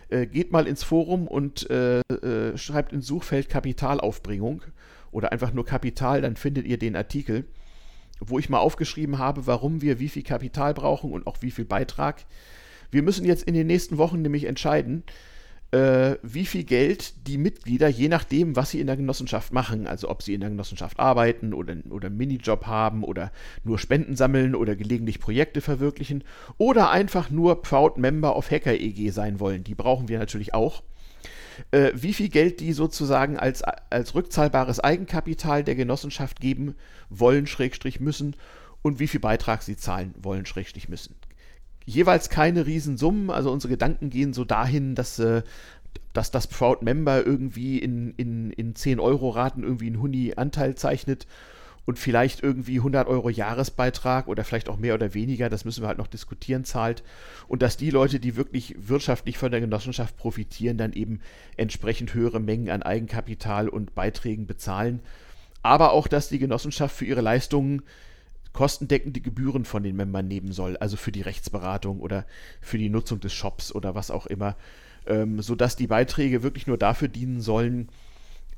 äh, 0.09 0.25
geht 0.25 0.51
mal 0.51 0.65
ins 0.65 0.83
Forum 0.83 1.27
und 1.27 1.69
äh, 1.69 1.99
äh, 1.99 2.57
schreibt 2.57 2.91
ins 2.91 3.05
Suchfeld 3.05 3.47
Kapitalaufbringung 3.47 4.63
oder 5.11 5.31
einfach 5.31 5.53
nur 5.53 5.65
Kapital, 5.65 6.21
dann 6.21 6.35
findet 6.35 6.65
ihr 6.65 6.79
den 6.79 6.95
Artikel, 6.95 7.45
wo 8.19 8.39
ich 8.39 8.49
mal 8.49 8.57
aufgeschrieben 8.57 9.19
habe, 9.19 9.45
warum 9.45 9.83
wir 9.83 9.99
wie 9.99 10.09
viel 10.09 10.23
Kapital 10.23 10.73
brauchen 10.73 11.11
und 11.11 11.27
auch 11.27 11.37
wie 11.41 11.51
viel 11.51 11.65
Beitrag. 11.65 12.25
Wir 12.89 13.03
müssen 13.03 13.23
jetzt 13.23 13.43
in 13.43 13.53
den 13.53 13.67
nächsten 13.67 13.99
Wochen 13.99 14.23
nämlich 14.23 14.45
entscheiden, 14.45 15.03
äh, 15.71 16.15
wie 16.23 16.45
viel 16.45 16.63
Geld 16.63 17.27
die 17.27 17.37
Mitglieder, 17.37 17.87
je 17.87 18.07
nachdem, 18.07 18.55
was 18.55 18.71
sie 18.71 18.79
in 18.79 18.87
der 18.87 18.97
Genossenschaft 18.97 19.53
machen, 19.53 19.85
also 19.85 20.09
ob 20.09 20.23
sie 20.23 20.33
in 20.33 20.41
der 20.41 20.49
Genossenschaft 20.49 20.99
arbeiten 20.99 21.53
oder, 21.53 21.75
oder 21.89 22.07
einen 22.07 22.17
Minijob 22.17 22.65
haben 22.65 23.03
oder 23.03 23.31
nur 23.63 23.77
Spenden 23.77 24.15
sammeln 24.15 24.55
oder 24.55 24.75
gelegentlich 24.75 25.19
Projekte 25.19 25.61
verwirklichen 25.61 26.23
oder 26.57 26.89
einfach 26.89 27.29
nur 27.29 27.61
Proud 27.61 27.97
Member 27.97 28.35
of 28.35 28.49
Hacker 28.49 28.73
EG 28.73 29.11
sein 29.11 29.39
wollen. 29.39 29.63
Die 29.63 29.75
brauchen 29.75 30.07
wir 30.07 30.17
natürlich 30.17 30.53
auch. 30.53 30.81
Äh, 31.71 31.91
wie 31.93 32.13
viel 32.13 32.29
Geld 32.29 32.61
die 32.61 32.73
sozusagen 32.73 33.37
als, 33.37 33.61
als 33.61 34.15
rückzahlbares 34.15 34.79
Eigenkapital 34.79 35.63
der 35.63 35.75
Genossenschaft 35.75 36.39
geben 36.39 36.75
wollen, 37.09 37.45
Schrägstrich 37.45 37.99
müssen 37.99 38.35
und 38.81 38.99
wie 38.99 39.07
viel 39.07 39.19
Beitrag 39.19 39.61
sie 39.61 39.75
zahlen 39.75 40.15
wollen, 40.17 40.45
Schrägstrich 40.45 40.89
müssen 40.89 41.18
jeweils 41.89 42.29
keine 42.29 42.65
Riesensummen. 42.65 43.29
Also 43.29 43.51
unsere 43.51 43.71
Gedanken 43.71 44.09
gehen 44.09 44.33
so 44.33 44.45
dahin, 44.45 44.95
dass, 44.95 45.19
äh, 45.19 45.41
dass 46.13 46.31
das 46.31 46.47
Proud 46.47 46.81
Member 46.81 47.25
irgendwie 47.25 47.79
in, 47.79 48.13
in, 48.17 48.51
in 48.51 48.73
10-Euro-Raten 48.73 49.63
irgendwie 49.63 49.87
einen 49.87 50.01
Huni-Anteil 50.01 50.75
zeichnet 50.75 51.27
und 51.85 51.97
vielleicht 51.97 52.43
irgendwie 52.43 52.77
100 52.77 53.07
Euro 53.07 53.29
Jahresbeitrag 53.29 54.27
oder 54.27 54.43
vielleicht 54.43 54.69
auch 54.69 54.77
mehr 54.77 54.93
oder 54.93 55.15
weniger, 55.15 55.49
das 55.49 55.65
müssen 55.65 55.81
wir 55.81 55.87
halt 55.87 55.97
noch 55.97 56.07
diskutieren, 56.07 56.63
zahlt. 56.63 57.03
Und 57.47 57.63
dass 57.63 57.77
die 57.77 57.89
Leute, 57.89 58.19
die 58.19 58.35
wirklich 58.35 58.75
wirtschaftlich 58.77 59.39
von 59.39 59.51
der 59.51 59.59
Genossenschaft 59.59 60.15
profitieren, 60.15 60.77
dann 60.77 60.93
eben 60.93 61.19
entsprechend 61.57 62.13
höhere 62.13 62.39
Mengen 62.39 62.69
an 62.69 62.83
Eigenkapital 62.83 63.67
und 63.67 63.95
Beiträgen 63.95 64.45
bezahlen. 64.45 64.99
Aber 65.63 65.91
auch, 65.91 66.07
dass 66.07 66.29
die 66.29 66.39
Genossenschaft 66.39 66.95
für 66.95 67.05
ihre 67.05 67.21
Leistungen 67.21 67.81
kostendeckende 68.53 69.21
Gebühren 69.21 69.65
von 69.65 69.83
den 69.83 69.95
Membern 69.95 70.27
nehmen 70.27 70.51
soll, 70.51 70.77
also 70.77 70.97
für 70.97 71.11
die 71.11 71.21
Rechtsberatung 71.21 71.99
oder 71.99 72.25
für 72.61 72.77
die 72.77 72.89
Nutzung 72.89 73.19
des 73.19 73.33
Shops 73.33 73.73
oder 73.73 73.95
was 73.95 74.11
auch 74.11 74.25
immer, 74.25 74.55
ähm, 75.05 75.41
sodass 75.41 75.75
die 75.75 75.87
Beiträge 75.87 76.43
wirklich 76.43 76.67
nur 76.67 76.77
dafür 76.77 77.07
dienen 77.07 77.41
sollen, 77.41 77.89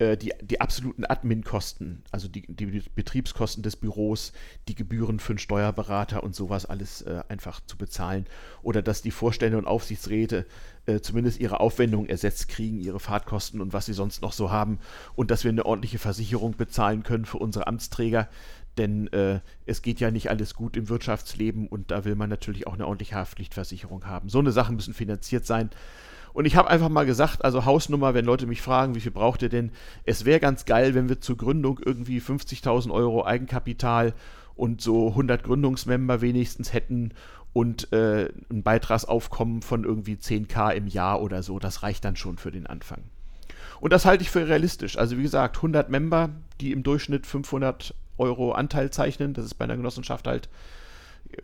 äh, 0.01 0.17
die, 0.17 0.33
die 0.41 0.59
absoluten 0.59 1.05
Admin-Kosten, 1.05 2.01
also 2.11 2.27
die, 2.27 2.41
die, 2.47 2.81
Betriebskosten 2.95 3.61
des 3.61 3.75
Büros, 3.75 4.33
die 4.67 4.73
Gebühren 4.73 5.19
für 5.19 5.33
einen 5.33 5.37
Steuerberater 5.37 6.23
und 6.23 6.33
sowas 6.33 6.65
alles 6.65 7.03
äh, 7.03 7.21
einfach 7.29 7.61
zu 7.67 7.77
bezahlen. 7.77 8.25
Oder 8.63 8.81
dass 8.81 9.03
die 9.03 9.11
Vorstände 9.11 9.59
und 9.59 9.67
Aufsichtsräte 9.67 10.47
äh, 10.87 11.01
zumindest 11.01 11.39
ihre 11.39 11.59
Aufwendungen 11.59 12.09
ersetzt 12.09 12.47
kriegen, 12.47 12.79
ihre 12.79 12.99
Fahrtkosten 12.99 13.61
und 13.61 13.73
was 13.73 13.85
sie 13.85 13.93
sonst 13.93 14.23
noch 14.23 14.33
so 14.33 14.49
haben. 14.49 14.79
Und 15.15 15.29
dass 15.29 15.43
wir 15.43 15.51
eine 15.51 15.67
ordentliche 15.67 15.99
Versicherung 15.99 16.57
bezahlen 16.57 17.03
können 17.03 17.25
für 17.25 17.37
unsere 17.37 17.67
Amtsträger, 17.67 18.27
denn 18.77 19.07
äh, 19.13 19.39
es 19.65 19.81
geht 19.81 19.99
ja 19.99 20.11
nicht 20.11 20.29
alles 20.29 20.53
gut 20.53 20.77
im 20.77 20.89
Wirtschaftsleben 20.89 21.67
und 21.67 21.91
da 21.91 22.05
will 22.05 22.15
man 22.15 22.29
natürlich 22.29 22.67
auch 22.67 22.73
eine 22.73 22.87
ordentliche 22.87 23.15
Haftpflichtversicherung 23.15 24.05
haben. 24.05 24.29
So 24.29 24.39
eine 24.39 24.51
Sachen 24.51 24.75
müssen 24.75 24.93
finanziert 24.93 25.45
sein. 25.45 25.69
Und 26.33 26.45
ich 26.45 26.55
habe 26.55 26.69
einfach 26.69 26.89
mal 26.89 27.05
gesagt, 27.05 27.43
also 27.43 27.65
Hausnummer, 27.65 28.13
wenn 28.13 28.25
Leute 28.25 28.47
mich 28.47 28.61
fragen, 28.61 28.95
wie 28.95 29.01
viel 29.01 29.11
braucht 29.11 29.41
ihr 29.41 29.49
denn? 29.49 29.71
Es 30.05 30.23
wäre 30.23 30.39
ganz 30.39 30.65
geil, 30.65 30.95
wenn 30.95 31.09
wir 31.09 31.19
zur 31.19 31.35
Gründung 31.35 31.79
irgendwie 31.83 32.19
50.000 32.19 32.91
Euro 32.91 33.25
Eigenkapital 33.25 34.13
und 34.55 34.81
so 34.81 35.09
100 35.09 35.43
Gründungsmember 35.43 36.21
wenigstens 36.21 36.71
hätten 36.71 37.13
und 37.53 37.91
äh, 37.91 38.29
ein 38.49 38.63
Beitragsaufkommen 38.63 39.61
von 39.61 39.83
irgendwie 39.83 40.15
10k 40.15 40.71
im 40.73 40.87
Jahr 40.87 41.21
oder 41.21 41.43
so. 41.43 41.59
Das 41.59 41.83
reicht 41.83 42.05
dann 42.05 42.15
schon 42.15 42.37
für 42.37 42.51
den 42.51 42.65
Anfang. 42.65 43.03
Und 43.81 43.91
das 43.91 44.05
halte 44.05 44.23
ich 44.23 44.29
für 44.29 44.47
realistisch. 44.47 44.97
Also 44.97 45.17
wie 45.17 45.23
gesagt, 45.23 45.57
100 45.57 45.89
Member, 45.89 46.29
die 46.61 46.71
im 46.71 46.83
Durchschnitt 46.83 47.25
500 47.25 47.95
Euro 48.17 48.51
Anteil 48.51 48.89
zeichnen. 48.91 49.33
Das 49.33 49.45
ist 49.45 49.55
bei 49.55 49.65
einer 49.65 49.77
Genossenschaft 49.77 50.27
halt, 50.27 50.49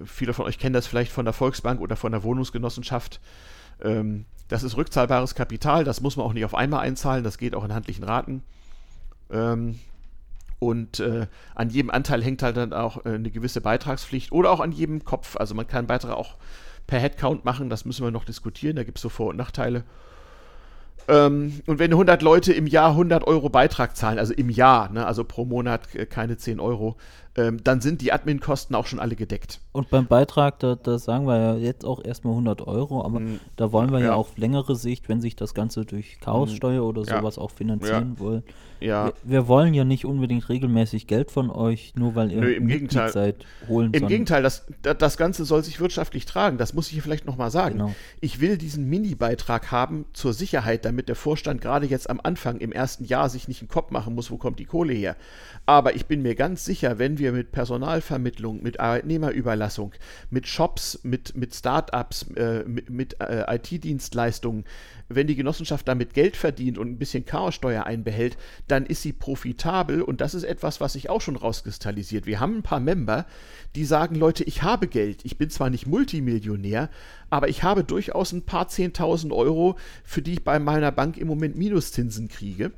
viele 0.04 0.34
von 0.34 0.46
euch 0.46 0.60
kennen 0.60 0.74
das 0.74 0.88
vielleicht 0.88 1.12
von 1.12 1.26
der 1.26 1.34
Volksbank 1.34 1.82
oder 1.82 1.96
von 1.96 2.12
der 2.12 2.24
Wohnungsgenossenschaft. 2.24 3.20
Ähm, 3.82 4.26
das 4.48 4.64
ist 4.64 4.78
rückzahlbares 4.78 5.36
Kapital, 5.36 5.84
das 5.84 6.02
muss 6.02 6.16
man 6.16 6.26
auch 6.26 6.34
nicht 6.34 6.46
auf 6.46 6.56
einmal 6.56 6.82
einzahlen, 6.82 7.24
das 7.24 7.38
geht 7.38 7.54
auch 7.54 7.66
in 7.66 7.74
handlichen 7.74 8.04
Raten. 8.04 8.44
Ähm, 9.30 9.80
und 10.60 11.00
äh, 11.00 11.28
an 11.54 11.70
jedem 11.70 11.92
Anteil 11.92 12.24
hängt 12.24 12.42
halt 12.42 12.58
dann 12.58 12.74
auch 12.74 13.06
äh, 13.06 13.10
eine 13.10 13.30
gewisse 13.30 13.62
Beitragspflicht 13.62 14.32
oder 14.32 14.52
auch 14.52 14.60
an 14.60 14.72
jedem 14.72 15.04
Kopf. 15.04 15.36
Also 15.36 15.54
man 15.54 15.68
kann 15.68 15.86
Beitrag 15.86 16.14
auch 16.14 16.38
per 16.88 17.00
Headcount 17.00 17.46
machen, 17.46 17.70
das 17.70 17.86
müssen 17.86 18.04
wir 18.04 18.12
noch 18.12 18.26
diskutieren, 18.26 18.76
da 18.76 18.84
gibt 18.84 18.98
es 18.98 19.02
so 19.02 19.10
Vor- 19.10 19.30
und 19.30 19.36
Nachteile. 19.36 19.84
Ähm, 21.08 21.62
und 21.66 21.80
wenn 21.80 21.92
100 21.92 22.22
Leute 22.22 22.54
im 22.54 22.68
Jahr 22.68 22.92
100 22.92 23.26
Euro 23.26 23.50
Beitrag 23.50 23.96
zahlen, 23.96 24.20
also 24.20 24.34
im 24.34 24.50
Jahr, 24.50 24.90
ne, 24.92 25.06
also 25.06 25.24
pro 25.24 25.46
Monat 25.46 25.96
äh, 25.96 26.06
keine 26.06 26.38
10 26.38 26.60
Euro, 26.60 26.98
ähm, 27.38 27.64
dann 27.64 27.82
sind 27.82 28.02
die 28.02 28.12
Admin-Kosten 28.12 28.74
auch 28.74 28.88
schon 28.88 29.00
alle 29.00 29.16
gedeckt. 29.16 29.62
Und 29.72 29.90
beim 29.92 30.08
Beitrag, 30.08 30.58
da, 30.60 30.76
da 30.76 30.98
sagen 30.98 31.28
wir 31.28 31.38
ja 31.38 31.56
jetzt 31.56 31.86
auch 31.86 32.04
erstmal 32.04 32.34
100 32.34 32.66
Euro, 32.66 33.06
aber 33.06 33.20
mhm. 33.20 33.40
da 33.56 33.72
wollen 33.72 33.92
wir 33.92 34.00
ja. 34.00 34.06
ja. 34.08 34.14
auf 34.16 34.38
längere 34.38 34.76
Sicht, 34.76 35.08
wenn 35.08 35.22
sich 35.22 35.36
das 35.36 35.54
Ganze 35.54 35.86
durch 35.86 36.20
Chaossteuer 36.20 36.82
mhm. 36.82 36.88
oder 36.88 37.06
sowas 37.06 37.36
ja. 37.36 37.42
auch 37.44 37.52
finanzieren 37.52 38.16
ja. 38.16 38.20
wollen. 38.20 38.44
Ja. 38.80 39.06
Wir, 39.06 39.14
wir, 39.24 39.48
wollen 39.48 39.74
ja 39.74 39.84
nicht 39.84 40.06
unbedingt 40.06 40.50
regelmäßig 40.50 41.08
Geld 41.08 41.32
von 41.32 41.50
euch, 41.50 41.94
nur 41.96 42.16
weil 42.16 42.32
ihr 42.32 42.42
Nö, 42.42 42.52
im 42.54 42.68
Gegenteil. 42.68 43.12
seid, 43.12 43.46
holen. 43.68 43.92
Im 43.94 44.08
Gegenteil, 44.08 44.44
das, 44.44 44.66
das 44.82 45.18
Ganze 45.18 45.46
soll 45.46 45.64
sich 45.64 45.80
wirtschaftlich 45.80 46.26
tragen. 46.26 46.58
Das 46.58 46.74
muss 46.74 46.88
ich 46.88 46.94
hier 46.94 47.04
vielleicht 47.04 47.26
nochmal 47.26 47.52
sagen. 47.52 47.78
Genau. 47.78 47.96
Ich 48.22 48.40
will 48.40 48.58
diesen 48.58 48.88
Mini-Beitrag 48.90 49.72
haben 49.72 50.06
zur 50.14 50.34
Sicherheit, 50.34 50.86
damit 50.86 51.08
der 51.08 51.16
Vorstand 51.16 51.62
gerade 51.62 51.88
jetzt 51.88 52.10
am 52.10 52.20
Anfang 52.22 52.58
im 52.58 52.72
ersten 52.72 53.06
Jahr 53.06 53.30
sich 53.30 53.48
nicht 53.48 53.62
einen 53.62 53.70
Kopf 53.70 53.92
machen 53.92 54.16
muss, 54.16 54.32
wo 54.32 54.38
kommt 54.38 54.60
die 54.60 54.66
Kohle 54.66 54.94
her. 54.94 55.16
Aber 55.66 55.96
ich 55.96 56.06
bin 56.06 56.22
mir 56.22 56.36
ganz 56.36 56.64
sicher, 56.64 57.00
wenn 57.00 57.18
wir 57.18 57.27
wir 57.34 57.38
mit 57.40 57.52
Personalvermittlung, 57.52 58.64
mit 58.64 58.80
Arbeitnehmerüberlassung, 58.80 59.94
mit 60.30 60.48
Shops, 60.48 61.00
mit, 61.04 61.36
mit 61.36 61.54
Start-ups, 61.54 62.24
äh, 62.36 62.64
mit, 62.66 62.90
mit 62.90 63.22
äh, 63.22 63.44
IT-Dienstleistungen, 63.56 64.64
wenn 65.10 65.28
die 65.28 65.36
Genossenschaft 65.36 65.88
damit 65.88 66.14
Geld 66.14 66.36
verdient 66.36 66.78
und 66.78 66.90
ein 66.90 66.98
bisschen 66.98 67.26
Chaossteuer 67.26 67.86
einbehält, 67.86 68.38
dann 68.68 68.86
ist 68.86 69.02
sie 69.02 69.14
profitabel 69.14 70.02
und 70.02 70.22
das 70.22 70.34
ist 70.34 70.44
etwas, 70.44 70.82
was 70.82 70.94
sich 70.94 71.10
auch 71.10 71.22
schon 71.22 71.36
rauskristallisiert. 71.36 72.26
Wir 72.26 72.40
haben 72.40 72.58
ein 72.58 72.64
paar 72.64 72.80
Member, 72.80 73.26
die 73.76 73.86
sagen, 73.86 74.16
Leute, 74.16 74.44
ich 74.44 74.64
habe 74.64 74.88
Geld, 74.88 75.24
ich 75.24 75.38
bin 75.38 75.50
zwar 75.50 75.70
nicht 75.70 75.88
Multimillionär, 75.88 76.90
aber 77.30 77.50
ich 77.50 77.64
habe 77.64 77.84
durchaus 77.84 78.32
ein 78.32 78.44
paar 78.44 78.68
Zehntausend 78.68 79.34
Euro, 79.34 79.78
für 80.04 80.22
die 80.22 80.34
ich 80.34 80.44
bei 80.44 80.60
meiner 80.60 80.92
Bank 80.92 81.18
im 81.18 81.28
Moment 81.28 81.58
Minuszinsen 81.58 82.28
kriege. 82.28 82.72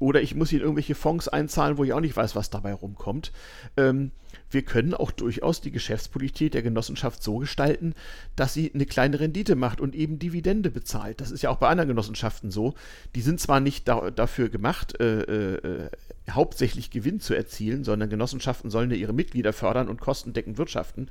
Oder 0.00 0.22
ich 0.22 0.34
muss 0.34 0.50
in 0.50 0.60
irgendwelche 0.60 0.94
Fonds 0.94 1.28
einzahlen, 1.28 1.76
wo 1.76 1.84
ich 1.84 1.92
auch 1.92 2.00
nicht 2.00 2.16
weiß, 2.16 2.34
was 2.34 2.48
dabei 2.48 2.72
rumkommt. 2.72 3.32
Ähm, 3.76 4.12
wir 4.50 4.62
können 4.62 4.94
auch 4.94 5.10
durchaus 5.10 5.60
die 5.60 5.70
Geschäftspolitik 5.70 6.52
der 6.52 6.62
Genossenschaft 6.62 7.22
so 7.22 7.36
gestalten, 7.36 7.94
dass 8.34 8.54
sie 8.54 8.72
eine 8.74 8.86
kleine 8.86 9.20
Rendite 9.20 9.56
macht 9.56 9.78
und 9.78 9.94
eben 9.94 10.18
Dividende 10.18 10.70
bezahlt. 10.70 11.20
Das 11.20 11.30
ist 11.30 11.42
ja 11.42 11.50
auch 11.50 11.58
bei 11.58 11.68
anderen 11.68 11.88
Genossenschaften 11.88 12.50
so. 12.50 12.74
Die 13.14 13.20
sind 13.20 13.40
zwar 13.40 13.60
nicht 13.60 13.88
da, 13.88 14.10
dafür 14.10 14.48
gemacht, 14.48 14.98
äh, 15.00 15.20
äh, 15.20 15.90
hauptsächlich 16.30 16.90
Gewinn 16.90 17.20
zu 17.20 17.34
erzielen, 17.34 17.84
sondern 17.84 18.08
Genossenschaften 18.08 18.70
sollen 18.70 18.90
ja 18.90 18.96
ihre 18.96 19.12
Mitglieder 19.12 19.52
fördern 19.52 19.88
und 19.88 20.00
kostendeckend 20.00 20.56
wirtschaften. 20.56 21.10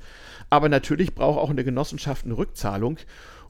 Aber 0.50 0.68
natürlich 0.68 1.14
braucht 1.14 1.38
auch 1.38 1.50
eine 1.50 1.62
Genossenschaft 1.62 2.24
eine 2.24 2.36
Rückzahlung. 2.36 2.98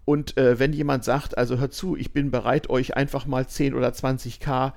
Und 0.04 0.36
äh, 0.36 0.58
wenn 0.58 0.74
jemand 0.74 1.04
sagt, 1.04 1.38
also 1.38 1.58
hört 1.58 1.72
zu, 1.72 1.96
ich 1.96 2.12
bin 2.12 2.30
bereit, 2.30 2.68
euch 2.68 2.94
einfach 2.96 3.24
mal 3.24 3.46
10 3.46 3.74
oder 3.74 3.92
20 3.92 4.40
K 4.40 4.68
äh, 4.68 4.72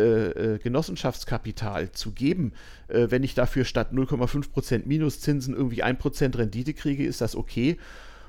äh, 0.00 0.58
Genossenschaftskapital 0.58 1.92
zu 1.92 2.12
geben, 2.12 2.52
äh, 2.88 3.06
wenn 3.10 3.22
ich 3.22 3.34
dafür 3.34 3.64
statt 3.64 3.92
0,5% 3.92 4.86
Minuszinsen 4.86 5.54
irgendwie 5.54 5.84
1% 5.84 6.36
Rendite 6.38 6.74
kriege, 6.74 7.04
ist 7.04 7.20
das 7.20 7.36
okay. 7.36 7.76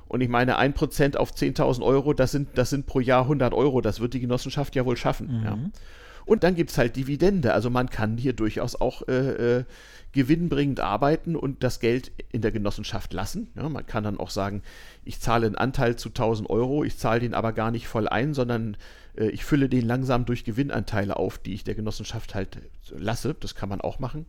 Und 0.08 0.20
ich 0.20 0.28
meine, 0.28 0.58
1% 0.58 1.16
auf 1.16 1.32
10.000 1.32 1.82
Euro, 1.82 2.12
das 2.12 2.30
sind, 2.30 2.50
das 2.54 2.70
sind 2.70 2.86
pro 2.86 3.00
Jahr 3.00 3.22
100 3.22 3.52
Euro. 3.52 3.80
Das 3.80 4.00
wird 4.00 4.14
die 4.14 4.20
Genossenschaft 4.20 4.76
ja 4.76 4.84
wohl 4.84 4.96
schaffen. 4.96 5.38
Mhm. 5.38 5.44
Ja. 5.44 5.58
Und 6.26 6.42
dann 6.42 6.56
gibt 6.56 6.70
es 6.70 6.78
halt 6.78 6.96
Dividende. 6.96 7.54
Also 7.54 7.70
man 7.70 7.88
kann 7.88 8.18
hier 8.18 8.32
durchaus 8.32 8.74
auch 8.74 9.06
äh, 9.08 9.58
äh, 9.58 9.64
gewinnbringend 10.12 10.80
arbeiten 10.80 11.36
und 11.36 11.62
das 11.62 11.78
Geld 11.78 12.10
in 12.32 12.42
der 12.42 12.50
Genossenschaft 12.50 13.12
lassen. 13.12 13.48
Ja, 13.54 13.68
man 13.68 13.86
kann 13.86 14.02
dann 14.02 14.18
auch 14.18 14.30
sagen, 14.30 14.62
ich 15.04 15.20
zahle 15.20 15.46
einen 15.46 15.54
Anteil 15.54 15.96
zu 15.96 16.08
1000 16.08 16.50
Euro, 16.50 16.82
ich 16.82 16.98
zahle 16.98 17.20
den 17.20 17.32
aber 17.32 17.52
gar 17.52 17.70
nicht 17.70 17.86
voll 17.86 18.08
ein, 18.08 18.34
sondern 18.34 18.76
äh, 19.16 19.28
ich 19.28 19.44
fülle 19.44 19.68
den 19.68 19.86
langsam 19.86 20.24
durch 20.24 20.42
Gewinnanteile 20.42 21.16
auf, 21.16 21.38
die 21.38 21.54
ich 21.54 21.62
der 21.62 21.76
Genossenschaft 21.76 22.34
halt 22.34 22.58
lasse. 22.90 23.34
Das 23.38 23.54
kann 23.54 23.68
man 23.68 23.80
auch 23.80 24.00
machen. 24.00 24.26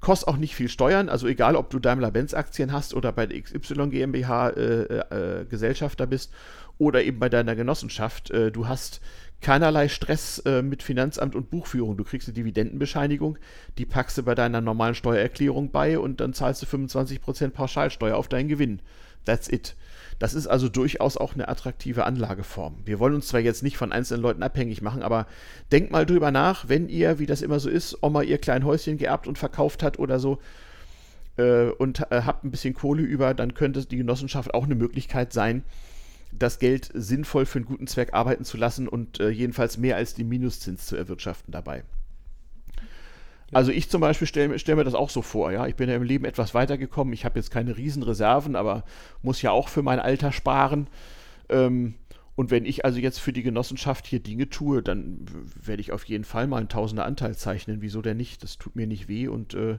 Kostet 0.00 0.28
auch 0.28 0.36
nicht 0.36 0.54
viel 0.54 0.68
Steuern, 0.68 1.08
also 1.08 1.26
egal, 1.26 1.56
ob 1.56 1.70
du 1.70 1.78
Daimler-Benz-Aktien 1.78 2.72
hast 2.72 2.94
oder 2.94 3.12
bei 3.12 3.26
der 3.26 3.40
XY 3.40 3.88
GmbH 3.88 4.50
äh, 4.50 4.82
äh, 4.82 5.44
Gesellschafter 5.46 6.06
bist 6.06 6.32
oder 6.78 7.02
eben 7.04 7.18
bei 7.18 7.28
deiner 7.28 7.54
Genossenschaft. 7.54 8.30
Äh, 8.30 8.50
du 8.50 8.66
hast 8.66 9.00
keinerlei 9.42 9.88
Stress 9.88 10.38
äh, 10.40 10.62
mit 10.62 10.82
Finanzamt 10.82 11.34
und 11.34 11.50
Buchführung. 11.50 11.96
Du 11.96 12.04
kriegst 12.04 12.28
eine 12.28 12.34
Dividendenbescheinigung, 12.34 13.38
die 13.76 13.84
packst 13.84 14.16
du 14.16 14.22
bei 14.22 14.34
deiner 14.34 14.60
normalen 14.60 14.94
Steuererklärung 14.94 15.70
bei 15.70 15.98
und 15.98 16.20
dann 16.20 16.32
zahlst 16.32 16.62
du 16.62 16.66
25% 16.66 17.50
Pauschalsteuer 17.50 18.16
auf 18.16 18.28
deinen 18.28 18.48
Gewinn. 18.48 18.80
That's 19.24 19.48
it. 19.48 19.76
Das 20.18 20.34
ist 20.34 20.46
also 20.46 20.68
durchaus 20.68 21.16
auch 21.16 21.34
eine 21.34 21.48
attraktive 21.48 22.04
Anlageform. 22.04 22.76
Wir 22.84 23.00
wollen 23.00 23.14
uns 23.14 23.26
zwar 23.28 23.40
jetzt 23.40 23.62
nicht 23.62 23.76
von 23.76 23.92
einzelnen 23.92 24.22
Leuten 24.22 24.42
abhängig 24.42 24.80
machen, 24.80 25.02
aber 25.02 25.26
denkt 25.72 25.90
mal 25.90 26.06
drüber 26.06 26.30
nach, 26.30 26.68
wenn 26.68 26.88
ihr, 26.88 27.18
wie 27.18 27.26
das 27.26 27.42
immer 27.42 27.58
so 27.58 27.68
ist, 27.68 28.02
Oma 28.02 28.22
ihr 28.22 28.38
klein 28.38 28.64
Häuschen 28.64 28.98
geerbt 28.98 29.26
und 29.26 29.38
verkauft 29.38 29.82
hat 29.82 29.98
oder 29.98 30.20
so 30.20 30.38
äh, 31.36 31.64
und 31.70 32.00
äh, 32.10 32.22
habt 32.24 32.44
ein 32.44 32.50
bisschen 32.50 32.74
Kohle 32.74 33.02
über, 33.02 33.34
dann 33.34 33.54
könnte 33.54 33.84
die 33.84 33.96
Genossenschaft 33.96 34.54
auch 34.54 34.64
eine 34.64 34.74
Möglichkeit 34.76 35.32
sein, 35.32 35.64
das 36.32 36.58
Geld 36.58 36.90
sinnvoll 36.94 37.46
für 37.46 37.58
einen 37.58 37.66
guten 37.66 37.86
Zweck 37.86 38.14
arbeiten 38.14 38.44
zu 38.44 38.56
lassen 38.56 38.88
und 38.88 39.20
äh, 39.20 39.28
jedenfalls 39.28 39.78
mehr 39.78 39.96
als 39.96 40.14
den 40.14 40.28
Minuszins 40.28 40.86
zu 40.86 40.96
erwirtschaften 40.96 41.52
dabei. 41.52 41.84
Also 43.52 43.70
ich 43.70 43.90
zum 43.90 44.00
Beispiel 44.00 44.26
stelle 44.26 44.58
stell 44.58 44.76
mir 44.76 44.84
das 44.84 44.94
auch 44.94 45.10
so 45.10 45.20
vor, 45.20 45.52
ja. 45.52 45.66
Ich 45.66 45.76
bin 45.76 45.88
ja 45.88 45.96
im 45.96 46.02
Leben 46.02 46.24
etwas 46.24 46.54
weitergekommen. 46.54 47.12
Ich 47.12 47.26
habe 47.26 47.38
jetzt 47.38 47.50
keine 47.50 47.76
Riesenreserven, 47.76 48.56
aber 48.56 48.84
muss 49.20 49.42
ja 49.42 49.50
auch 49.50 49.68
für 49.68 49.82
mein 49.82 50.00
Alter 50.00 50.32
sparen. 50.32 50.88
Ähm, 51.50 51.94
und 52.34 52.50
wenn 52.50 52.64
ich 52.64 52.86
also 52.86 52.98
jetzt 52.98 53.18
für 53.18 53.34
die 53.34 53.42
Genossenschaft 53.42 54.06
hier 54.06 54.20
Dinge 54.20 54.48
tue, 54.48 54.82
dann 54.82 55.26
werde 55.62 55.82
ich 55.82 55.92
auf 55.92 56.04
jeden 56.04 56.24
Fall 56.24 56.46
mal 56.46 56.56
einen 56.56 56.70
Tausender 56.70 57.04
Anteil 57.04 57.36
zeichnen. 57.36 57.82
Wieso 57.82 58.00
denn 58.00 58.16
nicht? 58.16 58.42
Das 58.42 58.56
tut 58.56 58.74
mir 58.74 58.86
nicht 58.86 59.06
weh. 59.06 59.28
Und 59.28 59.52
äh, 59.52 59.78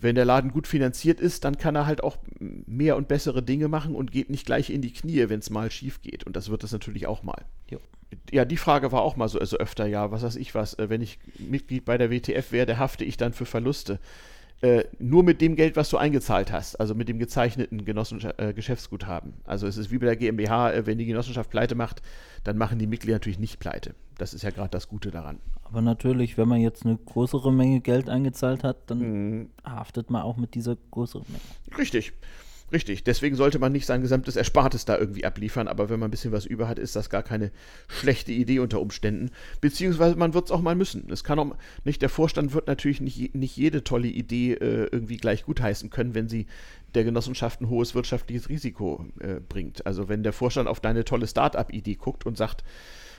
wenn 0.00 0.14
der 0.14 0.24
Laden 0.24 0.50
gut 0.50 0.66
finanziert 0.66 1.20
ist, 1.20 1.44
dann 1.44 1.58
kann 1.58 1.76
er 1.76 1.86
halt 1.86 2.02
auch 2.02 2.18
mehr 2.38 2.96
und 2.96 3.08
bessere 3.08 3.42
Dinge 3.42 3.68
machen 3.68 3.94
und 3.94 4.12
geht 4.12 4.30
nicht 4.30 4.46
gleich 4.46 4.70
in 4.70 4.82
die 4.82 4.92
Knie, 4.92 5.28
wenn 5.28 5.40
es 5.40 5.50
mal 5.50 5.70
schief 5.70 6.02
geht. 6.02 6.24
Und 6.24 6.36
das 6.36 6.50
wird 6.50 6.64
es 6.64 6.72
natürlich 6.72 7.06
auch 7.06 7.22
mal. 7.22 7.44
Jo. 7.70 7.78
Ja, 8.30 8.44
die 8.44 8.56
Frage 8.56 8.92
war 8.92 9.02
auch 9.02 9.16
mal 9.16 9.28
so 9.28 9.38
also 9.38 9.56
öfter, 9.56 9.86
ja, 9.86 10.10
was 10.10 10.22
weiß 10.22 10.36
ich 10.36 10.54
was, 10.54 10.74
äh, 10.74 10.88
wenn 10.88 11.00
ich 11.00 11.18
Mitglied 11.38 11.84
bei 11.84 11.98
der 11.98 12.10
WTF 12.10 12.52
werde, 12.52 12.78
hafte 12.78 13.04
ich 13.04 13.16
dann 13.16 13.32
für 13.32 13.46
Verluste. 13.46 13.98
Äh, 14.64 14.88
nur 14.98 15.22
mit 15.24 15.42
dem 15.42 15.56
Geld, 15.56 15.76
was 15.76 15.90
du 15.90 15.98
eingezahlt 15.98 16.50
hast, 16.50 16.76
also 16.76 16.94
mit 16.94 17.10
dem 17.10 17.18
gezeichneten 17.18 17.84
Genossenschaft, 17.84 18.40
äh, 18.40 18.54
Geschäftsguthaben. 18.54 19.34
Also 19.44 19.66
es 19.66 19.76
ist 19.76 19.90
wie 19.90 19.98
bei 19.98 20.06
der 20.06 20.16
GmbH, 20.16 20.72
äh, 20.72 20.86
wenn 20.86 20.96
die 20.96 21.04
Genossenschaft 21.04 21.50
pleite 21.50 21.74
macht, 21.74 22.00
dann 22.44 22.56
machen 22.56 22.78
die 22.78 22.86
Mitglieder 22.86 23.16
natürlich 23.16 23.38
nicht 23.38 23.58
pleite. 23.58 23.94
Das 24.16 24.32
ist 24.32 24.40
ja 24.40 24.48
gerade 24.48 24.70
das 24.70 24.88
Gute 24.88 25.10
daran. 25.10 25.38
Aber 25.64 25.82
natürlich, 25.82 26.38
wenn 26.38 26.48
man 26.48 26.62
jetzt 26.62 26.86
eine 26.86 26.96
größere 26.96 27.52
Menge 27.52 27.82
Geld 27.82 28.08
eingezahlt 28.08 28.64
hat, 28.64 28.90
dann 28.90 29.00
mhm. 29.00 29.50
haftet 29.64 30.08
man 30.08 30.22
auch 30.22 30.38
mit 30.38 30.54
dieser 30.54 30.78
größeren 30.92 31.26
Menge. 31.28 31.78
Richtig. 31.78 32.14
Richtig, 32.72 33.04
deswegen 33.04 33.36
sollte 33.36 33.58
man 33.58 33.72
nicht 33.72 33.86
sein 33.86 34.00
gesamtes 34.00 34.36
Erspartes 34.36 34.84
da 34.84 34.98
irgendwie 34.98 35.24
abliefern, 35.24 35.68
aber 35.68 35.90
wenn 35.90 36.00
man 36.00 36.08
ein 36.08 36.10
bisschen 36.10 36.32
was 36.32 36.46
über 36.46 36.66
hat, 36.66 36.78
ist 36.78 36.96
das 36.96 37.10
gar 37.10 37.22
keine 37.22 37.50
schlechte 37.88 38.32
Idee 38.32 38.58
unter 38.58 38.80
Umständen. 38.80 39.30
Beziehungsweise 39.60 40.16
man 40.16 40.34
wird 40.34 40.46
es 40.46 40.50
auch 40.50 40.62
mal 40.62 40.74
müssen. 40.74 41.10
Es 41.10 41.24
kann 41.24 41.38
auch 41.38 41.56
nicht, 41.84 42.00
der 42.00 42.08
Vorstand 42.08 42.54
wird 42.54 42.66
natürlich 42.66 43.00
nicht, 43.00 43.34
nicht 43.34 43.56
jede 43.56 43.84
tolle 43.84 44.08
Idee 44.08 44.54
äh, 44.54 44.88
irgendwie 44.90 45.18
gleich 45.18 45.44
gutheißen 45.44 45.90
können, 45.90 46.14
wenn 46.14 46.28
sie 46.28 46.46
der 46.94 47.04
Genossenschaft 47.04 47.60
ein 47.60 47.68
hohes 47.68 47.94
wirtschaftliches 47.94 48.48
Risiko 48.48 49.04
äh, 49.20 49.40
bringt. 49.40 49.86
Also 49.86 50.08
wenn 50.08 50.22
der 50.22 50.32
Vorstand 50.32 50.68
auf 50.68 50.80
deine 50.80 51.04
tolle 51.04 51.26
Start-up-Idee 51.26 51.94
guckt 51.96 52.24
und 52.24 52.36
sagt, 52.36 52.64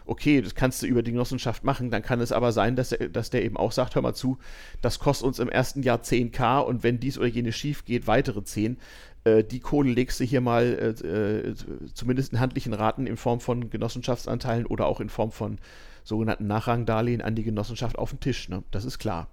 okay, 0.06 0.42
das 0.42 0.56
kannst 0.56 0.82
du 0.82 0.88
über 0.88 1.04
die 1.04 1.12
Genossenschaft 1.12 1.64
machen, 1.64 1.90
dann 1.90 2.02
kann 2.02 2.22
es 2.22 2.32
aber 2.32 2.52
sein, 2.52 2.76
dass, 2.76 2.92
er, 2.92 3.10
dass 3.10 3.30
der 3.30 3.44
eben 3.44 3.58
auch 3.58 3.72
sagt, 3.72 3.96
hör 3.96 4.02
mal 4.02 4.14
zu, 4.14 4.38
das 4.82 5.00
kostet 5.00 5.28
uns 5.28 5.40
im 5.40 5.50
ersten 5.50 5.82
Jahr 5.84 6.00
10k 6.02 6.60
und 6.60 6.84
wenn 6.84 7.00
dies 7.00 7.18
oder 7.18 7.28
jene 7.28 7.52
schief 7.52 7.86
geht, 7.86 8.08
weitere 8.08 8.44
10. 8.44 8.78
Äh, 9.26 9.44
die 9.44 9.60
Kohle 9.60 9.92
legst 9.92 10.20
du 10.20 10.24
hier 10.24 10.40
mal 10.40 10.96
äh, 11.04 11.08
äh, 11.08 11.56
zumindest 11.94 12.32
in 12.32 12.40
handlichen 12.40 12.74
Raten 12.74 13.08
in 13.08 13.18
Form 13.18 13.42
von 13.42 13.70
Genossenschaftsanteilen 13.70 14.66
oder 14.66 14.86
auch 14.86 15.02
in 15.02 15.10
Form 15.10 15.32
von 15.32 15.58
sogenannten 16.04 16.48
Nachrangdarlehen 16.48 17.22
an 17.22 17.36
die 17.36 17.44
Genossenschaft 17.44 17.98
auf 17.98 18.12
den 18.12 18.20
Tisch. 18.20 18.48
Ne? 18.48 18.64
Das 18.72 18.86
ist 18.86 19.00
klar. 19.00 19.28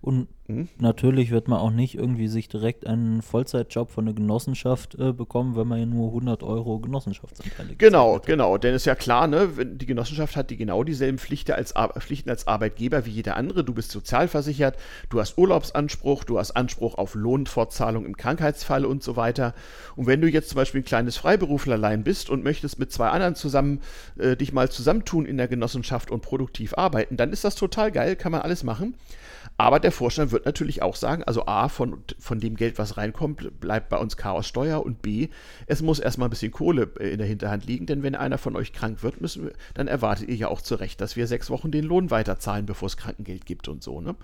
Und 0.00 0.28
hm? 0.46 0.68
natürlich 0.78 1.30
wird 1.30 1.48
man 1.48 1.58
auch 1.58 1.70
nicht 1.70 1.96
irgendwie 1.96 2.28
sich 2.28 2.48
direkt 2.48 2.86
einen 2.86 3.22
Vollzeitjob 3.22 3.90
von 3.90 4.04
der 4.04 4.14
Genossenschaft 4.14 4.94
äh, 4.94 5.12
bekommen, 5.12 5.56
wenn 5.56 5.66
man 5.66 5.80
ja 5.80 5.86
nur 5.86 6.08
100 6.08 6.42
Euro 6.44 6.78
Genossenschaftsanteile 6.78 7.74
Genau, 7.76 8.20
genau. 8.24 8.56
Denn 8.56 8.74
ist 8.74 8.86
ja 8.86 8.94
klar, 8.94 9.26
ne, 9.26 9.48
die 9.64 9.86
Genossenschaft 9.86 10.36
hat 10.36 10.50
die 10.50 10.56
genau 10.56 10.84
dieselben 10.84 11.18
Pflichten 11.18 11.52
als, 11.52 11.74
Pflichten 11.98 12.30
als 12.30 12.46
Arbeitgeber 12.46 13.06
wie 13.06 13.10
jeder 13.10 13.36
andere. 13.36 13.64
Du 13.64 13.74
bist 13.74 13.90
sozialversichert, 13.90 14.76
du 15.10 15.20
hast 15.20 15.36
Urlaubsanspruch, 15.36 16.24
du 16.24 16.38
hast 16.38 16.52
Anspruch 16.52 16.94
auf 16.96 17.14
Lohnfortzahlung 17.14 18.06
im 18.06 18.16
Krankheitsfall 18.16 18.84
und 18.84 19.02
so 19.02 19.16
weiter. 19.16 19.54
Und 19.96 20.06
wenn 20.06 20.20
du 20.20 20.28
jetzt 20.28 20.50
zum 20.50 20.56
Beispiel 20.56 20.82
ein 20.82 20.84
kleines 20.84 21.16
Freiberuflerlein 21.16 22.04
bist 22.04 22.30
und 22.30 22.44
möchtest 22.44 22.78
mit 22.78 22.92
zwei 22.92 23.08
anderen 23.08 23.34
zusammen 23.34 23.80
äh, 24.18 24.36
dich 24.36 24.52
mal 24.52 24.70
zusammentun 24.70 25.26
in 25.26 25.36
der 25.36 25.48
Genossenschaft 25.48 26.10
und 26.10 26.20
produktiv 26.22 26.74
arbeiten, 26.74 27.16
dann 27.16 27.32
ist 27.32 27.44
das 27.44 27.56
total 27.56 27.90
geil, 27.90 28.14
kann 28.14 28.32
man 28.32 28.42
alles 28.42 28.62
machen. 28.62 28.94
Aber 29.58 29.80
der 29.80 29.92
Vorstand 29.96 30.30
wird 30.30 30.46
natürlich 30.46 30.82
auch 30.82 30.94
sagen, 30.94 31.24
also 31.24 31.46
A, 31.46 31.68
von, 31.68 32.02
von 32.18 32.38
dem 32.38 32.56
Geld, 32.56 32.78
was 32.78 32.96
reinkommt, 32.96 33.60
bleibt 33.60 33.88
bei 33.88 33.96
uns 33.96 34.16
Chaossteuer 34.16 34.84
und 34.84 35.02
B, 35.02 35.28
es 35.66 35.82
muss 35.82 35.98
erstmal 35.98 36.28
ein 36.28 36.30
bisschen 36.30 36.52
Kohle 36.52 36.90
äh, 37.00 37.10
in 37.10 37.18
der 37.18 37.26
Hinterhand 37.26 37.66
liegen, 37.66 37.86
denn 37.86 38.02
wenn 38.02 38.14
einer 38.14 38.38
von 38.38 38.54
euch 38.56 38.72
krank 38.72 39.02
wird, 39.02 39.20
müssen 39.20 39.46
wir, 39.46 39.52
dann 39.74 39.88
erwartet 39.88 40.28
ihr 40.28 40.36
ja 40.36 40.48
auch 40.48 40.60
zu 40.60 40.76
Recht, 40.76 41.00
dass 41.00 41.16
wir 41.16 41.26
sechs 41.26 41.50
Wochen 41.50 41.70
den 41.70 41.84
Lohn 41.84 42.10
weiterzahlen, 42.10 42.66
bevor 42.66 42.86
es 42.86 42.96
Krankengeld 42.96 43.46
gibt 43.46 43.68
und 43.68 43.82
so. 43.82 44.00
Ne? 44.00 44.14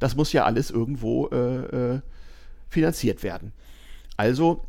Das 0.00 0.16
muss 0.16 0.32
ja 0.32 0.44
alles 0.44 0.70
irgendwo 0.70 1.28
äh, 1.28 1.94
äh, 1.94 2.00
finanziert 2.68 3.22
werden. 3.22 3.52
Also 4.16 4.66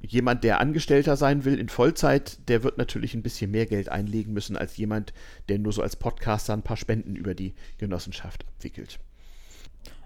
jemand, 0.00 0.44
der 0.44 0.60
Angestellter 0.60 1.16
sein 1.16 1.44
will 1.44 1.58
in 1.58 1.68
Vollzeit, 1.68 2.48
der 2.48 2.62
wird 2.62 2.78
natürlich 2.78 3.14
ein 3.14 3.22
bisschen 3.22 3.50
mehr 3.50 3.66
Geld 3.66 3.88
einlegen 3.88 4.32
müssen 4.32 4.56
als 4.56 4.76
jemand, 4.76 5.12
der 5.48 5.58
nur 5.58 5.72
so 5.72 5.82
als 5.82 5.96
Podcaster 5.96 6.52
ein 6.52 6.62
paar 6.62 6.76
Spenden 6.76 7.16
über 7.16 7.34
die 7.34 7.54
Genossenschaft 7.78 8.44
abwickelt. 8.46 8.98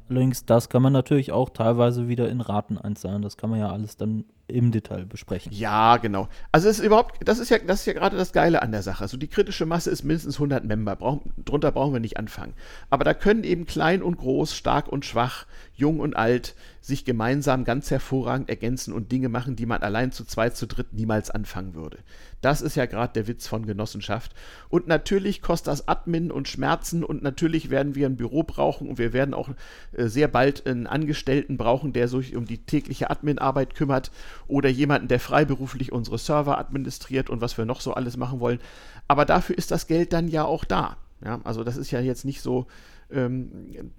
Allerdings, 0.09 0.45
das 0.45 0.69
kann 0.69 0.83
man 0.83 0.93
natürlich 0.93 1.33
auch 1.33 1.49
teilweise 1.51 2.09
wieder 2.09 2.29
in 2.29 2.41
Raten 2.41 2.77
einzahlen. 2.77 3.23
Das 3.23 3.37
kann 3.37 3.51
man 3.51 3.59
ja 3.59 3.71
alles 3.71 3.97
dann 3.97 4.25
im 4.47 4.73
Detail 4.73 5.07
besprechen. 5.07 5.53
Ja, 5.53 5.97
genau. 5.97 6.29
Also 6.53 6.69
es 6.69 6.79
ist 6.79 6.85
überhaupt, 6.85 7.17
das 7.27 7.39
ist 7.39 7.51
ja, 7.51 7.59
das 7.59 7.81
ist 7.81 7.87
ja 7.87 7.93
gerade 7.95 8.17
das 8.17 8.33
Geile 8.33 8.63
an 8.63 8.73
der 8.73 8.83
Sache. 8.83 9.03
Also 9.03 9.17
die 9.17 9.29
kritische 9.29 9.67
Masse 9.67 9.91
ist 9.91 10.05
mindestens 10.05 10.37
100 10.37 10.65
Member. 10.65 10.97
Brauch, 10.97 11.23
drunter 11.45 11.73
brauchen 11.73 11.93
wir 11.93 12.01
nicht 12.01 12.19
anfangen. 12.19 12.55
Aber 12.91 13.05
da 13.05 13.15
können 13.15 13.45
eben 13.45 13.67
klein 13.67 14.03
und 14.03 14.19
groß, 14.19 14.55
stark 14.55 14.89
und 14.89 15.05
schwach, 15.05 15.47
jung 15.75 16.01
und 16.01 16.15
alt 16.15 16.55
sich 16.85 17.07
gemeinsam 17.07 17.65
ganz 17.65 17.91
hervorragend 17.91 18.51
ergänzen 18.51 18.93
und 18.93 19.11
Dinge 19.11 19.31
machen, 19.31 19.57
die 19.57 19.65
man 19.65 19.83
allein 19.83 20.13
zu 20.13 20.25
zweit, 20.25 20.55
zu 20.55 20.67
dritt 20.67 20.93
niemals 20.93 21.31
anfangen 21.31 21.75
würde. 21.75 21.97
Das 22.43 22.61
ist 22.61 22.75
ja 22.77 22.85
gerade 22.85 23.15
der 23.15 23.27
Witz 23.27 23.47
von 23.47 23.65
Genossenschaft. 23.65 24.35
Und 24.69 24.87
natürlich 24.87 25.41
kostet 25.41 25.69
das 25.69 25.89
Admin 25.89 26.31
und 26.31 26.47
Schmerzen 26.47 27.03
und 27.03 27.23
natürlich 27.23 27.71
werden 27.71 27.95
wir 27.95 28.07
ein 28.07 28.17
Büro 28.17 28.43
brauchen 28.43 28.87
und 28.87 28.99
wir 28.99 29.15
werden 29.15 29.33
auch 29.33 29.49
äh, 29.93 30.09
sehr 30.09 30.29
bald 30.29 30.67
einen 30.67 30.87
Angestellten 30.87 31.57
brauchen, 31.57 31.95
der 31.95 32.07
sich 32.07 32.37
um 32.37 32.45
die 32.45 32.59
tägliche 32.59 33.09
Adminarbeit 33.09 33.75
kümmert 33.75 34.11
oder 34.47 34.69
jemanden, 34.69 35.09
der 35.09 35.21
freiberuflich 35.21 35.93
unsere 35.93 36.19
Server 36.19 36.59
administriert 36.59 37.31
und 37.31 37.41
was 37.41 37.57
wir 37.59 37.65
noch 37.65 37.81
so 37.81 37.95
alles 37.95 38.17
machen 38.17 38.41
wollen. 38.41 38.61
Aber 39.09 39.25
dafür 39.25 39.57
ist 39.57 39.71
das 39.71 39.87
Geld 39.87 40.13
dann 40.13 40.29
ja 40.29 40.45
auch 40.45 40.65
da. 40.65 40.97
Ja, 41.25 41.41
also 41.45 41.65
das 41.65 41.77
ist 41.77 41.91
ja 41.91 42.01
jetzt 42.01 42.25
nicht 42.25 42.43
so, 42.43 42.67
ähm, 43.11 43.93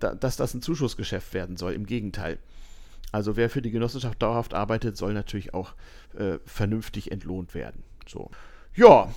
da, 0.00 0.14
dass 0.14 0.36
das 0.36 0.54
ein 0.54 0.62
Zuschussgeschäft 0.62 1.34
werden 1.34 1.56
soll. 1.56 1.72
Im 1.72 1.86
Gegenteil. 1.86 2.38
Also 3.12 3.36
wer 3.36 3.50
für 3.50 3.62
die 3.62 3.70
Genossenschaft 3.70 4.20
dauerhaft 4.22 4.54
arbeitet, 4.54 4.96
soll 4.96 5.12
natürlich 5.12 5.54
auch 5.54 5.74
äh, 6.16 6.38
vernünftig 6.44 7.12
entlohnt 7.12 7.54
werden. 7.54 7.84
So. 8.08 8.30
Ja, 8.74 9.08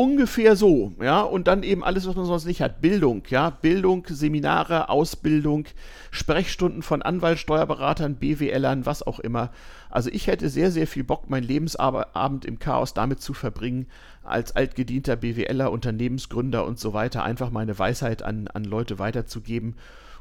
ungefähr 0.00 0.56
so, 0.56 0.94
ja, 1.02 1.20
und 1.20 1.46
dann 1.46 1.62
eben 1.62 1.84
alles, 1.84 2.08
was 2.08 2.16
man 2.16 2.24
sonst 2.24 2.46
nicht 2.46 2.62
hat. 2.62 2.80
Bildung, 2.80 3.22
ja, 3.28 3.50
Bildung, 3.50 4.06
Seminare, 4.08 4.88
Ausbildung, 4.88 5.66
Sprechstunden 6.10 6.80
von 6.80 7.02
Anwaltssteuerberatern, 7.02 8.14
BWLern, 8.16 8.86
was 8.86 9.06
auch 9.06 9.20
immer. 9.20 9.50
Also 9.90 10.08
ich 10.10 10.26
hätte 10.26 10.48
sehr, 10.48 10.70
sehr 10.70 10.86
viel 10.86 11.04
Bock, 11.04 11.28
meinen 11.28 11.46
Lebensabend 11.46 12.46
im 12.46 12.58
Chaos 12.58 12.94
damit 12.94 13.20
zu 13.20 13.34
verbringen, 13.34 13.88
als 14.22 14.56
altgedienter 14.56 15.16
BWLer, 15.16 15.70
Unternehmensgründer 15.70 16.64
und 16.64 16.78
so 16.78 16.94
weiter, 16.94 17.22
einfach 17.22 17.50
meine 17.50 17.78
Weisheit 17.78 18.22
an, 18.22 18.48
an 18.48 18.64
Leute 18.64 18.98
weiterzugeben 18.98 19.74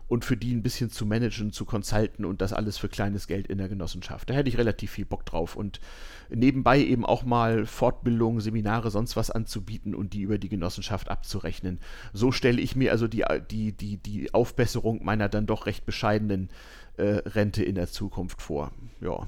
und 0.10 0.26
für 0.26 0.36
die 0.36 0.53
ein 0.53 0.64
bisschen 0.64 0.89
zu 0.89 1.05
managen, 1.05 1.53
zu 1.53 1.66
consulten 1.66 2.26
und 2.26 2.41
das 2.41 2.51
alles 2.51 2.78
für 2.78 2.89
kleines 2.89 3.28
Geld 3.28 3.47
in 3.47 3.60
der 3.60 3.70
Genossenschaft. 3.70 4.30
Da 4.30 4.34
hätte 4.34 4.49
ich 4.49 4.57
relativ 4.57 4.91
viel 4.91 5.05
Bock 5.05 5.26
drauf 5.26 5.55
und 5.55 5.80
nebenbei 6.30 6.80
eben 6.80 7.05
auch 7.05 7.24
mal 7.24 7.68
Fortbildungen, 7.68 8.41
Seminare, 8.41 8.89
sonst 8.89 9.16
was 9.16 9.30
anzubieten 9.30 9.93
und 9.93 10.14
die 10.14 10.22
über 10.22 10.39
die 10.39 10.49
Genossenschaft 10.49 11.10
abzurechnen. 11.10 11.80
So 12.12 12.32
stelle 12.32 12.60
ich 12.60 12.76
mir 12.76 12.91
also 12.91 13.07
die, 13.07 13.24
die, 13.49 13.72
die, 13.72 13.97
die 13.97 14.34
Aufbesserung 14.34 15.05
meiner 15.05 15.30
dann 15.30 15.45
doch 15.45 15.68
recht 15.68 15.86
bescheidenen 15.86 16.49
äh, 16.97 17.22
Rente 17.26 17.64
in 17.64 17.76
der 17.76 17.88
Zukunft 17.88 18.41
vor. 18.41 18.72
Ja. 19.01 19.28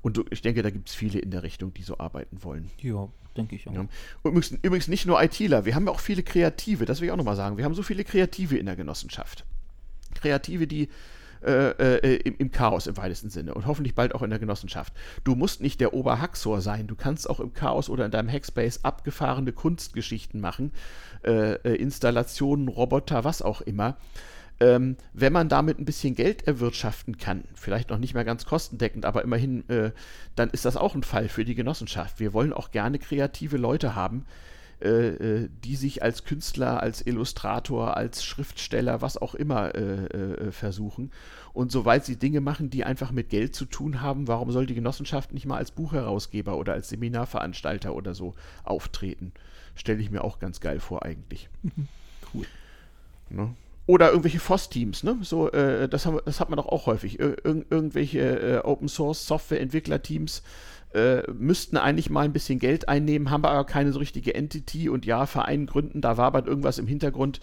Und 0.00 0.20
ich 0.30 0.42
denke, 0.42 0.62
da 0.62 0.70
gibt 0.70 0.90
es 0.90 0.94
viele 0.94 1.18
in 1.18 1.32
der 1.32 1.42
Richtung, 1.42 1.74
die 1.74 1.82
so 1.82 1.98
arbeiten 1.98 2.44
wollen. 2.44 2.70
Ja, 2.80 3.08
denke 3.36 3.56
ich 3.56 3.66
auch. 3.68 3.74
Ja. 3.74 3.86
Übrigens, 4.22 4.52
übrigens, 4.62 4.86
nicht 4.86 5.06
nur 5.06 5.20
ITler, 5.20 5.64
wir 5.64 5.74
haben 5.74 5.86
ja 5.86 5.92
auch 5.92 6.00
viele 6.00 6.22
Kreative, 6.22 6.84
das 6.84 7.00
will 7.00 7.06
ich 7.06 7.12
auch 7.12 7.16
nochmal 7.16 7.36
sagen. 7.36 7.56
Wir 7.56 7.64
haben 7.64 7.74
so 7.74 7.82
viele 7.82 8.04
Kreative 8.04 8.56
in 8.56 8.66
der 8.66 8.76
Genossenschaft. 8.76 9.44
Kreative, 10.24 10.66
die 10.66 10.88
äh, 11.44 11.96
äh, 11.98 12.16
im, 12.24 12.36
im, 12.38 12.50
Chaos 12.50 12.86
im 12.86 12.96
weitesten 12.96 13.28
Sinne 13.28 13.52
und 13.52 13.66
hoffentlich 13.66 13.94
bald 13.94 14.14
auch 14.14 14.22
in 14.22 14.30
der 14.30 14.38
Genossenschaft. 14.38 14.94
Du 15.24 15.34
musst 15.34 15.60
nicht 15.60 15.78
der 15.78 15.92
Oberhaxor 15.92 16.62
sein, 16.62 16.86
du 16.86 16.94
kannst 16.94 17.28
auch 17.28 17.38
im 17.38 17.52
Chaos 17.52 17.90
oder 17.90 18.06
in 18.06 18.10
deinem 18.10 18.30
Hackspace 18.30 18.82
abgefahrene 18.82 19.52
Kunstgeschichten 19.52 20.40
machen, 20.40 20.72
äh, 21.22 21.56
äh, 21.56 21.74
Installationen, 21.74 22.68
Roboter, 22.68 23.24
was 23.24 23.42
auch 23.42 23.60
immer. 23.60 23.98
Ähm, 24.58 24.96
wenn 25.12 25.34
man 25.34 25.50
damit 25.50 25.78
ein 25.78 25.84
bisschen 25.84 26.14
Geld 26.14 26.46
erwirtschaften 26.46 27.18
kann, 27.18 27.44
vielleicht 27.54 27.90
noch 27.90 27.98
nicht 27.98 28.14
mehr 28.14 28.24
ganz 28.24 28.46
kostendeckend, 28.46 29.04
aber 29.04 29.22
immerhin, 29.22 29.68
äh, 29.68 29.90
dann 30.36 30.48
ist 30.48 30.64
das 30.64 30.78
auch 30.78 30.94
ein 30.94 31.02
Fall 31.02 31.28
für 31.28 31.44
die 31.44 31.54
Genossenschaft. 31.54 32.20
Wir 32.20 32.32
wollen 32.32 32.54
auch 32.54 32.70
gerne 32.70 32.98
kreative 32.98 33.58
Leute 33.58 33.94
haben, 33.94 34.20
äh, 34.20 34.53
äh, 34.80 35.48
die 35.64 35.76
sich 35.76 36.02
als 36.02 36.24
Künstler, 36.24 36.82
als 36.82 37.06
Illustrator, 37.06 37.96
als 37.96 38.24
Schriftsteller, 38.24 39.02
was 39.02 39.16
auch 39.16 39.34
immer 39.34 39.74
äh, 39.74 40.04
äh, 40.04 40.52
versuchen. 40.52 41.10
Und 41.52 41.70
soweit 41.72 42.04
sie 42.04 42.16
Dinge 42.16 42.40
machen, 42.40 42.70
die 42.70 42.84
einfach 42.84 43.12
mit 43.12 43.28
Geld 43.30 43.54
zu 43.54 43.64
tun 43.64 44.00
haben, 44.00 44.28
warum 44.28 44.50
soll 44.50 44.66
die 44.66 44.74
Genossenschaft 44.74 45.32
nicht 45.32 45.46
mal 45.46 45.56
als 45.56 45.70
Buchherausgeber 45.70 46.56
oder 46.56 46.72
als 46.72 46.88
Seminarveranstalter 46.88 47.94
oder 47.94 48.14
so 48.14 48.34
auftreten? 48.64 49.32
Stelle 49.74 50.00
ich 50.00 50.10
mir 50.10 50.24
auch 50.24 50.38
ganz 50.38 50.60
geil 50.60 50.80
vor 50.80 51.04
eigentlich. 51.04 51.48
cool. 52.34 52.46
Ne? 53.30 53.54
Oder 53.86 54.08
irgendwelche 54.08 54.40
FOSS-Teams, 54.40 55.02
ne? 55.02 55.18
So, 55.22 55.50
äh, 55.50 55.88
das, 55.88 56.06
haben, 56.06 56.18
das 56.24 56.40
hat 56.40 56.48
man 56.48 56.56
doch 56.56 56.66
auch 56.66 56.86
häufig. 56.86 57.20
Ir 57.20 57.36
irgendwelche 57.44 58.20
äh, 58.20 58.58
Open 58.64 58.88
Source 58.88 59.26
Software-Entwickler-Teams 59.26 60.42
äh, 60.94 61.30
müssten 61.32 61.76
eigentlich 61.76 62.08
mal 62.08 62.24
ein 62.24 62.32
bisschen 62.32 62.58
Geld 62.58 62.88
einnehmen, 62.88 63.30
haben 63.30 63.44
aber 63.44 63.64
keine 63.64 63.92
so 63.92 63.98
richtige 63.98 64.34
Entity 64.34 64.88
und 64.88 65.04
ja, 65.04 65.26
Verein 65.26 65.66
gründen, 65.66 66.00
da 66.00 66.16
war 66.16 66.26
aber 66.26 66.46
irgendwas 66.46 66.78
im 66.78 66.86
Hintergrund. 66.86 67.40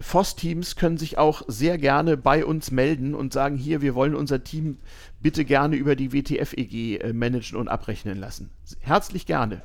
FOSS-Teams 0.00 0.76
können 0.76 0.96
sich 0.96 1.18
auch 1.18 1.42
sehr 1.48 1.76
gerne 1.76 2.16
bei 2.16 2.44
uns 2.44 2.70
melden 2.70 3.14
und 3.14 3.32
sagen, 3.32 3.56
hier, 3.56 3.82
wir 3.82 3.94
wollen 3.94 4.14
unser 4.14 4.44
Team 4.44 4.78
bitte 5.20 5.44
gerne 5.44 5.76
über 5.76 5.96
die 5.96 6.12
WTF-EG 6.12 6.98
äh, 6.98 7.12
managen 7.12 7.58
und 7.58 7.68
abrechnen 7.68 8.18
lassen. 8.18 8.50
Herzlich 8.80 9.26
gerne. 9.26 9.60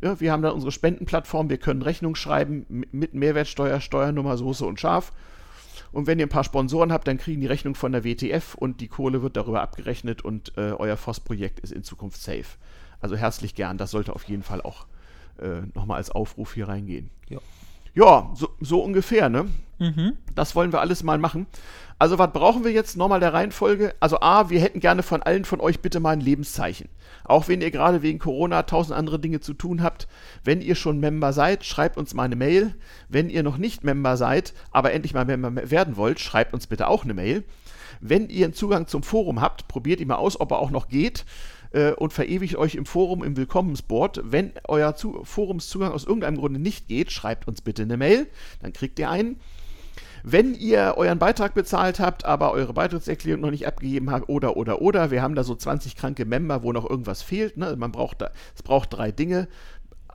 Ja, 0.00 0.20
wir 0.20 0.32
haben 0.32 0.42
da 0.42 0.50
unsere 0.50 0.72
Spendenplattform, 0.72 1.50
wir 1.50 1.58
können 1.58 1.82
Rechnung 1.82 2.14
schreiben 2.14 2.84
mit 2.92 3.14
Mehrwertsteuer, 3.14 3.80
Steuernummer, 3.80 4.36
Soße 4.36 4.64
und 4.64 4.80
Schaf. 4.80 5.12
Und 5.94 6.08
wenn 6.08 6.18
ihr 6.18 6.26
ein 6.26 6.30
paar 6.30 6.44
Sponsoren 6.44 6.92
habt, 6.92 7.06
dann 7.06 7.18
kriegen 7.18 7.40
die 7.40 7.46
Rechnung 7.46 7.76
von 7.76 7.92
der 7.92 8.04
WTF 8.04 8.54
und 8.54 8.80
die 8.80 8.88
Kohle 8.88 9.22
wird 9.22 9.36
darüber 9.36 9.62
abgerechnet 9.62 10.22
und 10.22 10.52
äh, 10.56 10.72
euer 10.72 10.96
FOS-Projekt 10.96 11.60
ist 11.60 11.72
in 11.72 11.84
Zukunft 11.84 12.20
safe. 12.20 12.58
Also 13.00 13.16
herzlich 13.16 13.54
gern, 13.54 13.78
das 13.78 13.92
sollte 13.92 14.12
auf 14.12 14.24
jeden 14.24 14.42
Fall 14.42 14.60
auch 14.60 14.86
äh, 15.38 15.60
nochmal 15.74 15.98
als 15.98 16.10
Aufruf 16.10 16.54
hier 16.54 16.68
reingehen. 16.68 17.10
Ja, 17.28 17.38
ja 17.94 18.30
so, 18.34 18.50
so 18.60 18.80
ungefähr, 18.80 19.28
ne? 19.28 19.46
Mhm. 19.78 20.16
Das 20.34 20.54
wollen 20.54 20.72
wir 20.72 20.80
alles 20.80 21.02
mal 21.02 21.18
machen. 21.18 21.46
Also, 21.98 22.18
was 22.18 22.32
brauchen 22.32 22.64
wir 22.64 22.72
jetzt 22.72 22.96
nochmal 22.96 23.20
der 23.20 23.32
Reihenfolge? 23.32 23.94
Also, 24.00 24.20
A, 24.20 24.50
wir 24.50 24.60
hätten 24.60 24.80
gerne 24.80 25.02
von 25.02 25.22
allen 25.22 25.44
von 25.44 25.60
euch 25.60 25.80
bitte 25.80 26.00
mal 26.00 26.10
ein 26.10 26.20
Lebenszeichen. 26.20 26.88
Auch 27.24 27.48
wenn 27.48 27.60
ihr 27.60 27.70
gerade 27.70 28.02
wegen 28.02 28.18
Corona 28.18 28.64
tausend 28.64 28.98
andere 28.98 29.18
Dinge 29.20 29.40
zu 29.40 29.54
tun 29.54 29.82
habt. 29.82 30.08
Wenn 30.42 30.60
ihr 30.60 30.74
schon 30.74 30.98
Member 30.98 31.32
seid, 31.32 31.64
schreibt 31.64 31.96
uns 31.96 32.12
mal 32.12 32.24
eine 32.24 32.36
Mail. 32.36 32.74
Wenn 33.08 33.30
ihr 33.30 33.42
noch 33.42 33.58
nicht 33.58 33.84
Member 33.84 34.16
seid, 34.16 34.54
aber 34.72 34.92
endlich 34.92 35.14
mal 35.14 35.24
Member 35.24 35.70
werden 35.70 35.96
wollt, 35.96 36.20
schreibt 36.20 36.52
uns 36.52 36.66
bitte 36.66 36.88
auch 36.88 37.04
eine 37.04 37.14
Mail. 37.14 37.44
Wenn 38.00 38.28
ihr 38.28 38.44
einen 38.44 38.54
Zugang 38.54 38.86
zum 38.86 39.02
Forum 39.02 39.40
habt, 39.40 39.68
probiert 39.68 40.00
ihn 40.00 40.08
mal 40.08 40.16
aus, 40.16 40.38
ob 40.38 40.50
er 40.50 40.58
auch 40.58 40.70
noch 40.70 40.88
geht 40.88 41.24
äh, 41.74 41.92
und 41.92 42.12
verewigt 42.12 42.56
euch 42.56 42.76
im 42.76 42.86
Forum 42.86 43.22
im 43.22 43.36
Willkommensboard. 43.36 44.20
Wenn 44.24 44.52
euer 44.66 44.94
Zu 44.94 45.24
Forumszugang 45.24 45.92
aus 45.92 46.04
irgendeinem 46.04 46.38
Grunde 46.38 46.60
nicht 46.60 46.88
geht, 46.88 47.10
schreibt 47.10 47.46
uns 47.48 47.60
bitte 47.60 47.82
eine 47.82 47.96
Mail, 47.96 48.28
dann 48.62 48.72
kriegt 48.72 48.98
ihr 48.98 49.10
einen. 49.10 49.40
Wenn 50.22 50.54
ihr 50.54 50.94
euren 50.96 51.18
Beitrag 51.18 51.52
bezahlt 51.52 52.00
habt, 52.00 52.24
aber 52.24 52.52
eure 52.52 52.72
Beitrittserklärung 52.72 53.42
noch 53.42 53.50
nicht 53.50 53.66
abgegeben 53.66 54.10
habt, 54.10 54.30
oder, 54.30 54.56
oder, 54.56 54.80
oder, 54.80 55.10
wir 55.10 55.20
haben 55.20 55.34
da 55.34 55.44
so 55.44 55.54
20 55.54 55.96
kranke 55.96 56.24
Member, 56.24 56.62
wo 56.62 56.72
noch 56.72 56.88
irgendwas 56.88 57.20
fehlt. 57.20 57.58
Ne? 57.58 57.76
Man 57.76 57.92
braucht 57.92 58.22
da, 58.22 58.30
es 58.54 58.62
braucht 58.62 58.94
drei 58.94 59.12
Dinge. 59.12 59.48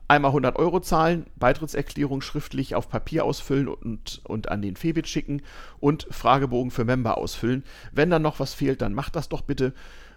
Einmal 0.08 0.30
100 0.30 0.56
Euro 0.56 0.80
zahlen, 0.80 1.26
Beitrittserklärung 1.36 2.22
schriftlich 2.22 2.74
auf 2.74 2.88
Papier 2.88 3.24
ausfüllen 3.24 3.68
und, 3.68 4.20
und 4.24 4.48
an 4.50 4.60
den 4.60 4.74
Febit 4.74 5.06
schicken 5.06 5.42
und 5.78 6.08
Fragebogen 6.10 6.72
für 6.72 6.84
Member 6.84 7.16
ausfüllen. 7.16 7.62
Wenn 7.92 8.10
dann 8.10 8.22
noch 8.22 8.40
was 8.40 8.52
fehlt, 8.52 8.82
dann 8.82 8.94
macht 8.94 9.14
das 9.14 9.28
doch 9.28 9.42
bitte. 9.42 9.72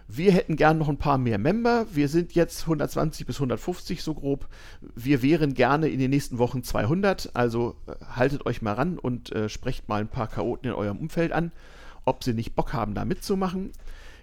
Wir 0.06 0.32
hätten 0.32 0.56
gern 0.56 0.76
noch 0.76 0.90
ein 0.90 0.98
paar 0.98 1.16
mehr 1.16 1.38
Member. 1.38 1.86
Wir 1.92 2.08
sind 2.08 2.34
jetzt 2.34 2.62
120 2.62 3.26
bis 3.26 3.36
150 3.36 4.02
so 4.02 4.12
grob. 4.14 4.48
Wir 4.94 5.22
wären 5.22 5.54
gerne 5.54 5.88
in 5.88 5.98
den 5.98 6.10
nächsten 6.10 6.36
Wochen 6.38 6.62
200. 6.62 7.34
Also 7.34 7.76
äh, 7.86 7.92
haltet 8.14 8.44
euch 8.44 8.60
mal 8.60 8.74
ran 8.74 8.98
und 8.98 9.32
äh, 9.32 9.48
sprecht 9.48 9.88
mal 9.88 10.00
ein 10.00 10.08
paar 10.08 10.28
Chaoten 10.28 10.68
in 10.68 10.74
eurem 10.74 10.98
Umfeld 10.98 11.32
an, 11.32 11.52
ob 12.04 12.22
sie 12.22 12.34
nicht 12.34 12.54
Bock 12.54 12.74
haben, 12.74 12.94
da 12.94 13.06
mitzumachen. 13.06 13.72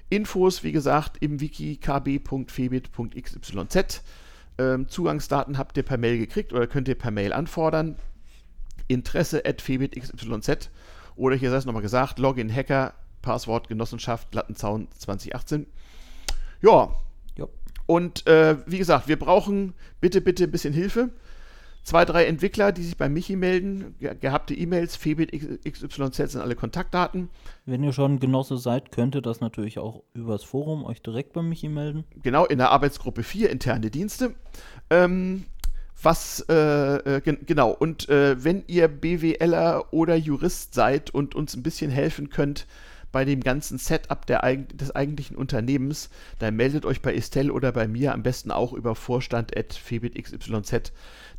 Infos, 0.09 0.63
wie 0.63 0.71
gesagt, 0.71 1.17
im 1.19 1.39
Wiki 1.39 1.77
kb.febit.xyz. 1.77 4.03
Ähm, 4.57 4.87
Zugangsdaten 4.87 5.57
habt 5.57 5.77
ihr 5.77 5.83
per 5.83 5.97
Mail 5.97 6.19
gekriegt 6.19 6.53
oder 6.53 6.67
könnt 6.67 6.89
ihr 6.89 6.95
per 6.95 7.11
Mail 7.11 7.33
anfordern. 7.33 7.95
Interesse 8.87 9.43
at 9.45 9.61
febit.xyz. 9.61 10.69
Oder 11.15 11.35
hier 11.35 11.49
sei 11.49 11.57
es 11.57 11.65
nochmal 11.65 11.81
gesagt, 11.81 12.19
Login 12.19 12.53
Hacker 12.53 12.93
Passwort 13.21 13.67
Genossenschaft 13.67 14.33
Lattenzaun 14.33 14.87
2018. 14.97 15.67
Ja. 16.61 16.93
ja. 17.37 17.47
Und 17.85 18.27
äh, 18.27 18.57
wie 18.65 18.77
gesagt, 18.77 19.07
wir 19.07 19.17
brauchen 19.17 19.73
bitte, 19.99 20.21
bitte 20.21 20.45
ein 20.45 20.51
bisschen 20.51 20.73
Hilfe. 20.73 21.09
Zwei, 21.83 22.05
drei 22.05 22.25
Entwickler, 22.25 22.71
die 22.71 22.83
sich 22.83 22.95
bei 22.95 23.09
Michi 23.09 23.35
melden. 23.35 23.95
Ge 23.99 24.15
gehabte 24.19 24.53
E-Mails, 24.53 24.95
Febit 24.95 25.31
XYZ 25.31 26.15
sind 26.31 26.41
alle 26.41 26.55
Kontaktdaten. 26.55 27.29
Wenn 27.65 27.83
ihr 27.83 27.91
schon 27.91 28.19
Genosse 28.19 28.57
seid, 28.57 28.91
könnt 28.91 29.15
ihr 29.15 29.21
das 29.21 29.41
natürlich 29.41 29.79
auch 29.79 30.03
übers 30.13 30.43
Forum 30.43 30.85
euch 30.85 31.01
direkt 31.01 31.33
bei 31.33 31.41
Michi 31.41 31.69
melden. 31.69 32.03
Genau, 32.21 32.45
in 32.45 32.59
der 32.59 32.69
Arbeitsgruppe 32.69 33.23
4, 33.23 33.49
interne 33.49 33.89
Dienste. 33.89 34.35
Ähm, 34.91 35.45
was, 36.03 36.45
äh, 36.49 37.17
äh, 37.17 37.21
genau, 37.21 37.71
und 37.71 38.09
äh, 38.09 38.43
wenn 38.43 38.63
ihr 38.67 38.87
BWLer 38.87 39.85
oder 39.91 40.15
Jurist 40.15 40.75
seid 40.75 41.09
und 41.11 41.33
uns 41.33 41.55
ein 41.55 41.63
bisschen 41.63 41.89
helfen 41.89 42.29
könnt, 42.29 42.67
bei 43.11 43.25
dem 43.25 43.41
ganzen 43.41 43.77
Setup 43.77 44.25
der, 44.25 44.41
des 44.55 44.95
eigentlichen 44.95 45.35
Unternehmens, 45.35 46.09
dann 46.39 46.55
meldet 46.55 46.85
euch 46.85 47.01
bei 47.01 47.13
Estelle 47.13 47.51
oder 47.51 47.71
bei 47.71 47.87
mir 47.87 48.13
am 48.13 48.23
besten 48.23 48.51
auch 48.51 48.73
über 48.73 48.95
vorstand.febitxyz, 48.95 50.91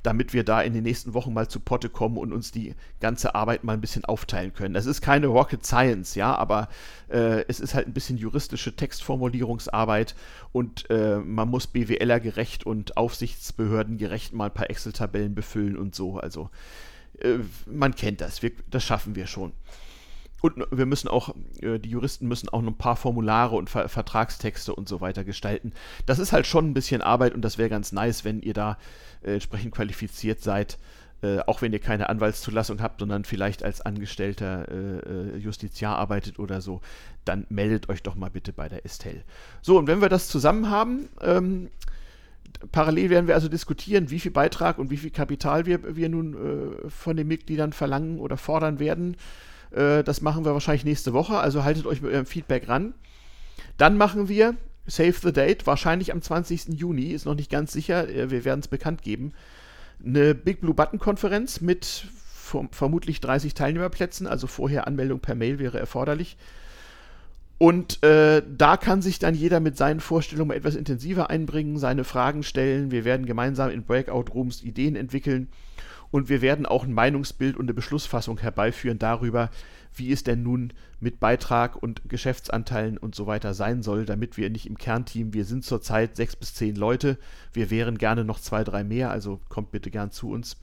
damit 0.02 0.32
wir 0.32 0.44
da 0.44 0.60
in 0.60 0.74
den 0.74 0.82
nächsten 0.82 1.14
Wochen 1.14 1.32
mal 1.32 1.48
zu 1.48 1.60
Potte 1.60 1.88
kommen 1.88 2.18
und 2.18 2.32
uns 2.32 2.50
die 2.50 2.74
ganze 3.00 3.34
Arbeit 3.34 3.64
mal 3.64 3.74
ein 3.74 3.80
bisschen 3.80 4.04
aufteilen 4.04 4.52
können. 4.52 4.74
Das 4.74 4.86
ist 4.86 5.00
keine 5.00 5.28
Rocket 5.28 5.64
Science, 5.64 6.14
ja, 6.14 6.34
aber 6.34 6.68
äh, 7.08 7.44
es 7.48 7.60
ist 7.60 7.74
halt 7.74 7.86
ein 7.86 7.94
bisschen 7.94 8.18
juristische 8.18 8.74
Textformulierungsarbeit 8.74 10.14
und 10.50 10.90
äh, 10.90 11.18
man 11.18 11.48
muss 11.48 11.66
BWLer 11.68 12.20
gerecht 12.20 12.66
und 12.66 12.96
Aufsichtsbehörden 12.96 13.96
gerecht 13.96 14.32
mal 14.32 14.46
ein 14.46 14.54
paar 14.54 14.70
Excel-Tabellen 14.70 15.34
befüllen 15.34 15.76
und 15.76 15.94
so. 15.94 16.18
Also 16.18 16.50
äh, 17.20 17.38
man 17.66 17.94
kennt 17.94 18.20
das, 18.20 18.42
wir, 18.42 18.52
das 18.70 18.84
schaffen 18.84 19.14
wir 19.14 19.26
schon. 19.26 19.52
Und 20.42 20.66
wir 20.72 20.86
müssen 20.86 21.08
auch, 21.08 21.34
äh, 21.60 21.78
die 21.78 21.88
Juristen 21.88 22.26
müssen 22.26 22.48
auch 22.48 22.60
noch 22.60 22.72
ein 22.72 22.78
paar 22.78 22.96
Formulare 22.96 23.54
und 23.54 23.70
Ver 23.70 23.88
Vertragstexte 23.88 24.74
und 24.74 24.88
so 24.88 25.00
weiter 25.00 25.24
gestalten. 25.24 25.72
Das 26.04 26.18
ist 26.18 26.32
halt 26.32 26.46
schon 26.46 26.68
ein 26.68 26.74
bisschen 26.74 27.00
Arbeit 27.00 27.32
und 27.32 27.42
das 27.42 27.58
wäre 27.58 27.70
ganz 27.70 27.92
nice, 27.92 28.24
wenn 28.24 28.42
ihr 28.42 28.52
da 28.52 28.76
äh, 29.22 29.34
entsprechend 29.34 29.72
qualifiziert 29.72 30.42
seid. 30.42 30.78
Äh, 31.22 31.38
auch 31.46 31.62
wenn 31.62 31.72
ihr 31.72 31.78
keine 31.78 32.08
Anwaltszulassung 32.08 32.82
habt, 32.82 32.98
sondern 32.98 33.24
vielleicht 33.24 33.62
als 33.62 33.80
Angestellter 33.80 34.66
Justiziar 35.38 35.96
arbeitet 35.96 36.40
oder 36.40 36.60
so, 36.60 36.80
dann 37.24 37.46
meldet 37.48 37.88
euch 37.88 38.02
doch 38.02 38.16
mal 38.16 38.30
bitte 38.30 38.52
bei 38.52 38.68
der 38.68 38.84
Estelle. 38.84 39.22
So, 39.60 39.78
und 39.78 39.86
wenn 39.86 40.00
wir 40.00 40.08
das 40.08 40.26
zusammen 40.26 40.68
haben, 40.68 41.08
ähm, 41.20 41.70
parallel 42.72 43.10
werden 43.10 43.28
wir 43.28 43.36
also 43.36 43.48
diskutieren, 43.48 44.10
wie 44.10 44.18
viel 44.18 44.32
Beitrag 44.32 44.78
und 44.78 44.90
wie 44.90 44.96
viel 44.96 45.10
Kapital 45.10 45.66
wir, 45.66 45.94
wir 45.96 46.08
nun 46.08 46.34
äh, 46.34 46.90
von 46.90 47.16
den 47.16 47.28
Mitgliedern 47.28 47.72
verlangen 47.72 48.18
oder 48.18 48.36
fordern 48.36 48.80
werden. 48.80 49.16
Äh, 49.74 50.04
das 50.04 50.20
machen 50.20 50.44
wir 50.44 50.52
wahrscheinlich 50.52 50.84
nächste 50.84 51.12
Woche, 51.12 51.38
also 51.38 51.64
haltet 51.64 51.86
euch 51.86 52.02
mit 52.02 52.12
eurem 52.12 52.26
Feedback 52.26 52.68
ran. 52.68 52.94
Dann 53.76 53.96
machen 53.96 54.28
wir 54.28 54.54
Save 54.86 55.14
the 55.22 55.32
Date, 55.32 55.66
wahrscheinlich 55.66 56.12
am 56.12 56.20
20. 56.20 56.68
Juni, 56.78 57.12
ist 57.12 57.24
noch 57.24 57.34
nicht 57.34 57.50
ganz 57.50 57.72
sicher, 57.72 58.08
äh, 58.08 58.30
wir 58.30 58.44
werden 58.44 58.60
es 58.60 58.68
bekannt 58.68 59.02
geben. 59.02 59.32
Eine 60.04 60.34
Big 60.34 60.60
Blue 60.60 60.74
Button 60.74 60.98
Konferenz 60.98 61.60
mit 61.60 62.06
vermutlich 62.70 63.20
30 63.20 63.54
Teilnehmerplätzen, 63.54 64.26
also 64.26 64.46
vorher 64.46 64.86
Anmeldung 64.86 65.20
per 65.20 65.34
Mail 65.34 65.58
wäre 65.58 65.78
erforderlich. 65.78 66.36
Und 67.56 68.02
äh, 68.02 68.42
da 68.46 68.76
kann 68.76 69.00
sich 69.00 69.20
dann 69.20 69.34
jeder 69.34 69.60
mit 69.60 69.76
seinen 69.76 70.00
Vorstellungen 70.00 70.50
etwas 70.50 70.74
intensiver 70.74 71.30
einbringen, 71.30 71.78
seine 71.78 72.02
Fragen 72.02 72.42
stellen. 72.42 72.90
Wir 72.90 73.04
werden 73.04 73.24
gemeinsam 73.24 73.70
in 73.70 73.84
Breakout-Rooms 73.84 74.62
Ideen 74.62 74.96
entwickeln 74.96 75.48
und 76.12 76.28
wir 76.28 76.42
werden 76.42 76.66
auch 76.66 76.84
ein 76.84 76.92
Meinungsbild 76.92 77.56
und 77.56 77.64
eine 77.64 77.74
Beschlussfassung 77.74 78.38
herbeiführen 78.38 79.00
darüber, 79.00 79.50
wie 79.94 80.12
es 80.12 80.22
denn 80.22 80.42
nun 80.42 80.72
mit 81.00 81.18
Beitrag 81.18 81.82
und 81.82 82.02
Geschäftsanteilen 82.08 82.98
und 82.98 83.14
so 83.14 83.26
weiter 83.26 83.54
sein 83.54 83.82
soll, 83.82 84.04
damit 84.04 84.36
wir 84.36 84.48
nicht 84.50 84.66
im 84.66 84.78
Kernteam, 84.78 85.34
wir 85.34 85.44
sind 85.44 85.64
zurzeit 85.64 86.16
sechs 86.16 86.36
bis 86.36 86.54
zehn 86.54 86.76
Leute, 86.76 87.18
wir 87.52 87.70
wären 87.70 87.98
gerne 87.98 88.24
noch 88.24 88.38
zwei, 88.38 88.62
drei 88.62 88.84
mehr, 88.84 89.10
also 89.10 89.40
kommt 89.48 89.72
bitte 89.72 89.90
gern 89.90 90.12
zu 90.12 90.30
uns. 90.30 90.56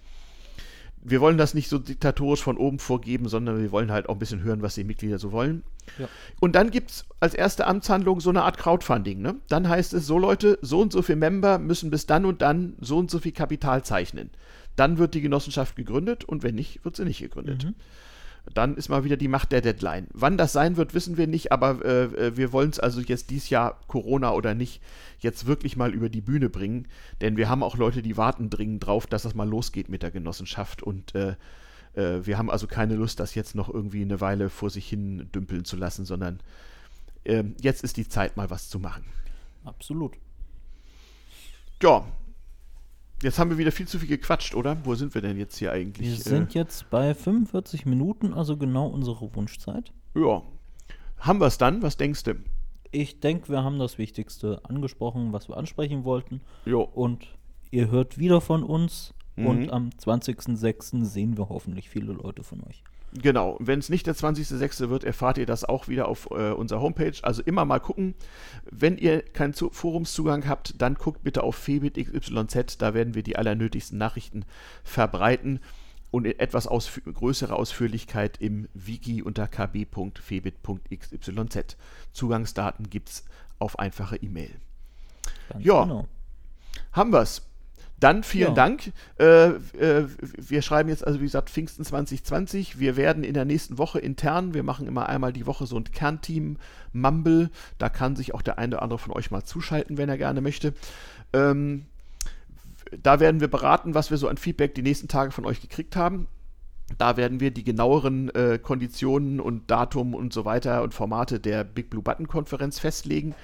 Wir 1.02 1.22
wollen 1.22 1.38
das 1.38 1.54
nicht 1.54 1.70
so 1.70 1.80
diktatorisch 1.80 2.43
von 2.43 2.58
oben 2.58 2.78
vorgeben, 2.78 3.28
sondern 3.30 3.62
wir 3.62 3.72
wollen 3.72 3.91
halt 3.91 4.10
auch 4.10 4.16
ein 4.16 4.20
bisschen 4.20 4.43
hören, 4.43 4.62
was 4.62 4.76
die 4.76 4.84
Mitglieder 4.84 5.18
so 5.18 5.32
wollen. 5.32 5.64
Ja. 5.97 6.10
Und 6.41 6.56
dann 6.56 6.72
gibt 6.72 6.91
es 6.91 7.06
als 7.22 7.34
erste 7.34 7.66
Amtshandlung 7.66 8.20
so 8.20 8.30
eine 8.30 8.43
Art 8.43 8.58
Crowdfunding. 8.58 9.22
Ne? 9.22 9.36
Dann 9.47 9.70
heißt 9.70 9.93
es, 9.93 10.06
so 10.06 10.20
Leute, 10.20 10.60
so 10.62 10.82
und 10.82 10.91
so 10.91 11.02
viele 11.02 11.16
Member 11.16 11.58
müssen 11.58 11.89
bis 11.89 12.06
dann 12.06 12.26
und 12.26 12.41
dann 12.41 12.76
so 12.82 12.97
und 12.97 13.10
so 13.10 13.20
viel 13.20 13.32
Kapital 13.32 13.84
zeichnen 13.84 14.30
dann 14.80 14.98
wird 14.98 15.14
die 15.14 15.22
Genossenschaft 15.22 15.76
gegründet 15.76 16.24
und 16.24 16.44
wenn 16.44 16.56
nicht, 16.56 16.84
wird 16.86 16.96
sie 16.96 17.06
nicht 17.06 17.20
gegründet. 17.20 17.66
Mhm. 17.66 17.76
dann 18.54 18.78
ist 18.78 18.90
mal 18.90 19.04
wieder 19.04 19.18
die 19.18 19.28
Macht 19.28 19.52
der 19.52 19.62
Deadline. 19.62 20.08
Wann 20.14 20.38
das 20.38 20.54
sein 20.54 20.78
wird, 20.78 20.94
wissen 20.94 21.18
wir 21.18 21.28
nicht, 21.28 21.52
aber 21.52 21.86
äh, 21.86 22.04
äh 22.06 22.38
wir 22.38 22.52
wollen 22.54 22.70
es 22.70 22.80
also 22.80 23.02
jetzt 23.02 23.30
dieses 23.30 23.50
Jahr, 23.50 23.80
Corona 23.88 24.32
oder 24.32 24.56
nicht, 24.56 24.82
jetzt 25.20 25.46
wirklich 25.46 25.76
mal 25.76 25.94
über 25.94 26.10
die 26.10 26.22
Bühne 26.22 26.50
bringen. 26.50 26.88
Denn 27.22 27.38
wir 27.38 27.50
haben 27.50 27.62
auch 27.62 27.78
Leute, 27.78 28.02
die 28.02 28.18
warten 28.18 28.50
dringend 28.50 28.86
drauf, 28.86 29.06
dass 29.06 29.24
das 29.24 29.36
mal 29.36 29.48
losgeht 29.48 29.90
mit 29.90 30.02
der 30.02 30.12
Genossenschaft. 30.12 30.82
Und 30.82 31.14
äh, 31.14 31.36
äh, 31.94 32.26
wir 32.26 32.38
haben 32.38 32.50
also 32.50 32.66
keine 32.66 32.96
Lust, 32.96 33.20
das 33.20 33.36
jetzt 33.36 33.56
noch 33.56 33.70
irgendwie 33.72 34.02
eine 34.02 34.22
Weile 34.22 34.50
vor 34.50 34.70
sich 34.70 34.88
hin 34.88 35.30
dümpeln 35.36 35.66
zu 35.66 35.76
lassen, 35.76 36.06
sondern 36.06 36.40
äh, 37.26 37.44
jetzt 37.62 37.84
ist 37.84 37.98
die 37.98 38.08
Zeit, 38.08 38.38
mal 38.38 38.50
was 38.50 38.70
zu 38.70 38.80
machen. 38.80 39.04
Absolut. 39.66 40.14
Ja, 41.84 42.06
Jetzt 43.22 43.38
haben 43.38 43.49
wir 43.49 43.57
wieder 43.57 43.72
viel 43.72 43.88
zu 43.88 43.99
viel 43.99 44.07
gequatscht, 44.07 44.55
oder? 44.55 44.78
Wo 44.86 44.95
sind 44.95 45.13
wir 45.13 45.22
denn 45.22 45.38
jetzt 45.38 45.57
hier 45.57 45.72
eigentlich? 45.72 46.07
Wir 46.07 46.15
sind 46.15 46.55
äh, 46.55 46.59
jetzt 46.59 46.89
bei 46.89 47.13
45 47.13 47.86
Minuten, 47.86 48.34
also 48.34 48.55
genau 48.55 48.88
unsere 48.88 49.36
Wunschzeit. 49.36 49.91
Ja. 50.15 50.41
Haben 51.17 51.39
wir 51.41 51.47
es 51.47 51.57
dann? 51.57 51.82
Was 51.82 51.97
denkst 51.97 52.24
du? 52.24 52.36
Ich 52.91 53.20
denke, 53.20 53.49
wir 53.49 53.63
haben 53.63 53.78
das 53.78 53.97
Wichtigste 53.97 54.61
angesprochen, 54.63 55.34
was 55.34 55.49
wir 55.49 55.57
ansprechen 55.57 56.05
wollten. 56.05 56.41
Jo. 56.65 56.82
Und 56.82 57.28
ihr 57.72 57.91
hört 57.91 58.17
wieder 58.17 58.39
von 58.39 58.63
uns. 58.63 59.13
Mhm. 59.36 59.47
Und 59.47 59.72
am 59.72 59.89
20.06. 59.89 61.03
sehen 61.03 61.38
wir 61.38 61.49
hoffentlich 61.49 61.89
viele 61.89 62.13
Leute 62.13 62.43
von 62.43 62.61
euch. 62.63 62.84
Genau, 63.14 63.57
wenn 63.60 63.80
es 63.80 63.89
nicht 63.89 64.05
der 64.07 64.16
20.06. 64.16 64.89
wird, 64.89 65.03
erfahrt 65.03 65.38
ihr 65.39 65.45
das 65.45 65.64
auch 65.64 65.88
wieder 65.88 66.07
auf 66.07 66.30
äh, 66.32 66.51
unserer 66.51 66.82
Homepage. 66.82 67.14
Also 67.24 67.41
immer 67.41 67.66
mal 67.66 67.80
gucken. 67.80 68.14
Wenn 68.70 68.97
ihr 68.97 69.22
keinen 69.22 69.53
Zu 69.53 69.72
Forumszugang 69.72 70.47
habt, 70.47 70.80
dann 70.82 70.95
guckt 70.95 71.24
bitte 71.24 71.43
auf 71.43 71.55
Febit 71.55 71.95
XYZ. 71.95 72.78
Da 72.78 72.93
werden 72.93 73.16
wir 73.16 73.24
die 73.24 73.36
allernötigsten 73.36 73.97
Nachrichten 73.97 74.45
verbreiten 74.84 75.60
und 76.12 76.26
in 76.26 76.39
etwas 76.39 76.68
ausf 76.68 77.01
größere 77.05 77.55
Ausführlichkeit 77.55 78.38
im 78.39 78.68
Wiki 78.74 79.22
unter 79.22 79.47
kb.febit.xyz. 79.47 81.32
Zugangsdaten 82.14 82.89
gibt 82.89 83.10
es 83.10 83.26
auf 83.60 83.80
einfache 83.80 84.18
E-Mail. 84.18 84.51
Ja, 85.60 85.84
genau. 85.84 86.07
haben 86.91 87.14
es. 87.16 87.49
Dann 88.00 88.24
vielen 88.24 88.50
ja. 88.50 88.54
Dank. 88.54 88.91
Äh, 89.20 89.47
äh, 89.47 90.08
wir 90.20 90.62
schreiben 90.62 90.89
jetzt 90.89 91.06
also, 91.06 91.20
wie 91.20 91.26
gesagt, 91.26 91.50
Pfingsten 91.50 91.84
2020. 91.84 92.80
Wir 92.80 92.95
werden 92.95 93.24
in 93.24 93.34
der 93.34 93.45
nächsten 93.45 93.78
Woche 93.78 94.00
intern, 94.00 94.54
wir 94.54 94.64
machen 94.64 94.88
immer 94.88 95.10
einmal 95.10 95.34
die 95.34 95.45
Woche 95.45 95.66
so 95.66 95.76
ein 95.76 95.84
Kernteam 95.84 96.58
Mumble. 96.93 97.50
Da 97.78 97.89
kann 97.89 98.16
sich 98.16 98.34
auch 98.34 98.41
der 98.41 98.58
eine 98.58 98.76
oder 98.76 98.84
andere 98.84 99.00
von 99.00 99.14
euch 99.14 99.32
mal 99.32 99.43
zuschalten, 99.43 99.97
wenn 99.97 100.10
er 100.10 100.18
gerne 100.18 100.41
möchte. 100.41 100.74
Ähm, 101.34 101.86
da 103.04 103.20
werden 103.20 103.41
wir 103.41 103.50
beraten, 103.50 103.93
was 103.93 104.10
wir 104.12 104.18
so 104.18 104.28
an 104.28 104.38
Feedback 104.38 104.74
die 104.76 104.82
nächsten 104.82 105.08
Tage 105.08 105.32
von 105.32 105.45
euch 105.45 105.62
gekriegt 105.62 105.95
haben. 105.95 106.28
Da 106.97 107.18
werden 107.18 107.39
wir 107.39 107.52
die 107.52 107.64
genaueren 107.64 108.30
äh, 108.30 108.58
Konditionen 108.58 109.39
und 109.39 109.70
Datum 109.70 110.16
und 110.16 110.34
so 110.34 110.45
weiter 110.45 110.82
und 110.82 110.93
Formate 110.93 111.39
der 111.39 111.64
Big 111.64 111.89
Blue 111.89 112.02
Button 112.02 112.28
Konferenz 112.28 112.80
festlegen 112.80 113.36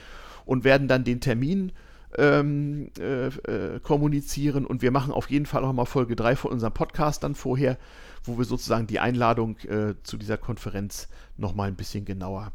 und 0.45 0.64
werden 0.64 0.88
dann 0.88 1.03
den 1.03 1.22
Termin 1.22 1.72
ähm, 2.18 2.89
äh, 2.99 3.28
äh, 3.28 3.80
kommunizieren. 3.82 4.66
Und 4.66 4.82
wir 4.82 4.91
machen 4.91 5.11
auf 5.13 5.30
jeden 5.30 5.45
Fall 5.45 5.63
auch 5.63 5.74
mal 5.74 5.86
Folge 5.86 6.16
3 6.16 6.36
von 6.36 6.51
unserem 6.51 6.74
Podcast 6.74 7.24
dann 7.24 7.36
vorher, 7.36 7.78
wo 8.24 8.38
wir 8.38 8.45
sozusagen 8.45 8.88
die 8.88 8.99
Einladung 8.99 9.57
äh, 9.59 9.95
zu 10.03 10.18
dieser 10.18 10.38
Konferenz 10.38 11.07
nochmal 11.38 11.68
ein 11.68 11.76
bisschen 11.76 12.05
genauer 12.05 12.51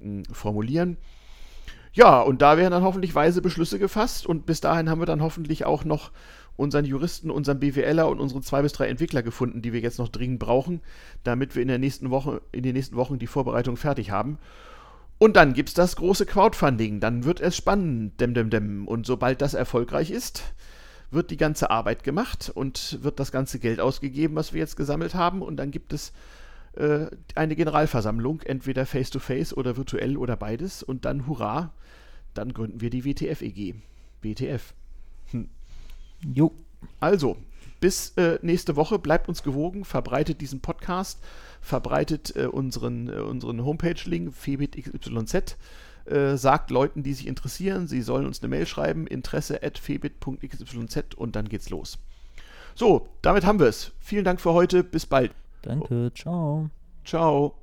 mh, 0.00 0.24
formulieren. 0.32 0.96
Ja, 1.92 2.20
und 2.20 2.40
da 2.40 2.56
werden 2.56 2.70
dann 2.70 2.84
hoffentlich 2.84 3.14
weise 3.14 3.42
Beschlüsse 3.42 3.78
gefasst 3.78 4.24
und 4.24 4.46
bis 4.46 4.60
dahin 4.60 4.88
haben 4.88 5.00
wir 5.00 5.06
dann 5.06 5.22
hoffentlich 5.22 5.64
auch 5.64 5.84
noch 5.84 6.12
unseren 6.56 6.84
Juristen, 6.84 7.30
unseren 7.30 7.58
BWLer 7.58 8.08
und 8.08 8.20
unsere 8.20 8.42
zwei 8.42 8.62
bis 8.62 8.72
drei 8.72 8.86
Entwickler 8.86 9.22
gefunden, 9.22 9.62
die 9.62 9.72
wir 9.72 9.80
jetzt 9.80 9.98
noch 9.98 10.08
dringend 10.08 10.38
brauchen, 10.38 10.82
damit 11.24 11.56
wir 11.56 11.62
in 11.62 11.68
der 11.68 11.78
nächsten 11.78 12.10
Woche, 12.10 12.42
in 12.52 12.62
den 12.62 12.74
nächsten 12.74 12.96
Wochen 12.96 13.18
die 13.18 13.26
Vorbereitung 13.26 13.76
fertig 13.76 14.10
haben. 14.10 14.38
Und 15.20 15.36
dann 15.36 15.52
gibt 15.52 15.68
es 15.68 15.74
das 15.74 15.96
große 15.96 16.24
Crowdfunding. 16.24 16.98
Dann 16.98 17.24
wird 17.24 17.40
es 17.40 17.54
spannend, 17.54 18.18
dem, 18.22 18.32
dem, 18.32 18.48
dem. 18.48 18.88
Und 18.88 19.04
sobald 19.04 19.42
das 19.42 19.52
erfolgreich 19.52 20.10
ist, 20.10 20.42
wird 21.10 21.30
die 21.30 21.36
ganze 21.36 21.70
Arbeit 21.70 22.04
gemacht 22.04 22.50
und 22.54 23.02
wird 23.02 23.20
das 23.20 23.30
ganze 23.30 23.58
Geld 23.58 23.80
ausgegeben, 23.80 24.34
was 24.34 24.54
wir 24.54 24.60
jetzt 24.60 24.78
gesammelt 24.78 25.14
haben. 25.14 25.42
Und 25.42 25.58
dann 25.58 25.72
gibt 25.72 25.92
es 25.92 26.14
äh, 26.72 27.08
eine 27.34 27.54
Generalversammlung, 27.54 28.40
entweder 28.40 28.86
face-to-face 28.86 29.52
-face 29.52 29.54
oder 29.58 29.76
virtuell 29.76 30.16
oder 30.16 30.36
beides. 30.36 30.82
Und 30.82 31.04
dann, 31.04 31.26
hurra, 31.26 31.74
dann 32.32 32.54
gründen 32.54 32.80
wir 32.80 32.88
die 32.88 33.04
WTF-EG. 33.04 33.74
WTF. 34.22 34.72
Hm. 35.32 35.50
Jo. 36.32 36.54
Also, 36.98 37.36
bis 37.80 38.14
äh, 38.16 38.38
nächste 38.40 38.74
Woche. 38.74 38.98
Bleibt 38.98 39.28
uns 39.28 39.42
gewogen, 39.42 39.84
verbreitet 39.84 40.40
diesen 40.40 40.60
Podcast 40.60 41.22
verbreitet 41.60 42.34
äh, 42.36 42.46
unseren, 42.46 43.08
äh, 43.08 43.20
unseren 43.20 43.64
Homepage-Link 43.64 44.34
febitxyz. 44.34 45.56
Äh, 46.06 46.36
sagt 46.36 46.70
Leuten, 46.70 47.02
die 47.02 47.12
sich 47.12 47.26
interessieren, 47.26 47.86
sie 47.86 48.02
sollen 48.02 48.26
uns 48.26 48.42
eine 48.42 48.48
Mail 48.48 48.66
schreiben, 48.66 49.06
interesse 49.06 49.62
at 49.62 49.78
febit.xyz 49.78 51.14
und 51.14 51.36
dann 51.36 51.48
geht's 51.48 51.70
los. 51.70 51.98
So, 52.74 53.08
damit 53.22 53.44
haben 53.44 53.60
wir 53.60 53.66
es. 53.66 53.92
Vielen 54.00 54.24
Dank 54.24 54.40
für 54.40 54.52
heute. 54.52 54.82
Bis 54.82 55.06
bald. 55.06 55.32
Danke. 55.62 56.10
Ciao. 56.14 56.70
Ciao. 57.04 57.54